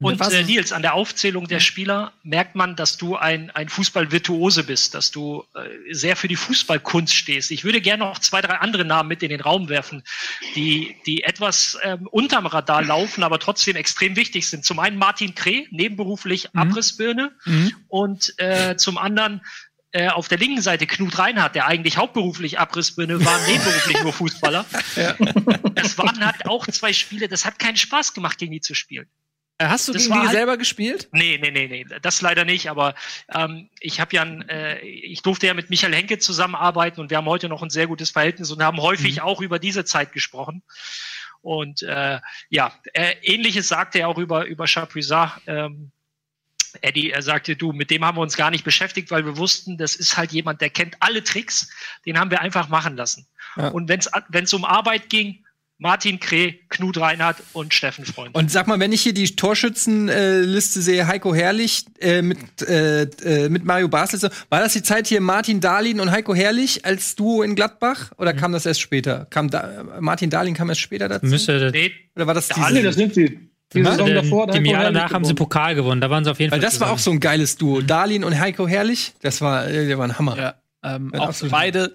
[0.00, 3.68] Und Was- äh, Nils, an der Aufzählung der Spieler merkt man, dass du ein, ein
[3.68, 7.50] Fußballvirtuose bist, dass du äh, sehr für die Fußballkunst stehst.
[7.50, 10.04] Ich würde gerne noch zwei, drei andere Namen mit in den Raum werfen,
[10.54, 14.64] die, die etwas ähm, unterm Radar laufen, aber trotzdem extrem wichtig sind.
[14.64, 17.32] Zum einen Martin Kreh, nebenberuflich Abrissbirne
[17.88, 19.40] und äh, zum anderen
[19.92, 24.64] äh, auf der linken Seite Knut Reinhardt, der eigentlich hauptberuflich Abrissbirne war, nebenberuflich nur Fußballer.
[25.74, 29.08] Das waren halt auch zwei Spiele, das hat keinen Spaß gemacht, gegen die zu spielen.
[29.58, 31.08] Äh, hast du Das gegen die halt- selber gespielt?
[31.12, 32.94] Nee, nee, nee, nee, das leider nicht, aber
[33.34, 37.16] ähm, ich habe ja, ein, äh, ich durfte ja mit Michael Henke zusammenarbeiten und wir
[37.16, 40.62] haben heute noch ein sehr gutes Verhältnis und haben häufig auch über diese Zeit gesprochen.
[41.40, 42.20] Und äh,
[42.50, 45.40] ja, äh, ähnliches sagte er auch über, über Chapuisat.
[45.46, 45.92] Ähm,
[46.80, 49.78] Eddie, er sagte, du, mit dem haben wir uns gar nicht beschäftigt, weil wir wussten,
[49.78, 51.70] das ist halt jemand, der kennt alle Tricks,
[52.06, 53.26] den haben wir einfach machen lassen.
[53.56, 53.68] Ja.
[53.68, 55.44] Und wenn es um Arbeit ging,
[55.80, 58.34] Martin Kreh, Knut Reinhardt und Steffen Freund.
[58.34, 63.48] Und sag mal, wenn ich hier die Torschützenliste sehe, Heiko Herrlich äh, mit, äh, äh,
[63.48, 67.42] mit Mario Basel, war das die Zeit hier Martin Dahlin und Heiko Herrlich als Duo
[67.42, 68.10] in Gladbach?
[68.18, 69.28] Oder kam das erst später?
[69.30, 71.26] Kam da, Martin Dahlin kam erst später dazu?
[71.26, 72.82] Müsste nee, Oder war das Dahlin, diese?
[72.82, 73.47] Das sind sie.
[73.74, 73.82] Die?
[73.84, 74.46] Saison davor.
[74.48, 75.36] hat Im Heiko Jahr Herrlich danach haben sie gewonnen.
[75.36, 76.00] Pokal gewonnen.
[76.00, 76.68] Da waren sie auf jeden Weil Fall.
[76.70, 77.80] das war auch so ein geiles Duo.
[77.82, 80.38] Dahlin und Heiko Herrlich, das war, äh, der war ein Hammer.
[80.38, 80.54] Ja.
[80.82, 81.92] Ähm, auch beide,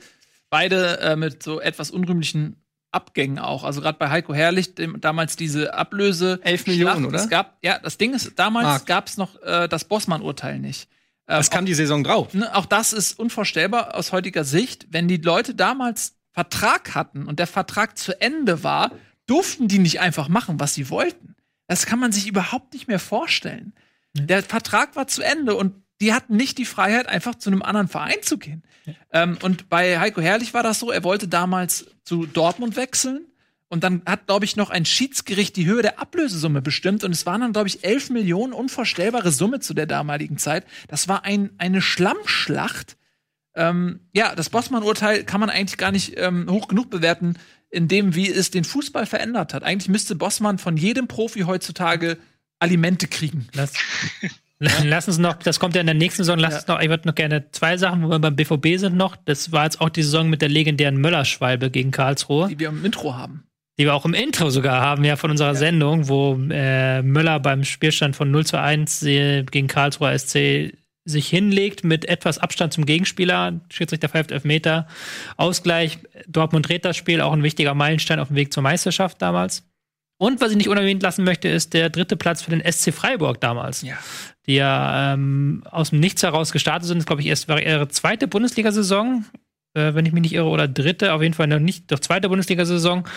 [0.50, 2.58] beide äh, mit so etwas unrühmlichen
[2.92, 3.64] Abgängen auch.
[3.64, 6.40] Also gerade bei Heiko Herrlich, dem, damals diese Ablöse.
[6.44, 7.08] 11 Millionen, Schlacht.
[7.08, 7.18] oder?
[7.18, 10.90] Es gab, ja, das Ding ist, damals gab es noch äh, das Bossmann-Urteil nicht.
[11.28, 12.34] Ähm, Das kam die Saison drauf.
[12.36, 14.86] ne, auch das ist unvorstellbar aus heutiger Sicht.
[14.92, 18.92] Wenn die Leute damals Vertrag hatten und der Vertrag zu Ende war,
[19.26, 21.36] durften die nicht einfach machen, was sie wollten.
[21.68, 23.74] Das kann man sich überhaupt nicht mehr vorstellen.
[24.14, 27.88] Der Vertrag war zu Ende und die hatten nicht die Freiheit, einfach zu einem anderen
[27.88, 28.64] Verein zu gehen.
[29.12, 33.26] Ähm, und bei Heiko Herrlich war das so, er wollte damals zu Dortmund wechseln.
[33.70, 37.04] Und dann hat, glaube ich, noch ein Schiedsgericht die Höhe der Ablösesumme bestimmt.
[37.04, 40.66] Und es waren dann, glaube ich, 11 Millionen, unvorstellbare Summe zu der damaligen Zeit.
[40.90, 42.98] Das war ein, eine Schlammschlacht.
[43.56, 47.40] Ähm, ja, das Bossmann-Urteil kann man eigentlich gar nicht ähm, hoch genug bewerten,
[47.74, 49.64] in dem, wie es den Fußball verändert hat.
[49.64, 52.18] Eigentlich müsste Bossmann von jedem Profi heutzutage
[52.60, 53.48] Alimente kriegen.
[53.54, 53.74] Lass,
[54.60, 57.08] lass uns noch, das kommt ja in der nächsten Saison, lass uns noch, ich würde
[57.08, 59.16] noch gerne zwei Sachen, wo wir beim BVB sind noch.
[59.16, 62.86] Das war jetzt auch die Saison mit der legendären Möllerschwalbe gegen Karlsruhe, die wir im
[62.86, 63.44] Intro haben.
[63.80, 67.64] die wir auch im Intro sogar haben, ja, von unserer Sendung, wo äh, Möller beim
[67.64, 70.74] Spielstand von 0 zu 1 äh, gegen Karlsruher SC
[71.06, 73.62] sich hinlegt mit etwas Abstand zum Gegenspieler.
[73.70, 74.88] Schiedsrichter pfeift Elfmeter.
[75.38, 76.00] Ausgleich.
[76.28, 77.22] Dortmund dreht das Spiel.
[77.22, 79.64] Auch ein wichtiger Meilenstein auf dem Weg zur Meisterschaft damals.
[80.18, 83.42] Und was ich nicht unerwähnt lassen möchte, ist der dritte Platz für den SC Freiburg
[83.42, 83.82] damals.
[83.82, 83.98] Ja.
[84.46, 87.00] Die ja ähm, aus dem Nichts heraus gestartet sind.
[87.00, 89.26] Das glaube ich erst war ihre zweite Bundesliga-Saison,
[89.76, 92.30] äh, wenn ich mich nicht irre, oder dritte, auf jeden Fall noch nicht, doch zweite
[92.30, 93.08] Bundesliga-Saison.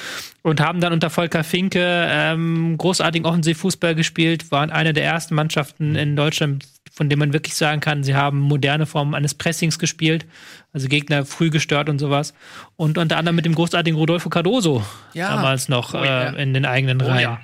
[0.42, 5.96] Und haben dann unter Volker Finke ähm, großartigen Offensivfußball gespielt, waren eine der ersten Mannschaften
[5.96, 10.24] in Deutschland, von dem man wirklich sagen kann, sie haben moderne Formen eines Pressings gespielt,
[10.72, 12.32] also Gegner früh gestört und sowas.
[12.76, 14.82] Und unter anderem mit dem großartigen Rodolfo Cardoso
[15.12, 15.28] Ja.
[15.36, 16.30] damals noch Oh ja.
[16.30, 17.20] äh, in den eigenen Oh Reihen.
[17.20, 17.40] ja.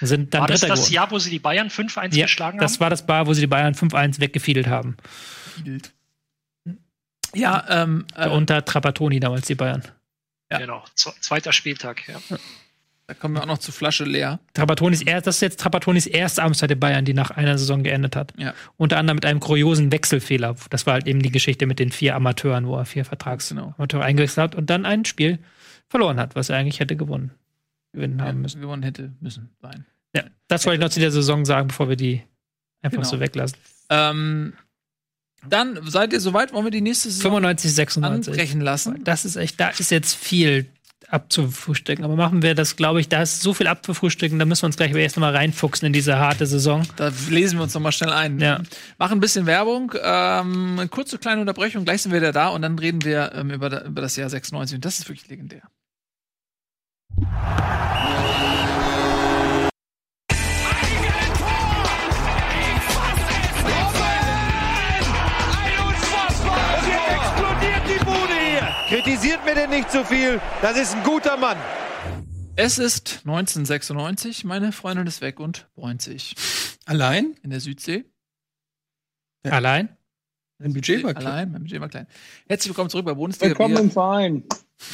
[0.00, 0.94] Sind dann War das Dritter das geworden.
[0.94, 2.80] Jahr, wo sie die Bayern 5-1 Ja, geschlagen das haben?
[2.80, 4.96] war das Bar, wo sie die Bayern 5-1 weggefiedelt haben.
[7.34, 9.82] Ja, ähm, äh, unter Trapattoni damals die Bayern.
[10.50, 10.58] Ja.
[10.58, 12.06] Genau, Z zweiter Spieltag.
[12.08, 12.16] Ja.
[13.06, 14.40] Da kommen wir auch noch zu Flasche leer.
[14.54, 18.16] Trapattonis erst, das ist jetzt Trapattonis erste Amtszeit in Bayern, die nach einer Saison geendet
[18.16, 18.32] hat.
[18.38, 18.54] Ja.
[18.78, 20.56] Unter anderem mit einem kuriosen Wechselfehler.
[20.70, 23.08] Das war halt eben die Geschichte mit den vier Amateuren, wo er vier Genau.
[23.08, 25.38] Vertragsamateure eingewechselt hat und dann ein Spiel
[25.88, 27.32] verloren hat, was er eigentlich hätte gewonnen,
[27.92, 28.60] gewinnen haben müssen.
[28.62, 29.84] gewonnen hätte müssen sein.
[30.16, 32.22] Ja, das wollte ich noch zu der Saison sagen, bevor wir die
[32.80, 33.08] einfach Genau.
[33.08, 33.58] so weglassen.
[33.90, 34.54] Ähm,
[35.48, 38.32] dann seid ihr soweit, wollen wir die nächste Saison 95, 96.
[38.32, 39.04] anbrechen lassen?
[39.04, 40.66] Das ist echt, da ist jetzt viel
[41.08, 42.04] abzufrühstücken.
[42.04, 44.76] Aber machen wir das, glaube ich, da ist so viel abzufrühstücken, da müssen wir uns
[44.76, 46.82] gleich erst mal reinfuchsen in diese harte Saison.
[46.96, 48.40] Da lesen wir uns noch mal schnell ein.
[48.40, 48.60] Ja.
[48.98, 52.62] Machen ein bisschen Werbung, ähm, eine kurze kleine Unterbrechung, gleich sind wir wieder da und
[52.62, 55.62] dann reden wir ähm, über, da, über das Jahr 96 und das ist wirklich legendär.
[69.14, 70.40] Kritisiert mir denn nicht zu viel.
[70.60, 71.56] Das ist ein guter Mann.
[72.56, 76.34] Es ist 1996, meine Freundin ist weg und bräunt sich
[76.84, 77.36] Allein?
[77.44, 78.06] in der Südsee.
[79.44, 79.96] Allein?
[80.58, 81.32] Dein Budget war klar.
[81.34, 82.08] Allein, mein Budget war klein.
[82.48, 83.50] Herzlich willkommen zurück bei Bundesliga.
[83.50, 84.42] Willkommen im Verein.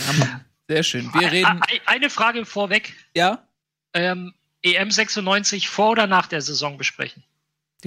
[0.06, 1.08] haben, sehr schön.
[1.14, 2.92] Wir reden, Ein- Eine Frage vorweg.
[3.16, 3.48] ja,
[3.94, 7.24] Ähm, EM 96 vor oder nach der Saison besprechen?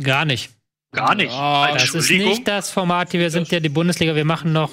[0.02, 0.50] Gar nicht.
[0.94, 1.32] Gar nicht.
[1.32, 3.14] Ja, Das ist nicht das Format.
[3.14, 4.16] Wir sind ja die Bundesliga.
[4.16, 4.72] Wir machen noch,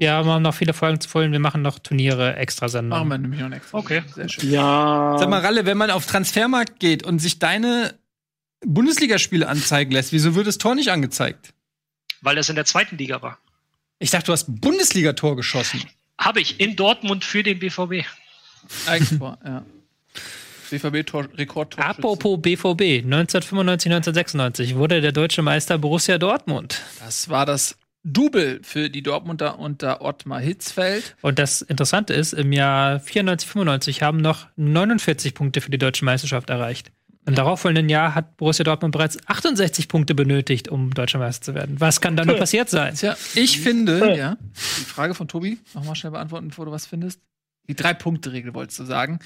[0.00, 1.30] wir haben noch viele Folgen zu füllen.
[1.32, 3.10] Wir machen noch Turniere, extra machen Sendungen.
[3.10, 3.78] wir nämlich noch extra.
[3.78, 4.02] Okay.
[4.14, 4.50] Sehr schön.
[4.50, 5.16] Ja.
[5.18, 7.94] Sag mal, Ralle, wenn man auf Transfermarkt geht und sich deine
[8.64, 11.52] Bundesligaspiele anzeigen lässt, wieso wird das Tor nicht angezeigt?
[12.22, 13.38] Weil das in der zweiten Liga war.
[13.98, 15.82] Ich dachte, du hast ein Bundesligator geschossen.
[16.18, 18.06] Habe ich in Dortmund für den BVB.
[18.86, 19.64] Eigentor, ja.
[20.70, 21.78] BVB-Rekord.
[21.78, 26.80] Apropos BVB, 1995, 1996 wurde der deutsche Meister Borussia Dortmund.
[27.00, 31.16] Das war das Double für die Dortmunder unter Ottmar Hitzfeld.
[31.20, 36.04] Und das Interessante ist, im Jahr 94, 95 haben noch 49 Punkte für die deutsche
[36.04, 36.90] Meisterschaft erreicht.
[37.26, 41.78] Im darauffolgenden Jahr hat Borussia Dortmund bereits 68 Punkte benötigt, um deutscher Meister zu werden.
[41.78, 42.94] Was kann da nur passiert sein?
[42.94, 44.36] Tja, Ich finde, ja.
[44.54, 47.20] Die Frage von Tobi, nochmal schnell beantworten, bevor du was findest.
[47.68, 49.18] Die Drei-Punkte-Regel wolltest du sagen.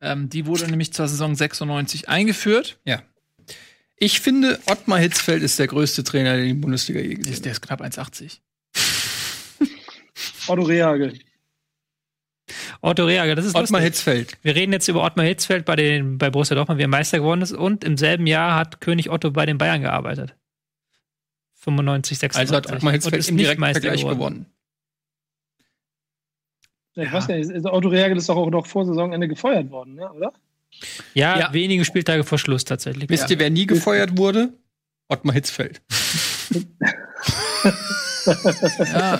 [0.00, 2.78] Ähm, die wurde nämlich zur Saison 96 eingeführt.
[2.84, 3.02] ja.
[4.00, 7.52] Ich finde, Ottmar Hitzfeld ist der größte Trainer, den die Bundesliga je gesehen Ist, der
[7.52, 8.38] ist knapp 1,80.
[10.48, 11.18] Otto Rehagel.
[12.80, 13.64] Otto Reager, das ist hat.
[13.64, 13.96] Ottmar lustig.
[13.96, 14.38] Hitzfeld.
[14.42, 17.42] Wir reden jetzt über Ottmar Hitzfeld bei, den, bei Borussia Dortmund, wie er Meister geworden
[17.42, 17.52] ist.
[17.52, 20.36] Und im selben Jahr hat König Otto bei den Bayern gearbeitet.
[21.54, 22.40] 95, 96.
[22.40, 24.18] Also hat Ottmar Hitzfeld ist im nicht direkten Meister Vergleich geworden.
[24.18, 24.46] gewonnen.
[26.94, 30.12] Ich weiß nicht, also Otto Rehagel ist doch auch noch vor Saisonende gefeuert worden, ne?
[30.12, 30.32] oder?
[31.14, 31.52] Ja, Ja.
[31.52, 33.08] wenige Spieltage vor Schluss tatsächlich.
[33.10, 34.52] Wisst ihr, wer nie gefeuert wurde?
[35.08, 35.80] Ottmar Hitzfeld.
[38.26, 39.18] Ja,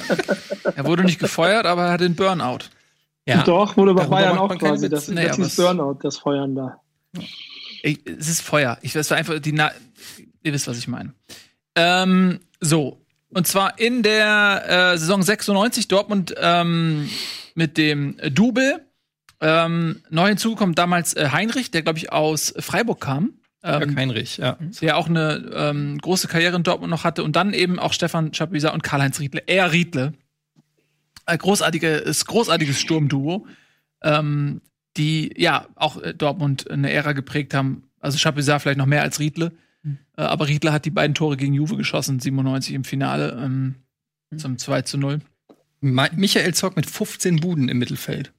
[0.76, 2.58] er wurde nicht gefeuert, aber er hatte einen Burnout.
[3.26, 3.42] Ja.
[3.42, 4.88] Doch, wurde bei Darüber Bayern auch quasi.
[4.88, 6.80] Das, Nee, das es- Burnout, das Feuern da.
[7.82, 8.78] Ich, es ist Feuer.
[8.82, 9.70] Ich weiß einfach die Na
[10.42, 11.14] ihr wisst, was ich meine.
[11.74, 13.00] Ähm, so
[13.30, 17.08] und zwar in der äh, Saison 96 Dortmund ähm,
[17.54, 18.84] mit dem Double
[19.40, 23.34] ähm, neu hinzugekommen damals äh, Heinrich, der glaube ich aus Freiburg kam.
[23.64, 24.56] Jörg Ähm, Heinrich, ja.
[24.80, 28.32] der auch eine ähm, große Karriere in Dortmund noch hatte und dann eben auch Stefan
[28.32, 30.12] Chapuisat und Karl-Heinz Riedle, eher Riedle.
[31.26, 33.46] Ein großartiges, großartiges Sturmduo,
[34.02, 34.62] ähm,
[34.96, 37.90] die ja auch äh, Dortmund eine Ära geprägt haben.
[38.00, 39.52] Also Chapuisat vielleicht noch mehr als Riedle.
[40.16, 43.74] Äh, aber Riedle hat die beiden Tore gegen Juve geschossen, 97 im Finale ähm,
[44.36, 45.20] zum 2 zu 0.
[45.80, 48.32] Ma Michael Zock mit 15 Buden im Mittelfeld.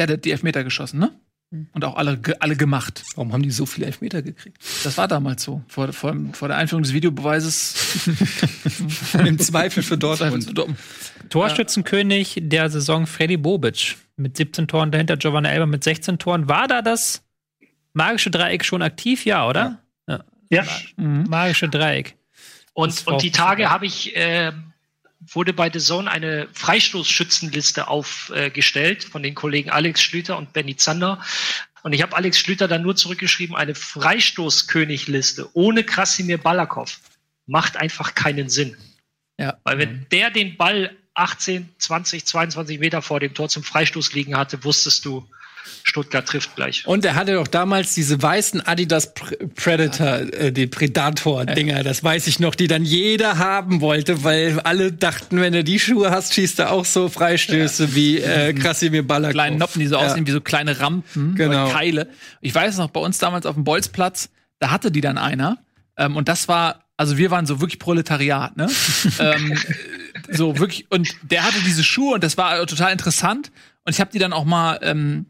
[0.00, 1.12] Ja, der hat die Elfmeter geschossen, ne?
[1.74, 3.04] Und auch alle, alle gemacht.
[3.16, 4.56] Warum haben die so viele Elfmeter gekriegt?
[4.82, 5.62] Das war damals so.
[5.68, 8.08] Vor, vor, vor der Einführung des Videobeweises.
[9.26, 10.54] Im Zweifel für Dortmund.
[11.28, 16.48] Torschützenkönig der Saison Freddy Bobic mit 17 Toren, dahinter Giovanna Elber mit 16 Toren.
[16.48, 17.24] War da das
[17.92, 19.26] magische Dreieck schon aktiv?
[19.26, 19.82] Ja, oder?
[20.08, 20.24] Ja.
[20.48, 20.64] Ja.
[20.96, 21.24] Mhm.
[21.28, 22.16] Magische Dreieck.
[22.72, 24.52] Und, und die Tage habe ich, äh,
[25.32, 31.22] wurde bei The Zone eine Freistoßschützenliste aufgestellt von den Kollegen Alex Schlüter und Benny Zander.
[31.82, 37.00] Und ich habe Alex Schlüter dann nur zurückgeschrieben, eine Freistoßkönigliste ohne Krasimir Balakov
[37.46, 38.76] macht einfach keinen Sinn.
[39.38, 39.58] Ja.
[39.64, 44.36] Weil wenn der den Ball 18, 20, 22 Meter vor dem Tor zum Freistoß liegen
[44.36, 45.28] hatte, wusstest du,
[45.82, 46.86] Stuttgart trifft gleich.
[46.86, 52.26] Und er hatte doch damals diese weißen Adidas Pr Predator, äh, die Predator-Dinger, das weiß
[52.26, 56.34] ich noch, die dann jeder haben wollte, weil alle dachten, wenn du die Schuhe hast,
[56.34, 59.32] schießt er auch so Freistöße wie äh, Krasimir Balakov.
[59.32, 60.02] kleinen Noppen, die so Ja.
[60.02, 61.64] aussehen wie so kleine Rampen Genau.
[61.64, 62.08] oder Keile.
[62.40, 65.58] Ich weiß noch, bei uns damals auf dem Bolzplatz, da hatte die dann einer.
[65.96, 68.68] Ähm, und das war, also wir waren so wirklich Proletariat, ne?
[69.18, 73.50] ähm, äh, so wirklich, und der hatte diese Schuhe und das war total interessant.
[73.84, 75.26] Und ich habe die dann auch mal ähm,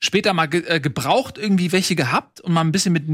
[0.00, 3.04] später mal ge äh, gebraucht irgendwie welche gehabt und mal ein bisschen mit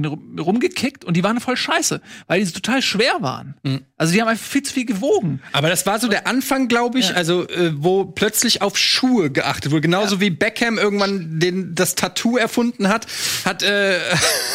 [0.40, 3.54] rumgekickt und die waren voll scheiße, weil die total schwer waren.
[3.96, 5.40] Also die haben einfach viel zu viel gewogen.
[5.52, 9.72] Aber das war so der Anfang, glaube ich, also äh, wo plötzlich auf Schuhe geachtet
[9.72, 9.82] wurde.
[9.82, 13.06] Genauso wie Beckham irgendwann den, das Tattoo erfunden hat,
[13.44, 13.98] hat, äh,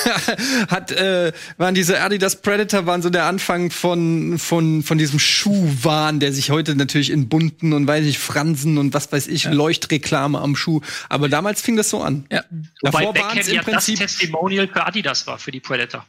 [0.68, 6.20] hat äh, waren diese Adidas Predator waren so der Anfang von von von diesem Schuhwahn,
[6.20, 10.40] der sich heute natürlich in bunten und weiß ich Fransen und was weiß ich Leuchtreklame
[10.40, 10.82] am Schuh.
[11.08, 12.19] Aber damals fing das so an.
[12.32, 12.44] Ja.
[12.82, 14.00] Wobei Davor Beckham im ja das Prinzip.
[14.00, 16.06] Testimonial für Adidas war, für die Predator.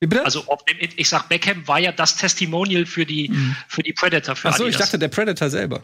[0.00, 0.24] Wie bitte?
[0.24, 0.64] Also ob,
[0.96, 3.32] ich sag, Beckham war ja das Testimonial für die,
[3.68, 5.82] für die Predator, für Ach so, ich dachte der Predator selber.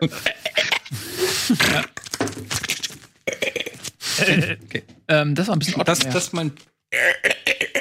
[5.08, 5.84] Ähm, das war ein bisschen.
[5.84, 6.52] Das, das mein.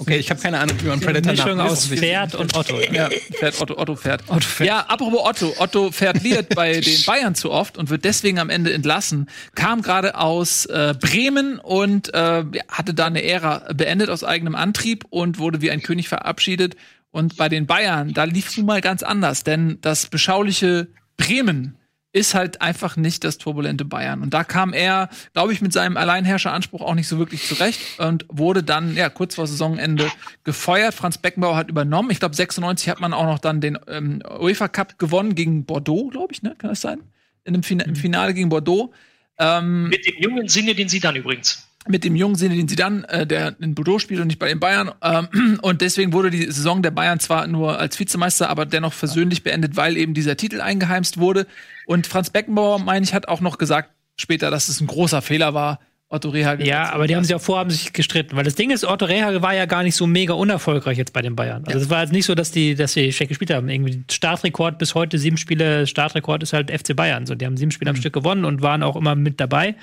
[0.00, 1.72] Okay, ich habe keine Ahnung, wie man Predator Mischung nachmacht.
[1.72, 2.78] aus Pferd und Otto.
[2.92, 4.22] Ja, fährt Otto, Otto fährt.
[4.60, 5.54] Ja, apropos Otto.
[5.58, 9.28] Otto verliert bei den Bayern zu oft und wird deswegen am Ende entlassen.
[9.56, 15.04] Kam gerade aus äh, Bremen und äh, hatte da eine Ära beendet aus eigenem Antrieb
[15.10, 16.76] und wurde wie ein König verabschiedet.
[17.10, 21.77] Und bei den Bayern, da lief es nun mal ganz anders, denn das beschauliche Bremen
[22.12, 24.22] ist halt einfach nicht das turbulente Bayern.
[24.22, 28.24] Und da kam er, glaube ich, mit seinem Alleinherrscheranspruch auch nicht so wirklich zurecht und
[28.28, 30.10] wurde dann, ja, kurz vor Saisonende
[30.42, 30.94] gefeuert.
[30.94, 32.10] Franz Beckenbauer hat übernommen.
[32.10, 36.08] Ich glaube, 96 hat man auch noch dann den ähm, UEFA Cup gewonnen gegen Bordeaux,
[36.08, 36.54] glaube ich, ne?
[36.56, 37.00] Kann das sein?
[37.44, 38.92] In dem Fina im Finale gegen Bordeaux.
[39.38, 41.68] Ähm, Mit dem jungen Sinne, den sie dann übrigens.
[41.86, 44.48] mit dem jungen Sinne, den sie dann, äh, der in Bordeaux spielt und nicht bei
[44.48, 44.90] den Bayern.
[45.02, 49.42] Ähm, und deswegen wurde die Saison der Bayern zwar nur als Vizemeister, aber dennoch versöhnlich
[49.42, 51.46] beendet, weil eben dieser Titel eingeheimst wurde.
[51.88, 55.54] Und Franz Beckenbauer, meine ich, hat auch noch gesagt später, dass es ein großer Fehler
[55.54, 55.78] war,
[56.10, 56.66] Otto Rehagel.
[56.66, 59.06] Ja, aber die haben sich auch vorher haben sich gestritten, weil das Ding ist, Otto
[59.06, 61.64] Rehagel war ja gar nicht so mega unerfolgreich jetzt bei den Bayern.
[61.64, 63.70] Also es war jetzt nicht so, dass die, dass sie schlecht gespielt haben.
[63.70, 67.24] Irgendwie Startrekord bis heute sieben Spiele, Startrekord ist halt FC Bayern.
[67.24, 69.74] So, die haben sieben Spiele am Stück gewonnen und waren auch immer mit dabei.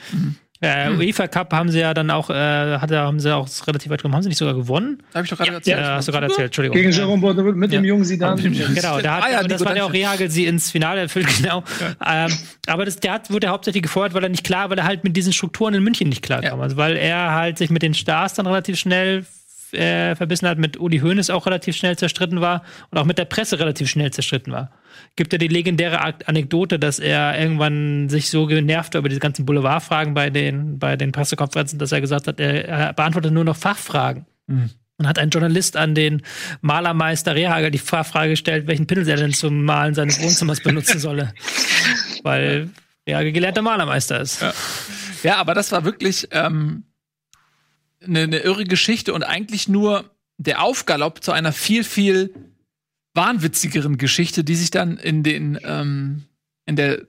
[0.61, 3.99] Äh, UEFA Cup haben sie ja dann auch, äh, hatte, haben sie auch relativ weit
[3.99, 4.15] gekommen.
[4.15, 5.03] Haben sie nicht sogar gewonnen?
[5.13, 5.79] Habe ich doch gerade Ja, erzählt.
[5.79, 6.77] Ja, hast du gerade erzählt, Entschuldigung.
[6.77, 7.89] Gegen Jerome Bourdieu mit dem Ja.
[7.89, 8.41] jungen Zidane.
[8.41, 9.93] Genau, da hat, Ah ja, das war ja auch.
[9.93, 11.63] Rehagel sie ins Finale erfüllt, genau.
[12.05, 12.31] Ähm,
[12.67, 15.03] aber das, der hat, wurde ja hauptsächlich gefeuert, weil er nicht klar, weil er halt
[15.03, 16.57] mit diesen Strukturen in München nicht klar kam.
[16.59, 16.63] Ja.
[16.63, 19.25] Also weil er halt sich mit den Stars dann relativ schnell
[19.75, 23.25] äh, verbissen hat, mit Uli Hoeneß auch relativ schnell zerstritten war und auch mit der
[23.25, 24.71] Presse relativ schnell zerstritten war.
[25.15, 29.45] Gibt ja die legendäre Anekdote, dass er irgendwann sich so genervt war über diese ganzen
[29.45, 33.57] Boulevardfragen bei den, bei den Pressekonferenzen, dass er gesagt hat, er, er beantwortet nur noch
[33.57, 34.25] Fachfragen.
[34.97, 36.21] Und hat ein Journalist an den
[36.61, 41.33] Malermeister Rehagel die Frage gestellt, welchen Pinsel er denn zum Malen seines Wohnzimmers benutzen solle.
[42.23, 42.69] Weil
[43.07, 44.45] Rehagel gelernter Malermeister ist.
[45.23, 46.83] Ja, aber das war wirklich ähm,
[48.05, 52.33] eine, eine irre Geschichte und eigentlich nur der Aufgalopp zu einer viel, viel
[53.13, 56.23] wahnwitzigeren Geschichte, die sich dann in den ähm,
[56.65, 57.07] in der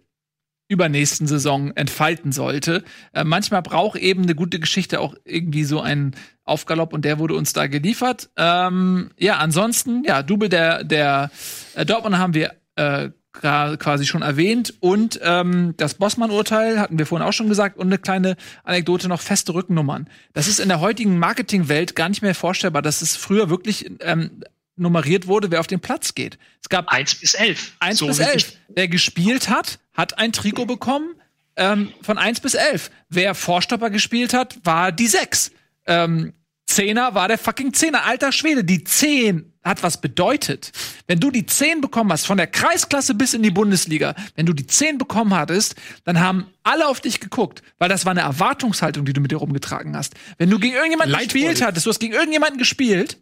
[0.68, 2.82] übernächsten Saison entfalten sollte.
[3.12, 7.34] Äh, manchmal braucht eben eine gute Geschichte auch irgendwie so einen Aufgalopp und der wurde
[7.34, 8.30] uns da geliefert.
[8.36, 11.30] Ähm, ja, ansonsten, ja, Double der, der
[11.74, 13.10] äh, Dortmund haben wir äh,
[13.40, 17.98] quasi schon erwähnt und ähm, das Bossmann-Urteil hatten wir vorhin auch schon gesagt und eine
[17.98, 20.08] kleine Anekdote noch feste Rückennummern.
[20.32, 24.42] Das ist in der heutigen Marketingwelt gar nicht mehr vorstellbar, dass es früher wirklich ähm,
[24.76, 26.38] nummeriert wurde, wer auf den Platz geht.
[26.62, 27.72] Es gab 1 bis 11.
[27.80, 28.32] 1 So bis wie 11.
[28.34, 31.14] sich- Wer gespielt hat, hat ein Trikot bekommen
[31.56, 32.90] ähm, von 1 bis 11.
[33.08, 35.50] Wer Vorstopper gespielt hat, war die 6.
[35.86, 36.32] Ähm,
[36.76, 38.04] Zehner war der fucking Zehner.
[38.04, 40.72] Alter Schwede, die 10 hat was bedeutet.
[41.06, 44.52] Wenn du die 10 bekommen hast, von der Kreisklasse bis in die Bundesliga, wenn du
[44.52, 45.74] die 10 bekommen hattest,
[46.04, 49.38] dann haben alle auf dich geguckt, weil das war eine Erwartungshaltung, die du mit dir
[49.38, 50.16] rumgetragen hast.
[50.36, 51.32] Wenn du gegen irgendjemanden Leitwolf.
[51.32, 53.16] gespielt hattest, du hast gegen irgendjemanden gespielt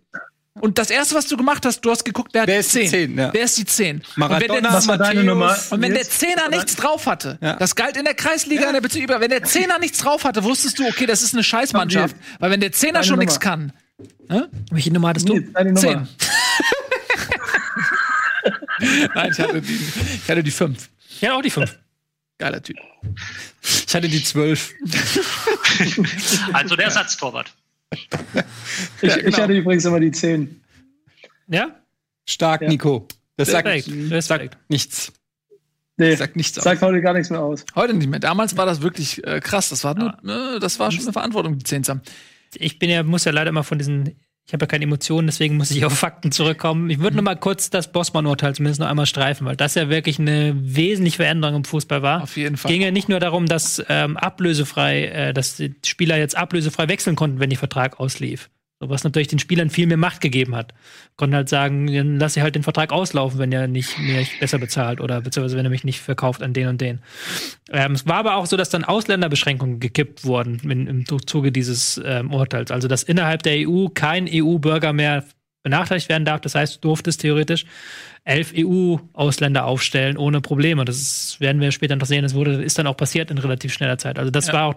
[0.60, 2.86] und das erste, was du gemacht hast, du hast geguckt, wer, Wer hat ist die
[2.86, 3.32] 10, ja.
[3.32, 4.02] Wer ist die 10?
[4.16, 5.58] Maradona, und wenn der, Was war deine Nummer?
[5.70, 6.04] und wenn der?
[6.04, 7.56] Zehner nichts drauf hatte, Ja.
[7.56, 10.78] das galt in der Kreisliga, in der Bezug, wenn der Zehner nichts drauf hatte, wusstest
[10.78, 12.14] du, okay, das ist eine Scheißmannschaft.
[12.38, 13.72] Weil wenn der Zehner Deine schon nichts kann.
[14.28, 14.48] Ne?
[14.70, 15.34] Welche Nummer hattest du?
[15.34, 15.80] Nils, deine Nummer.
[15.80, 16.08] Zehn.
[19.14, 19.74] Nein, ich hatte die,
[20.22, 20.88] ich hatte die fünf.
[21.20, 21.76] Ja, auch die fünf.
[22.38, 22.76] Geiler Typ.
[23.62, 24.72] Ich hatte die zwölf.
[26.52, 27.52] Also der Ersatztorwart.
[27.94, 28.08] Ich,
[29.02, 29.38] Ja, ich genau.
[29.38, 30.60] hatte übrigens immer die 10.
[31.48, 31.74] Ja?
[32.26, 32.68] Stark, Ja.
[32.68, 33.06] Nico.
[33.36, 34.10] Das sagt Respekt.
[34.12, 34.58] Respekt.
[34.68, 35.12] nichts.
[35.96, 36.64] Nee, Sagt nichts aus.
[36.64, 37.64] sagt heute gar nichts mehr aus.
[37.76, 38.18] Heute nicht mehr.
[38.18, 39.68] Damals war das wirklich äh, krass.
[39.68, 42.02] Das war, nur, ne, das war schon eine Verantwortung, die Zehn zu haben.
[42.56, 44.16] Ich bin ja, muss ja leider immer von diesen,
[44.46, 46.90] ich habe ja keine Emotionen, deswegen muss ich auf Fakten zurückkommen.
[46.90, 50.18] Ich würde noch mal kurz das Bossmann-Urteil zumindest noch einmal streifen, weil das ja wirklich
[50.18, 52.22] eine wesentliche Veränderung im Fußball war.
[52.22, 52.70] Auf jeden Fall.
[52.70, 57.16] Ging ja nicht nur darum, dass ähm, ablösefrei, äh, dass die Spieler jetzt ablösefrei wechseln
[57.16, 58.50] konnten, wenn die Vertrag auslief.
[58.88, 60.74] Was natürlich den Spielern viel mehr Macht gegeben hat.
[61.16, 64.58] Konnten halt sagen, dann lass ich halt den Vertrag auslaufen, wenn er nicht mir besser
[64.58, 67.00] bezahlt oder beziehungsweise wenn er mich nicht verkauft an den und den.
[67.70, 72.00] Ähm, es war aber auch so, dass dann Ausländerbeschränkungen gekippt wurden in, im Zuge dieses
[72.04, 72.70] ähm, Urteils.
[72.70, 75.24] Also dass innerhalb der EU kein EU-Bürger mehr
[75.62, 76.40] benachteiligt werden darf.
[76.42, 77.64] Das heißt, du durftest theoretisch
[78.24, 80.84] elf EU-Ausländer aufstellen ohne Probleme.
[80.84, 82.22] Das werden wir später noch sehen.
[82.22, 84.18] Das wurde, ist dann auch passiert in relativ schneller Zeit.
[84.18, 84.52] Also das Ja.
[84.52, 84.74] war auch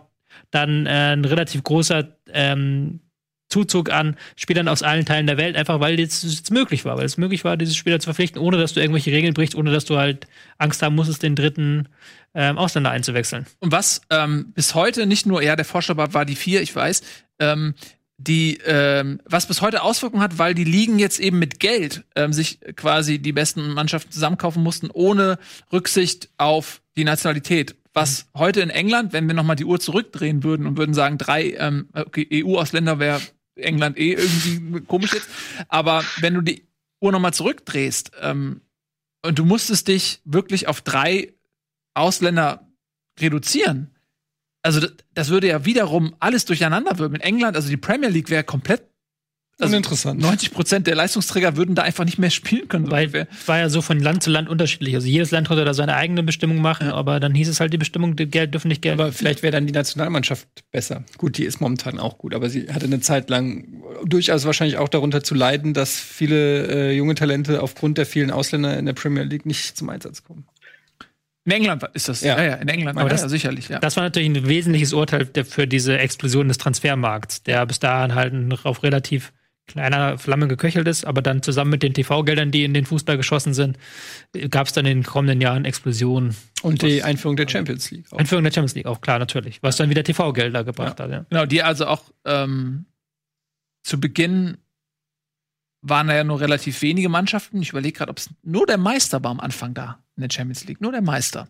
[0.52, 3.02] dann äh, ein relativ großer ähm,
[3.50, 7.06] Zuzug an Spielern aus allen Teilen der Welt, einfach weil es jetzt möglich war, weil
[7.06, 9.86] es möglich war, diese Spieler zu verpflichten, ohne dass du irgendwelche Regeln brichst, ohne dass
[9.86, 11.88] du halt Angst haben musstest, den dritten
[12.34, 13.46] ähm, Ausländer einzuwechseln.
[13.60, 16.76] Und was ähm, bis heute nicht nur, ja, der Vorschlag war, war die vier, ich
[16.76, 17.02] weiß,
[17.40, 17.74] ähm,
[18.18, 22.34] die, ähm, was bis heute Auswirkungen hat, weil die Ligen jetzt eben mit Geld ähm,
[22.34, 25.38] sich quasi die besten Mannschaften zusammenkaufen mussten, ohne
[25.72, 27.76] Rücksicht auf die Nationalität.
[27.94, 31.18] Was heute in England, wenn wir noch mal die Uhr zurückdrehen würden und würden sagen,
[31.18, 33.22] drei ähm, okay, EU-Ausländer wäre
[33.58, 35.30] England eh irgendwie komisch jetzt,
[35.70, 36.64] aber wenn du die
[37.02, 38.62] Uhr noch mal zurückdrehst ähm,
[39.24, 41.34] und du musstest dich wirklich auf drei
[41.94, 42.68] Ausländer
[43.20, 43.96] reduzieren,
[44.62, 47.22] also das, das würde ja wiederum alles durcheinander wirbeln.
[47.22, 48.84] England, also die Premier League wäre komplett
[49.60, 50.22] also Uninteressant.
[50.22, 52.86] 90 Prozent der Leistungsträger würden da einfach nicht mehr spielen können.
[52.86, 54.94] so Weil es war ja so von Land zu Land unterschiedlich.
[54.94, 57.78] Also jedes Land konnte da seine eigene Bestimmung machen, aber dann hieß es halt, die
[57.80, 59.00] Bestimmung, die Geld dürfen nicht gelten.
[59.02, 61.04] Aber vielleicht wäre dann die Nationalmannschaft besser.
[61.18, 64.90] Gut, die ist momentan auch gut, aber sie hatte eine Zeit lang durchaus wahrscheinlich auch
[64.90, 69.24] darunter zu leiden, dass viele äh, junge Talente aufgrund der vielen Ausländer in der Premier
[69.24, 70.46] League nicht zum Einsatz kommen.
[71.46, 72.22] in England ist das.
[72.22, 72.38] Ja.
[72.38, 72.98] Ja, ja, in England.
[73.00, 73.80] Aber ja, das- ja, sicherlich, ja.
[73.80, 78.14] Das war natürlich ein wesentliches Urteil der- für diese Explosion des Transfermarkts, der bis dahin
[78.16, 79.32] halt noch auf relativ
[79.68, 83.54] kleiner Flamme geköchelt ist, aber dann zusammen mit den TV-Geldern, die in den Fußball geschossen
[83.54, 83.78] sind,
[84.50, 86.36] gab es dann in den kommenden Jahren Explosionen.
[86.64, 88.06] Und die Einführung der Champions League.
[88.12, 88.18] Auch.
[88.18, 89.62] Einführung der Champions League auch, klar, natürlich.
[89.62, 91.26] Was dann wieder TV-Gelder gebracht hat, ja.
[91.30, 92.86] Genau, die also auch ähm,
[93.84, 94.58] zu Beginn
[95.82, 97.62] waren da ja nur relativ wenige Mannschaften.
[97.62, 100.66] Ich überlege gerade, ob es nur der Meister war am Anfang da in der Champions
[100.66, 100.82] League.
[100.82, 101.48] Nur der Meister.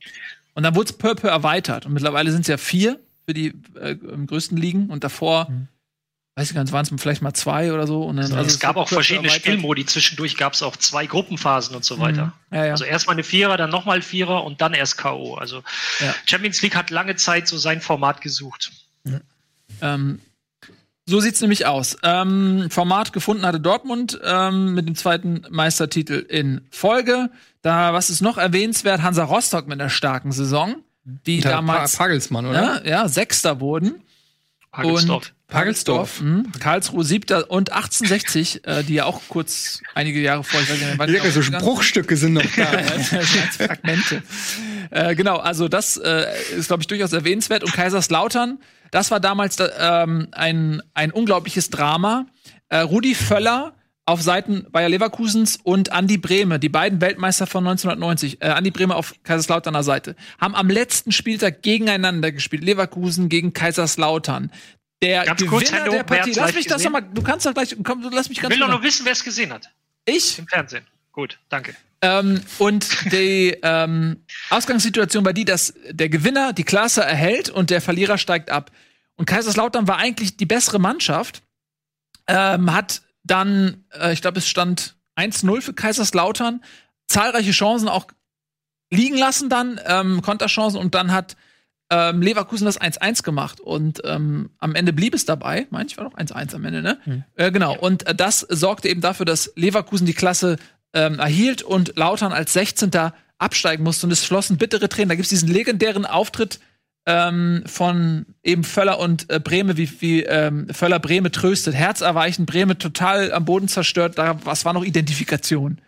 [0.53, 1.85] Und dann wurde es peu à peu erweitert.
[1.85, 4.89] Und mittlerweile sind es ja vier für die äh, größten Ligen.
[4.89, 5.67] Und davor, Mhm.
[6.37, 8.03] Weiß ich gar nicht, waren es vielleicht mal zwei oder so.
[8.03, 9.45] Und dann, also es gab auch verschiedene erweitert.
[9.45, 9.85] Spielmodi.
[9.87, 12.33] Zwischendurch gab es auch zwei Gruppenphasen und so weiter.
[12.51, 12.71] Ja, ja.
[12.71, 15.33] Also erstmal eine Vierer, dann nochmal Vierer und dann erst K.O.
[15.35, 15.63] Also
[15.99, 16.13] Ja.
[16.27, 18.71] Champions League hat lange Zeit so sein Format gesucht.
[19.81, 20.19] Ähm,
[21.05, 21.97] so sieht's nämlich aus.
[22.03, 27.29] Ähm, Format gefunden hatte Dortmund ähm, mit dem zweiten Meistertitel in Folge.
[27.61, 29.01] Da, was ist noch erwähnenswert?
[29.01, 32.83] Hansa Rostock mit einer starken Saison, die Unter damals Pa- Pagelsmann, oder?
[32.85, 34.03] ja, ja, Sechster wurden.
[34.73, 35.33] Hagelsdorf.
[35.47, 36.21] Pagelsdorf.
[36.21, 36.51] Mhm.
[36.59, 40.97] Karlsruhe Siebter und 1860, äh, die ja auch kurz einige Jahre vor, ich weiß nicht,
[40.97, 41.41] wann Ja, so.
[41.41, 42.65] Bruchstücke sind noch da.
[43.57, 44.23] Fragmente.
[44.91, 46.25] äh, genau, also das äh,
[46.57, 47.63] ist, glaube ich, durchaus erwähnenswert.
[47.63, 48.59] Und Kaiserslautern,
[48.91, 52.25] das war damals da, ähm, ein, ein unglaubliches Drama.
[52.67, 53.73] Äh, Rudi Völler
[54.07, 58.95] auf Seiten Bayer Leverkusens und Andi Brehme, die beiden Weltmeister von 1990, äh, Andi Brehme
[58.95, 62.63] auf Kaiserslauterner Seite, haben am letzten Spieltag gegeneinander gespielt.
[62.63, 64.51] Leverkusen gegen Kaiserslautern.
[65.01, 66.33] Der Ganz kurz, Gewinner Hände der hoch, wer Partie.
[66.33, 68.59] Lass mich das nochmal, du kannst doch gleich, komm, du lass mich Ich ganz will
[68.59, 69.69] doch kurz- nur wissen, wer es gesehen hat.
[70.05, 70.39] Ich?
[70.39, 70.85] Im Fernsehen.
[71.11, 71.75] Gut, danke.
[72.01, 77.81] Ähm, und die ähm, Ausgangssituation war die, dass der Gewinner die Klasse erhält und der
[77.81, 78.71] Verlierer steigt ab.
[79.15, 81.41] Und Kaiserslautern war eigentlich die bessere Mannschaft,
[82.27, 86.63] ähm, hat dann, äh, ich glaube, es stand 1-0 für Kaiserslautern,
[87.07, 88.05] zahlreiche Chancen auch
[88.91, 91.35] liegen lassen dann, ähm, Konterchancen und dann hat
[91.89, 95.67] ähm, Leverkusen das 1-1 gemacht und ähm, am Ende blieb es dabei.
[95.69, 96.97] Meine ich war doch 1-1 am Ende, ne?
[97.35, 97.77] Äh, genau.
[97.77, 100.57] Und äh, das sorgte eben dafür, dass Leverkusen die Klasse
[100.93, 102.91] ähm, erhielt und Lautern als 16.
[103.37, 104.05] absteigen musste.
[104.05, 105.09] Und es flossen bittere Tränen.
[105.09, 106.59] Da gibt es diesen legendären Auftritt
[107.05, 111.73] ähm, von eben Völler und äh, Breme, wie, wie ähm, Völler Breme tröstet.
[111.73, 114.17] Herzerweichend, Breme total am Boden zerstört.
[114.17, 115.79] Da was war noch Identifikation.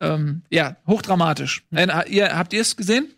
[0.00, 1.64] Ähm, ja, hochdramatisch.
[1.74, 3.08] Äh, ihr, habt ihr es gesehen?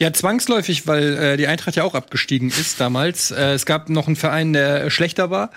[0.00, 3.30] Ja, zwangsläufig, weil äh, die Eintracht ja auch abgestiegen ist damals.
[3.30, 5.50] Äh, es gab noch einen Verein, der schlechter war.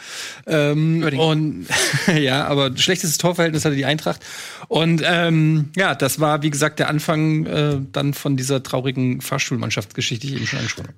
[0.45, 1.67] Ähm, und
[2.13, 4.21] ja, aber schlechtestes Torverhältnis hatte die Eintracht.
[4.67, 10.27] Und ähm, ja, das war, wie gesagt, der Anfang äh, dann von dieser traurigen Fahrstuhlmannschaftsgeschichte,
[10.27, 10.97] die ich eben schon angesprochen habe.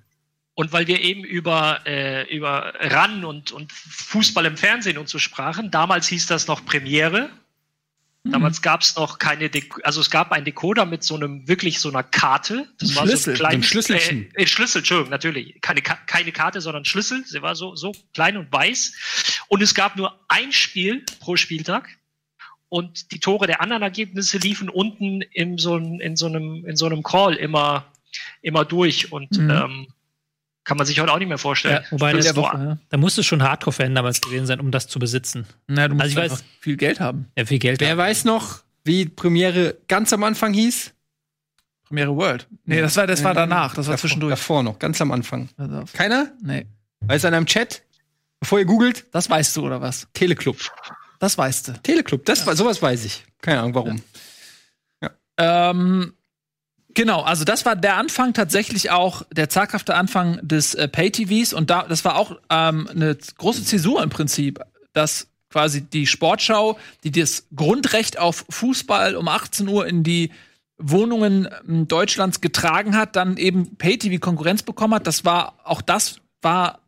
[0.55, 5.19] Und weil wir eben über, äh, über RAN und, und Fußball im Fernsehen und so
[5.19, 7.29] sprachen, damals hieß das noch Premiere.
[8.31, 11.79] Damals gab es noch keine, Dek also es gab einen Decoder mit so einem, wirklich
[11.79, 12.67] so einer Karte.
[12.79, 14.31] Das war so Schlüssel, ein kleines, so ein Schlüsselchen.
[14.33, 15.61] Äh, Schlüssel, Entschuldigung, natürlich.
[15.61, 17.23] Keine, keine Karte, sondern Schlüssel.
[17.25, 19.37] Sie war so, so klein und weiß.
[19.47, 21.87] Und es gab nur ein Spiel pro Spieltag.
[22.67, 26.87] Und die Tore der anderen Ergebnisse liefen unten in so, in so einem, in so
[26.87, 27.85] einem Crawl immer,
[28.41, 29.11] immer durch.
[29.11, 29.49] Und Mhm.
[29.51, 29.87] ähm,
[30.65, 31.83] Kann man sich heute auch nicht mehr vorstellen.
[31.83, 32.77] Ja, Wobei das der Woche, ja.
[32.89, 35.45] Da musst du schon Hardcore-Fan damals gewesen sein, um das zu besitzen.
[35.67, 37.27] Na, du musst Also ich weiß- viel Geld haben.
[37.37, 37.79] Ja, viel Geld.
[37.79, 37.97] Wer haben.
[37.99, 40.91] weiß noch, wie Premiere ganz am Anfang hieß?
[41.87, 42.47] Premiere World.
[42.65, 43.75] Nee, das war, das war danach.
[43.75, 44.31] Das war Davor- zwischendurch.
[44.31, 45.49] Davor noch, ganz am Anfang.
[45.55, 46.31] Also, Keiner?
[46.41, 46.65] nee.
[47.01, 47.83] Weiß einer im Chat?
[48.39, 50.07] Bevor ihr googelt, Das weißt du, oder was?
[50.13, 50.57] Teleclub.
[51.19, 51.73] Das weißt du.
[51.83, 53.23] Teleclub, das war sowas weiß ich.
[53.41, 54.01] Keine Ahnung warum.
[55.37, 56.13] Ähm,
[56.95, 61.69] genau, also das war der Anfang tatsächlich auch, der zaghafte Anfang des äh, Pay-TVs und
[61.69, 64.59] da, das war auch ähm, eine große Zäsur im Prinzip,
[64.93, 70.31] dass quasi die Sportschau, die das Grundrecht auf Fußball um 18 Uhr in die
[70.77, 75.07] Wohnungen ähm, Deutschlands getragen hat, dann eben Pay-TV Konkurrenz bekommen hat.
[75.07, 76.79] Das war, auch das war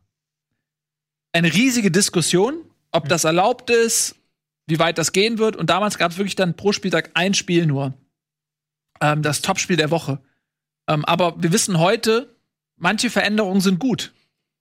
[1.32, 2.56] eine riesige Diskussion,
[2.90, 4.16] ob das erlaubt ist,
[4.66, 5.56] wie weit das gehen wird.
[5.56, 7.94] Und damals gab es wirklich dann pro Spieltag ein Spiel nur.
[9.00, 10.20] Ähm, das Topspiel der Woche.
[10.88, 12.34] Ähm, aber wir wissen heute,
[12.76, 14.12] manche Veränderungen sind gut.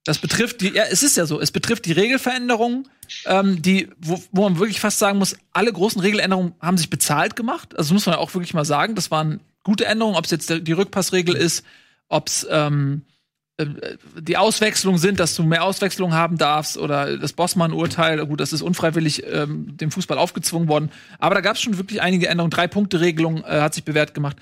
[0.04, 2.88] Das betrifft die, ja, es ist ja so, es betrifft die Regelveränderungen,
[3.26, 7.36] ähm, die, wo, wo man wirklich fast sagen muss, alle großen Regeländerungen haben sich bezahlt
[7.36, 7.78] gemacht.
[7.78, 10.72] Also muss man auch wirklich mal sagen, das waren gute Änderungen, ob es jetzt die
[10.72, 11.66] Rückpassregel ist,
[12.08, 13.17] ob es ähm, äh,
[13.60, 18.62] die Auswechslungen sind, dass du mehr Auswechslungen haben darfst oder das Bossmann-Urteil, gut, das ist
[18.62, 20.92] unfreiwillig ähm, dem Fußball aufgezwungen worden.
[21.18, 22.52] Aber da gab es schon wirklich einige Änderungen.
[22.52, 24.38] Drei-Punkte-Regelung äh, hat sich bewährt gemacht.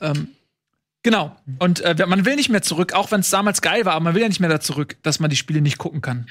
[0.00, 0.28] Ähm,
[1.02, 1.34] genau.
[1.58, 4.14] Und äh, man will nicht mehr zurück, auch wenn es damals geil war, aber man
[4.14, 6.26] will ja nicht mehr da zurück, dass man die Spiele nicht gucken kann.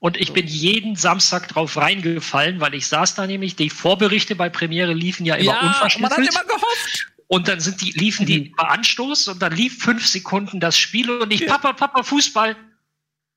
[0.00, 4.48] Und ich bin jeden Samstag drauf reingefallen, weil ich saß da nämlich, die Vorberichte bei
[4.48, 6.30] Premiere liefen ja immer man hat unverschlüsselt.
[6.30, 7.08] immer gehofft.
[7.28, 11.10] Und dann sind die, liefen die bei Anstoß und dann lief fünf Sekunden das Spiel
[11.10, 12.56] und ich, Papa, Papa, Fußball.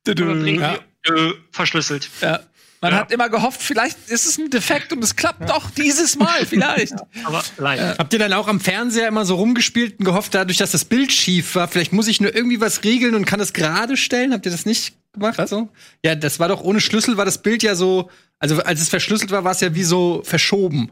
[0.08, 0.76] Ja.
[1.14, 2.10] äh, verschlüsselt.
[2.22, 2.40] Ja.
[2.84, 3.00] Man Ja.
[3.02, 6.94] hat immer gehofft, vielleicht ist es ein Defekt und es klappt doch dieses Mal, vielleicht.
[7.26, 7.96] Aber leider.
[8.00, 11.12] Habt ihr dann auch am Fernseher immer so rumgespielt und gehofft, dadurch, dass das Bild
[11.12, 14.34] schief war, vielleicht muss ich nur irgendwie was regeln und kann es gerade stellen?
[14.34, 15.48] Habt ihr das nicht gemacht?
[15.48, 15.70] So?
[16.04, 18.10] Ja, das war doch ohne Schlüssel war das Bild ja so,
[18.42, 20.90] also als es verschlüsselt war, war es ja wie so verschoben.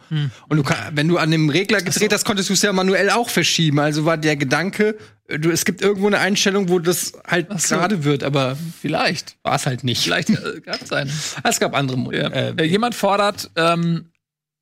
[0.48, 3.10] Und du kann, wenn du an dem Regler gedreht hast, konntest du es ja manuell
[3.10, 3.80] auch verschieben.
[3.80, 4.98] Also war der Gedanke,
[5.28, 7.76] äh, du, es gibt irgendwo eine Einstellung, wo das halt so.
[7.76, 9.36] gerade wird, aber Vielleicht.
[9.44, 10.04] war es halt nicht.
[10.04, 11.12] Vielleicht äh, gab es einen.
[11.44, 12.28] Es gab andere Mo- Ja.
[12.30, 14.12] äh, Äh, jemand fordert, ähm,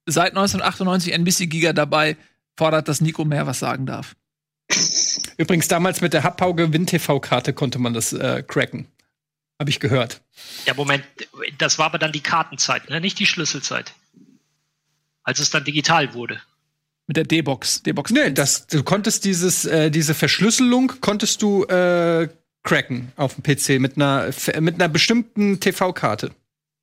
[0.05, 2.15] seit 1998 NBC Giga dabei,
[2.57, 4.15] fordert, dass Nico mehr was sagen darf.
[5.37, 8.87] Übrigens damals mit der Happauge Win-TV-Karte konnte man das äh, cracken.
[9.59, 10.21] Habe ich gehört.
[10.65, 11.03] Ja, Moment,
[11.57, 13.01] das war aber dann die Kartenzeit, ne?
[13.01, 13.93] nicht die Schlüsselzeit.
[15.23, 16.39] Als es dann digital wurde.
[17.07, 17.83] Mit der D-Box.
[17.83, 18.11] D-Box.
[18.11, 22.27] Nee, das, du konntest dieses, äh, diese Verschlüsselung konntest du äh,
[22.63, 24.29] cracken auf dem PC mit einer,
[24.59, 26.31] mit einer bestimmten TV-Karte.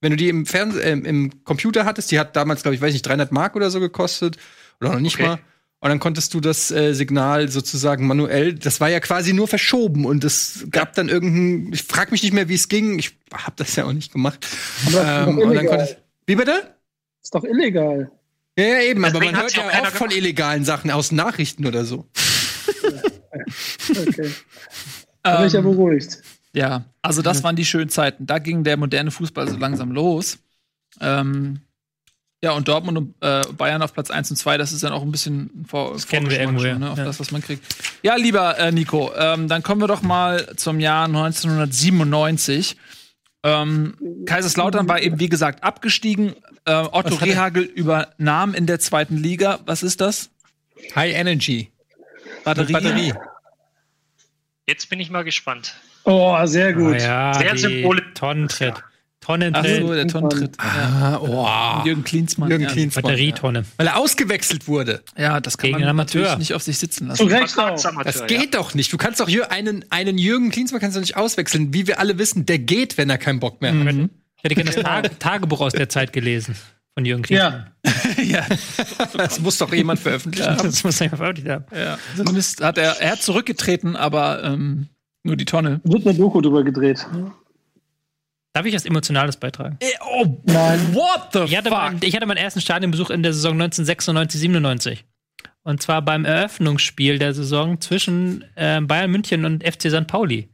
[0.01, 2.93] Wenn du die im Fernseh, äh, im Computer hattest, die hat damals, glaube ich, weiß
[2.93, 4.37] nicht, 300 Mark oder so gekostet
[4.81, 5.27] oder noch nicht Okay.
[5.29, 5.39] mal.
[5.85, 10.07] Und dann konntest du das äh, Signal sozusagen manuell, das war ja quasi nur verschoben
[10.07, 13.53] und es gab dann irgendein, ich frag mich nicht mehr, wie es ging, ich habe
[13.57, 14.47] das ja auch nicht gemacht.
[14.87, 15.67] Aber Ähm, und dann illegal.
[15.77, 16.75] konntest, wie bitte?
[17.23, 18.11] ist doch illegal.
[18.59, 21.13] Ja, ja, eben, aber Deswegen man hat's hört ja auch auch von illegalen Sachen aus
[21.13, 22.09] Nachrichten oder so.
[23.91, 24.31] Okay.
[25.23, 26.23] Da bin ich ja Ähm, beruhigt.
[26.55, 28.27] Ja, also das waren die schönen Zeiten.
[28.27, 30.39] Da ging der moderne Fußball so langsam los.
[31.01, 31.61] Ähm,
[32.45, 35.03] ja, und Dortmund und äh, Bayern auf Platz 1 und 2, das ist dann auch
[35.03, 36.93] ein bisschen vor, Das kennen wir irgendwo, schon, ne, ja.
[36.93, 37.05] auf Ja.
[37.05, 37.65] das, was man kriegt.
[38.03, 42.77] Ja, lieber äh, Nico, ähm, dann kommen wir doch mal zum Jahr 1997.
[43.43, 43.95] Ähm,
[44.27, 46.35] Kaiserslautern war eben, wie gesagt, abgestiegen.
[46.67, 47.15] Äh, Otto?
[47.17, 49.59] Rehagel übernahm in der zweiten Liga.
[49.67, 50.31] Was ist das?
[50.95, 51.71] High Energy.
[52.45, 52.73] Batterie?
[52.73, 53.15] Batterie.
[54.67, 55.75] Jetzt bin ich mal gespannt.
[56.05, 56.97] Oh, sehr gut.
[57.03, 58.05] Ah, ja, Sehr symbolisch.
[58.15, 58.75] Tonnentritt.
[58.77, 58.94] Ach
[59.25, 59.81] Tonnentritt.
[59.81, 60.57] so, der Tontritt.
[60.59, 61.19] Ja.
[61.25, 61.87] Ah, oh.
[61.87, 62.51] Jürgen Klinsmann.
[62.51, 62.71] Jürgen ja.
[62.71, 63.05] Klinsmann.
[63.05, 63.65] Batterietonne.
[63.79, 65.03] Weil er ausgewechselt wurde.
[65.17, 67.29] Ja, das kann Gegen man natürlich nicht auf sich sitzen Zu lassen.
[67.29, 68.03] Recht auch.
[68.05, 68.93] Das geht doch nicht.
[68.93, 71.73] Du kannst doch hier einen, einen Jürgen Klinsmann kannst du nicht auswechseln.
[71.73, 73.87] Wie wir alle wissen, der geht, wenn er keinen Bock mehr hat.
[73.87, 76.55] Ich hätte gerne das Tag Tagebuch aus der Zeit gelesen.
[76.95, 77.71] Von Jürgen Klinsmann.
[78.23, 78.47] Ja,
[79.17, 80.57] Das muss doch jemand veröffentlichen.
[80.63, 81.65] Das muss mal veröffentlicht haben.
[81.75, 84.89] Ja, zumindest hat er, er hat zurückgetreten, aber ähm,
[85.23, 85.81] nur die Tonne.
[85.85, 87.07] wird eine Doku drüber gedreht.
[88.55, 89.79] Darf ich was Emotionales beitragen?
[90.01, 90.95] Oh, Nein.
[90.95, 91.79] what the Ich hatte, fuck?
[91.79, 95.05] mein, ich hatte meinen ersten Stadionbesuch in der Saison 1996, 97.
[95.65, 100.07] Und zwar beim Eröffnungsspiel der Saison zwischen äh, Bayern München und FC St.
[100.07, 100.51] Pauli.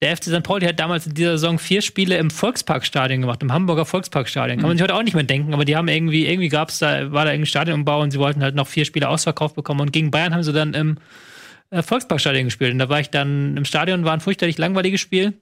[0.00, 0.42] Der FC St.
[0.42, 4.58] Pauli hat damals in dieser Saison vier Spiele im Volksparkstadion gemacht, im Hamburger Volksparkstadion.
[4.58, 7.12] Kann man sich heute auch nicht mehr denken, aber die haben irgendwie, irgendwie gab's da,
[7.12, 9.80] war da irgendwie Stadionumbau und sie wollten halt noch vier Spiele ausverkauft bekommen.
[9.80, 10.96] Und gegen Bayern haben sie dann im
[11.70, 12.72] äh, Volksparkstadion gespielt.
[12.72, 15.34] Und da war ich dann im Stadion, war ein fürchterlich langweiliges Spiel.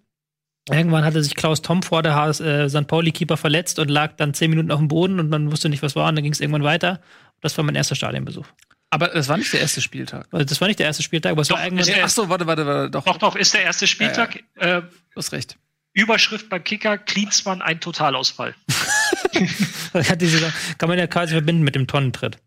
[0.70, 2.86] Irgendwann hatte sich Klaus Tom vor der HS, äh, St.
[2.86, 5.94] Pauli-Keeper verletzt und lag dann zehn Minuten auf dem Boden und man wusste nicht, was
[5.94, 6.08] war.
[6.08, 7.00] Und dann ging es irgendwann weiter.
[7.42, 8.46] Das war mein erster Stadionbesuch.
[8.88, 10.26] Aber das war nicht der erste Spieltag.
[10.30, 12.46] Also das war nicht der erste Spieltag, aber es Doch, war der- Ach so, warte,
[12.46, 13.04] warte, warte, doch.
[13.04, 14.36] Doch, doch, ist der erste Spieltag.
[14.54, 15.58] Äh, Du hast recht.
[15.92, 18.54] Überschrift beim Kicker, Klinsmann ein Totalausfall.
[19.94, 22.38] Hat diese, kann man ja quasi verbinden mit dem Tonnentritt.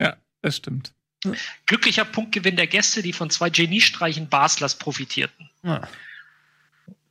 [0.00, 0.92] Ja, das stimmt.
[1.66, 5.48] Glücklicher Punktgewinn der Gäste, die von zwei Geniestreichen Baslers profitierten.
[5.62, 5.88] Ja.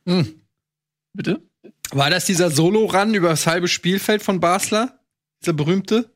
[0.06, 0.40] Hm.
[1.12, 1.42] Bitte?
[1.90, 4.98] War das dieser Solo-Run über das halbe Spielfeld von Basler?
[5.42, 6.10] Dieser berühmte?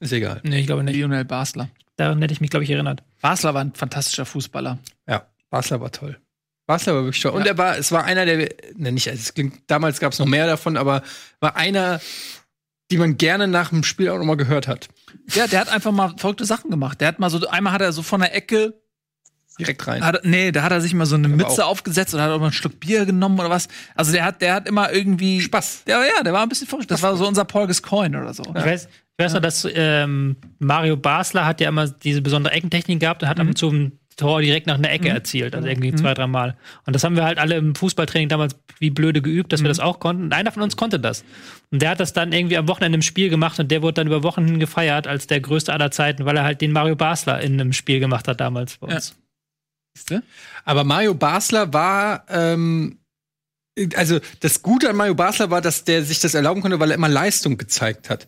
[0.00, 0.40] Ist egal.
[0.44, 0.96] Nee, ich glaube nicht.
[0.96, 1.70] Lionel Basler.
[1.96, 3.02] Daran hätte ich mich, glaube ich, erinnert.
[3.22, 4.78] Basler war ein fantastischer Fußballer.
[5.08, 6.18] Ja, Basler war toll.
[6.66, 7.32] Basler war wirklich toll.
[7.32, 10.18] Und er war, es war einer der, ne, nicht, also es klingt, damals gab es
[10.18, 11.02] noch mehr davon, aber
[11.40, 12.00] war einer,
[12.90, 14.88] die man gerne nach dem Spiel auch noch mal gehört hat.
[15.32, 17.00] Ja, der hat einfach mal verrückte Sachen gemacht.
[17.00, 18.74] Der hat mal so, einmal hat er so von der Ecke,
[19.58, 20.04] Direkt rein.
[20.04, 22.30] hat, nee, da hat er sich mal so eine Aber Mütze auch- aufgesetzt und hat
[22.30, 23.68] auch mal ein Schluck Bier genommen oder was.
[23.94, 25.84] Also der hat, der hat immer irgendwie Spaß.
[25.88, 26.90] Ja, ja, der war ein bisschen verrückt.
[26.90, 28.42] Das war so unser Paul Gascoigne oder so.
[28.42, 28.84] Ich weiß,
[29.18, 33.28] ich weiß noch, dass ähm, Mario Basler hat ja immer diese besondere Eckentechnik gehabt und
[33.28, 36.26] hat ab und zu ein Tor direkt nach einer Ecke erzielt, also irgendwie zwei, drei
[36.26, 36.56] Mal.
[36.86, 39.78] Und das haben wir halt alle im Fußballtraining damals wie blöde geübt, dass wir das
[39.78, 40.22] auch konnten.
[40.24, 41.22] Und einer von uns konnte das.
[41.70, 44.06] Und der hat das dann irgendwie am Wochenende im Spiel gemacht und der wurde dann
[44.06, 47.40] über Wochen hin gefeiert als der größte aller Zeiten, weil er halt den Mario Basler
[47.42, 49.08] in einem Spiel gemacht hat damals bei uns.
[49.08, 49.20] Siehste?
[50.64, 52.98] Aber Mario Basler war, ähm,
[53.94, 56.94] also das Gute an Mario Basler war, dass der sich das erlauben konnte, weil er
[56.94, 58.26] immer Leistung gezeigt hat.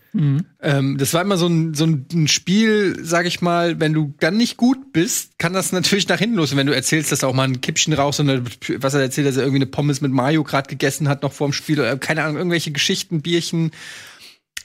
[0.61, 4.37] Ähm, das war immer so ein, so ein Spiel, sag ich mal, wenn du dann
[4.37, 6.53] nicht gut bist, kann das natürlich nach hinten los.
[6.53, 8.43] Und wenn du erzählst, dass er auch mal ein Kippchen rauchst und
[8.83, 11.49] was er erzählt, dass er irgendwie eine Pommes mit Mario gerade gegessen hat, noch vor
[11.49, 13.71] dem Spiel, oder keine Ahnung, irgendwelche Geschichten, Bierchen.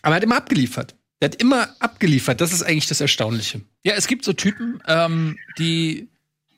[0.02, 0.96] Aber er hat immer abgeliefert.
[1.22, 2.42] Er hat immer abgeliefert.
[2.42, 3.62] Das ist eigentlich das Erstaunliche.
[3.86, 6.10] Ja, es gibt so Typen, ähm, die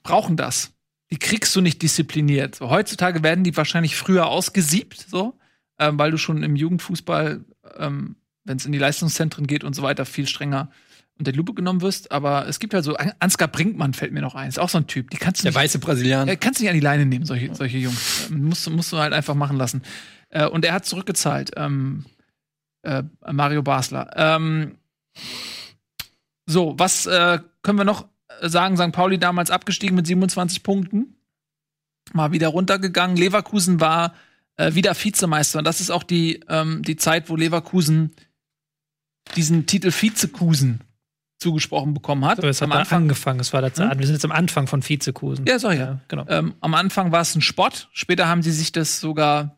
[0.05, 0.71] brauchen das.
[1.11, 2.55] Die kriegst du nicht diszipliniert.
[2.55, 5.37] So, heutzutage werden die wahrscheinlich früher ausgesiebt, so,
[5.79, 7.43] ähm, weil du schon im Jugendfußball,
[7.77, 10.71] ähm, wenn es in die Leistungszentren geht und so weiter, viel strenger
[11.17, 12.11] unter die Lupe genommen wirst.
[12.11, 14.77] Aber es gibt halt so, An- Ansgar Brinkmann fällt mir noch ein, ist auch so
[14.77, 15.09] ein Typ.
[15.11, 16.31] Die kannst du Der nicht, weiße Brasilianer.
[16.31, 18.29] äh, kannst du nicht an die Leine nehmen, solche, solche Jungs.
[18.29, 19.81] Ähm, musst, du- musst du halt einfach machen lassen.
[20.29, 22.05] Äh, und er hat zurückgezahlt, ähm,
[22.83, 24.11] äh, Mario Basler.
[24.15, 24.77] Ähm,
[26.45, 28.07] so, was äh, können wir noch
[28.41, 28.77] sagen?
[28.77, 28.91] St.
[28.91, 31.15] Pauli damals abgestiegen mit 27 Punkten.
[32.13, 33.17] Mal wieder runtergegangen.
[33.17, 34.13] Leverkusen war
[34.57, 35.59] äh, wieder Vizemeister.
[35.59, 38.11] Und das ist auch die, ähm, die Zeit, wo Leverkusen
[39.35, 40.81] diesen Titel Vizekusen
[41.39, 42.41] zugesprochen bekommen hat.
[42.41, 43.39] So, es hat Am Anfang angefangen.
[43.39, 43.91] Es war das, Hm?
[43.97, 45.45] Wir sind jetzt am Anfang von Vizekusen.
[45.45, 45.99] Ja, ich ja.
[46.07, 46.25] genau.
[46.27, 49.57] Ähm, am Anfang war es ein Spott, später haben sie sich das sogar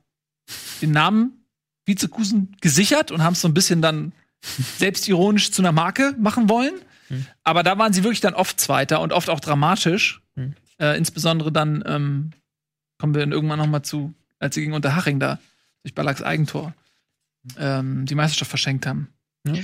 [0.82, 1.46] den Namen
[1.86, 4.14] Vizekusen gesichert und haben es so ein bisschen dann
[4.78, 6.74] selbstironisch zu einer Marke machen wollen.
[7.10, 7.26] Hm.
[7.44, 10.22] Aber da waren sie wirklich dann oft Zweiter und oft auch dramatisch.
[10.36, 10.54] Hm.
[10.80, 12.32] Äh, insbesondere dann ähm,
[12.98, 15.40] kommen wir dann irgendwann noch mal zu, als sie gegen Unterhaching da
[15.84, 16.74] durch Ballacks Eigentor
[17.58, 19.08] ähm, die Meisterschaft verschenkt haben.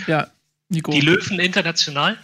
[0.07, 0.27] Ja,
[0.69, 0.91] Nico.
[0.91, 2.17] Die Löwen international.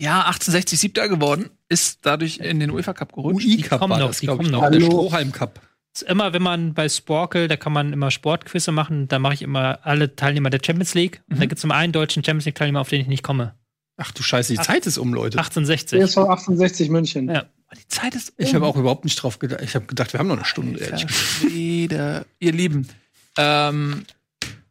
[0.00, 3.44] ja, 1860 Siebter geworden, ist dadurch in den UEFA Cup gerutscht.
[3.46, 4.60] UI Cup kommen war noch, das, die kommen noch.
[4.60, 4.86] Der Hallo.
[4.86, 5.60] Strohhalm Cup.
[5.94, 9.42] Ist immer, wenn man bei Sporkel, da kann man immer Sportquizze machen, da mache ich
[9.42, 11.22] immer alle Teilnehmer der Champions League.
[11.28, 11.48] Und da Mhm.
[11.48, 13.54] gibt es immer einen deutschen Champions League-Teilnehmer, auf den ich nicht komme.
[13.98, 14.64] Ach du Scheiße, die Ach.
[14.66, 15.38] Zeit ist um, Leute.
[15.38, 16.00] 1860.
[16.00, 17.28] CSV 1860 München.
[17.28, 17.44] Ja.
[17.76, 18.54] Die Zeit ist Ich um.
[18.56, 19.60] habe auch überhaupt nicht drauf gedacht.
[19.62, 20.78] Ich habe gedacht, wir haben noch eine Stunde.
[20.80, 21.06] Ehrlich.
[21.06, 21.12] gesagt.
[21.50, 22.24] Schwede.
[22.38, 22.88] Ihr Lieben.
[23.36, 24.04] Ähm,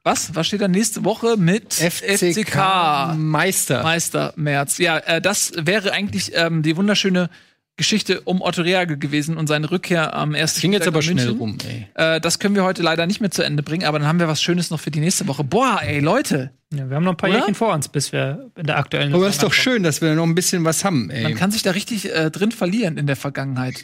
[0.04, 0.34] was?
[0.34, 3.84] Was steht da nächste Woche mit FCK Meister.
[3.84, 4.78] Meister März?
[4.78, 7.30] Ja, äh, das wäre eigentlich ähm, die wunderschöne
[7.78, 11.58] Geschichte um Otto Reagel gewesen und seine Rückkehr am ersten Ging jetzt aber schnell rum,
[11.68, 11.88] ey.
[11.94, 14.28] Äh, das können wir heute leider nicht mehr zu Ende bringen, aber dann haben wir
[14.28, 15.44] was Schönes noch für die nächste Woche.
[15.44, 17.30] Boah, ey, Leute, Ja, wir haben noch ein paar?
[17.30, 20.16] Jährchen vor uns, bis wir in der aktuellen Aber es ist doch schön, dass wir
[20.16, 21.22] noch ein bisschen was haben, ey.
[21.24, 23.84] man kann sich da richtig äh, drin verlieren in der Vergangenheit.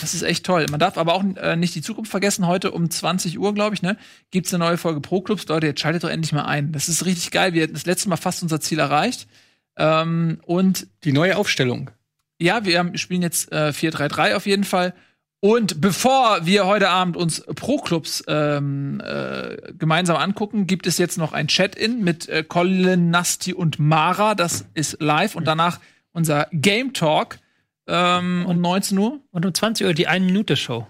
[0.00, 0.66] Das ist echt toll.
[0.70, 2.46] Man darf aber auch äh, nicht die Zukunft vergessen.
[2.46, 3.96] Heute um 20 Uhr, glaube ich, ne,
[4.30, 5.46] gibt's eine neue Folge Pro Clubs.
[5.48, 6.72] Leute, jetzt schaltet doch endlich mal ein.
[6.72, 7.52] Das ist richtig geil.
[7.52, 9.26] Wir hatten das letzte Mal fast unser Ziel erreicht.
[9.76, 11.90] Ähm, und Die neue Aufstellung.
[12.40, 14.94] Ja, wir haben- spielen jetzt äh, 4-3-3 auf jeden Fall.
[15.40, 21.34] Und bevor wir heute Abend uns Pro-Clubs ähm, äh, gemeinsam angucken, gibt es jetzt noch
[21.34, 24.34] ein Chat-In mit äh, Colin, Nasti und Mara.
[24.34, 25.34] Das ist live.
[25.36, 25.80] Und danach
[26.12, 27.38] unser Game Talk
[27.86, 29.20] ähm, um 19 Uhr.
[29.32, 30.86] Und um 20 Uhr die Eine-Minute-Show.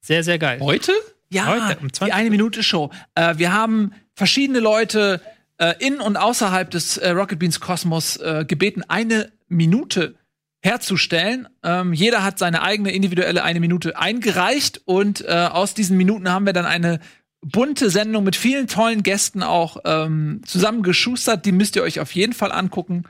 [0.00, 0.60] Sehr, sehr geil.
[0.62, 0.92] Heute?
[1.28, 2.90] Ja, Heute um 20 die eine Minute Show.
[3.14, 5.20] Äh, wir haben verschiedene Leute
[5.58, 10.14] äh, in und außerhalb des äh, Rocket Beans Kosmos äh, gebeten, eine Minute
[10.60, 11.48] herzustellen.
[11.62, 16.46] Ähm, jeder hat seine eigene individuelle eine Minute eingereicht und äh, aus diesen Minuten haben
[16.46, 17.00] wir dann eine
[17.42, 21.46] bunte Sendung mit vielen tollen Gästen auch ähm, zusammengeschustert.
[21.46, 23.04] Die müsst ihr euch auf jeden Fall angucken.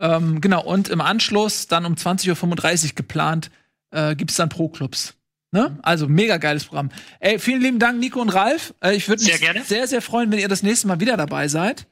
[0.00, 3.50] Ähm, genau, und im Anschluss, dann um 20.35 Uhr geplant,
[3.92, 5.14] äh, gibt es dann Pro-Clubs.
[5.52, 5.78] Ne?
[5.82, 6.90] Also mega geiles Programm.
[7.18, 8.74] Ey, vielen lieben Dank, Nico und Ralf.
[8.82, 9.64] Äh, ich würde mich Sehr gerne.
[9.64, 11.86] sehr, sehr freuen, wenn ihr das nächste Mal wieder dabei seid.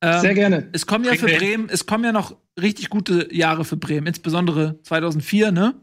[0.00, 0.68] Ähm, Sehr gerne.
[0.72, 4.80] Es kommen ja für Bremen, es kommen ja noch richtig gute Jahre für Bremen, insbesondere
[4.82, 5.74] 2004, ne?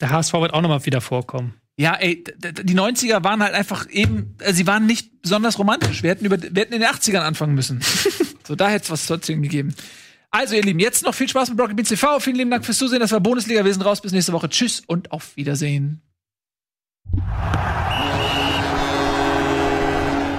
[0.00, 1.54] Der HSV wird auch noch mal wieder vorkommen.
[1.76, 6.02] Ja, ey, die 90er waren halt einfach eben, äh, sie waren nicht besonders romantisch.
[6.02, 7.80] Wir hätten, über, wir hätten in den 80ern anfangen müssen.
[8.46, 9.74] so, da hätte es was zu erzählen gegeben.
[10.30, 12.20] Also, ihr Lieben, jetzt noch viel Spaß mit Rocket Beans TV.
[12.20, 13.00] Vielen lieben Dank fürs Zusehen.
[13.00, 13.64] Das war Bundesliga.
[13.64, 14.00] Wir sind raus.
[14.00, 14.48] Bis nächste Woche.
[14.48, 16.02] Tschüss und auf Wiedersehen.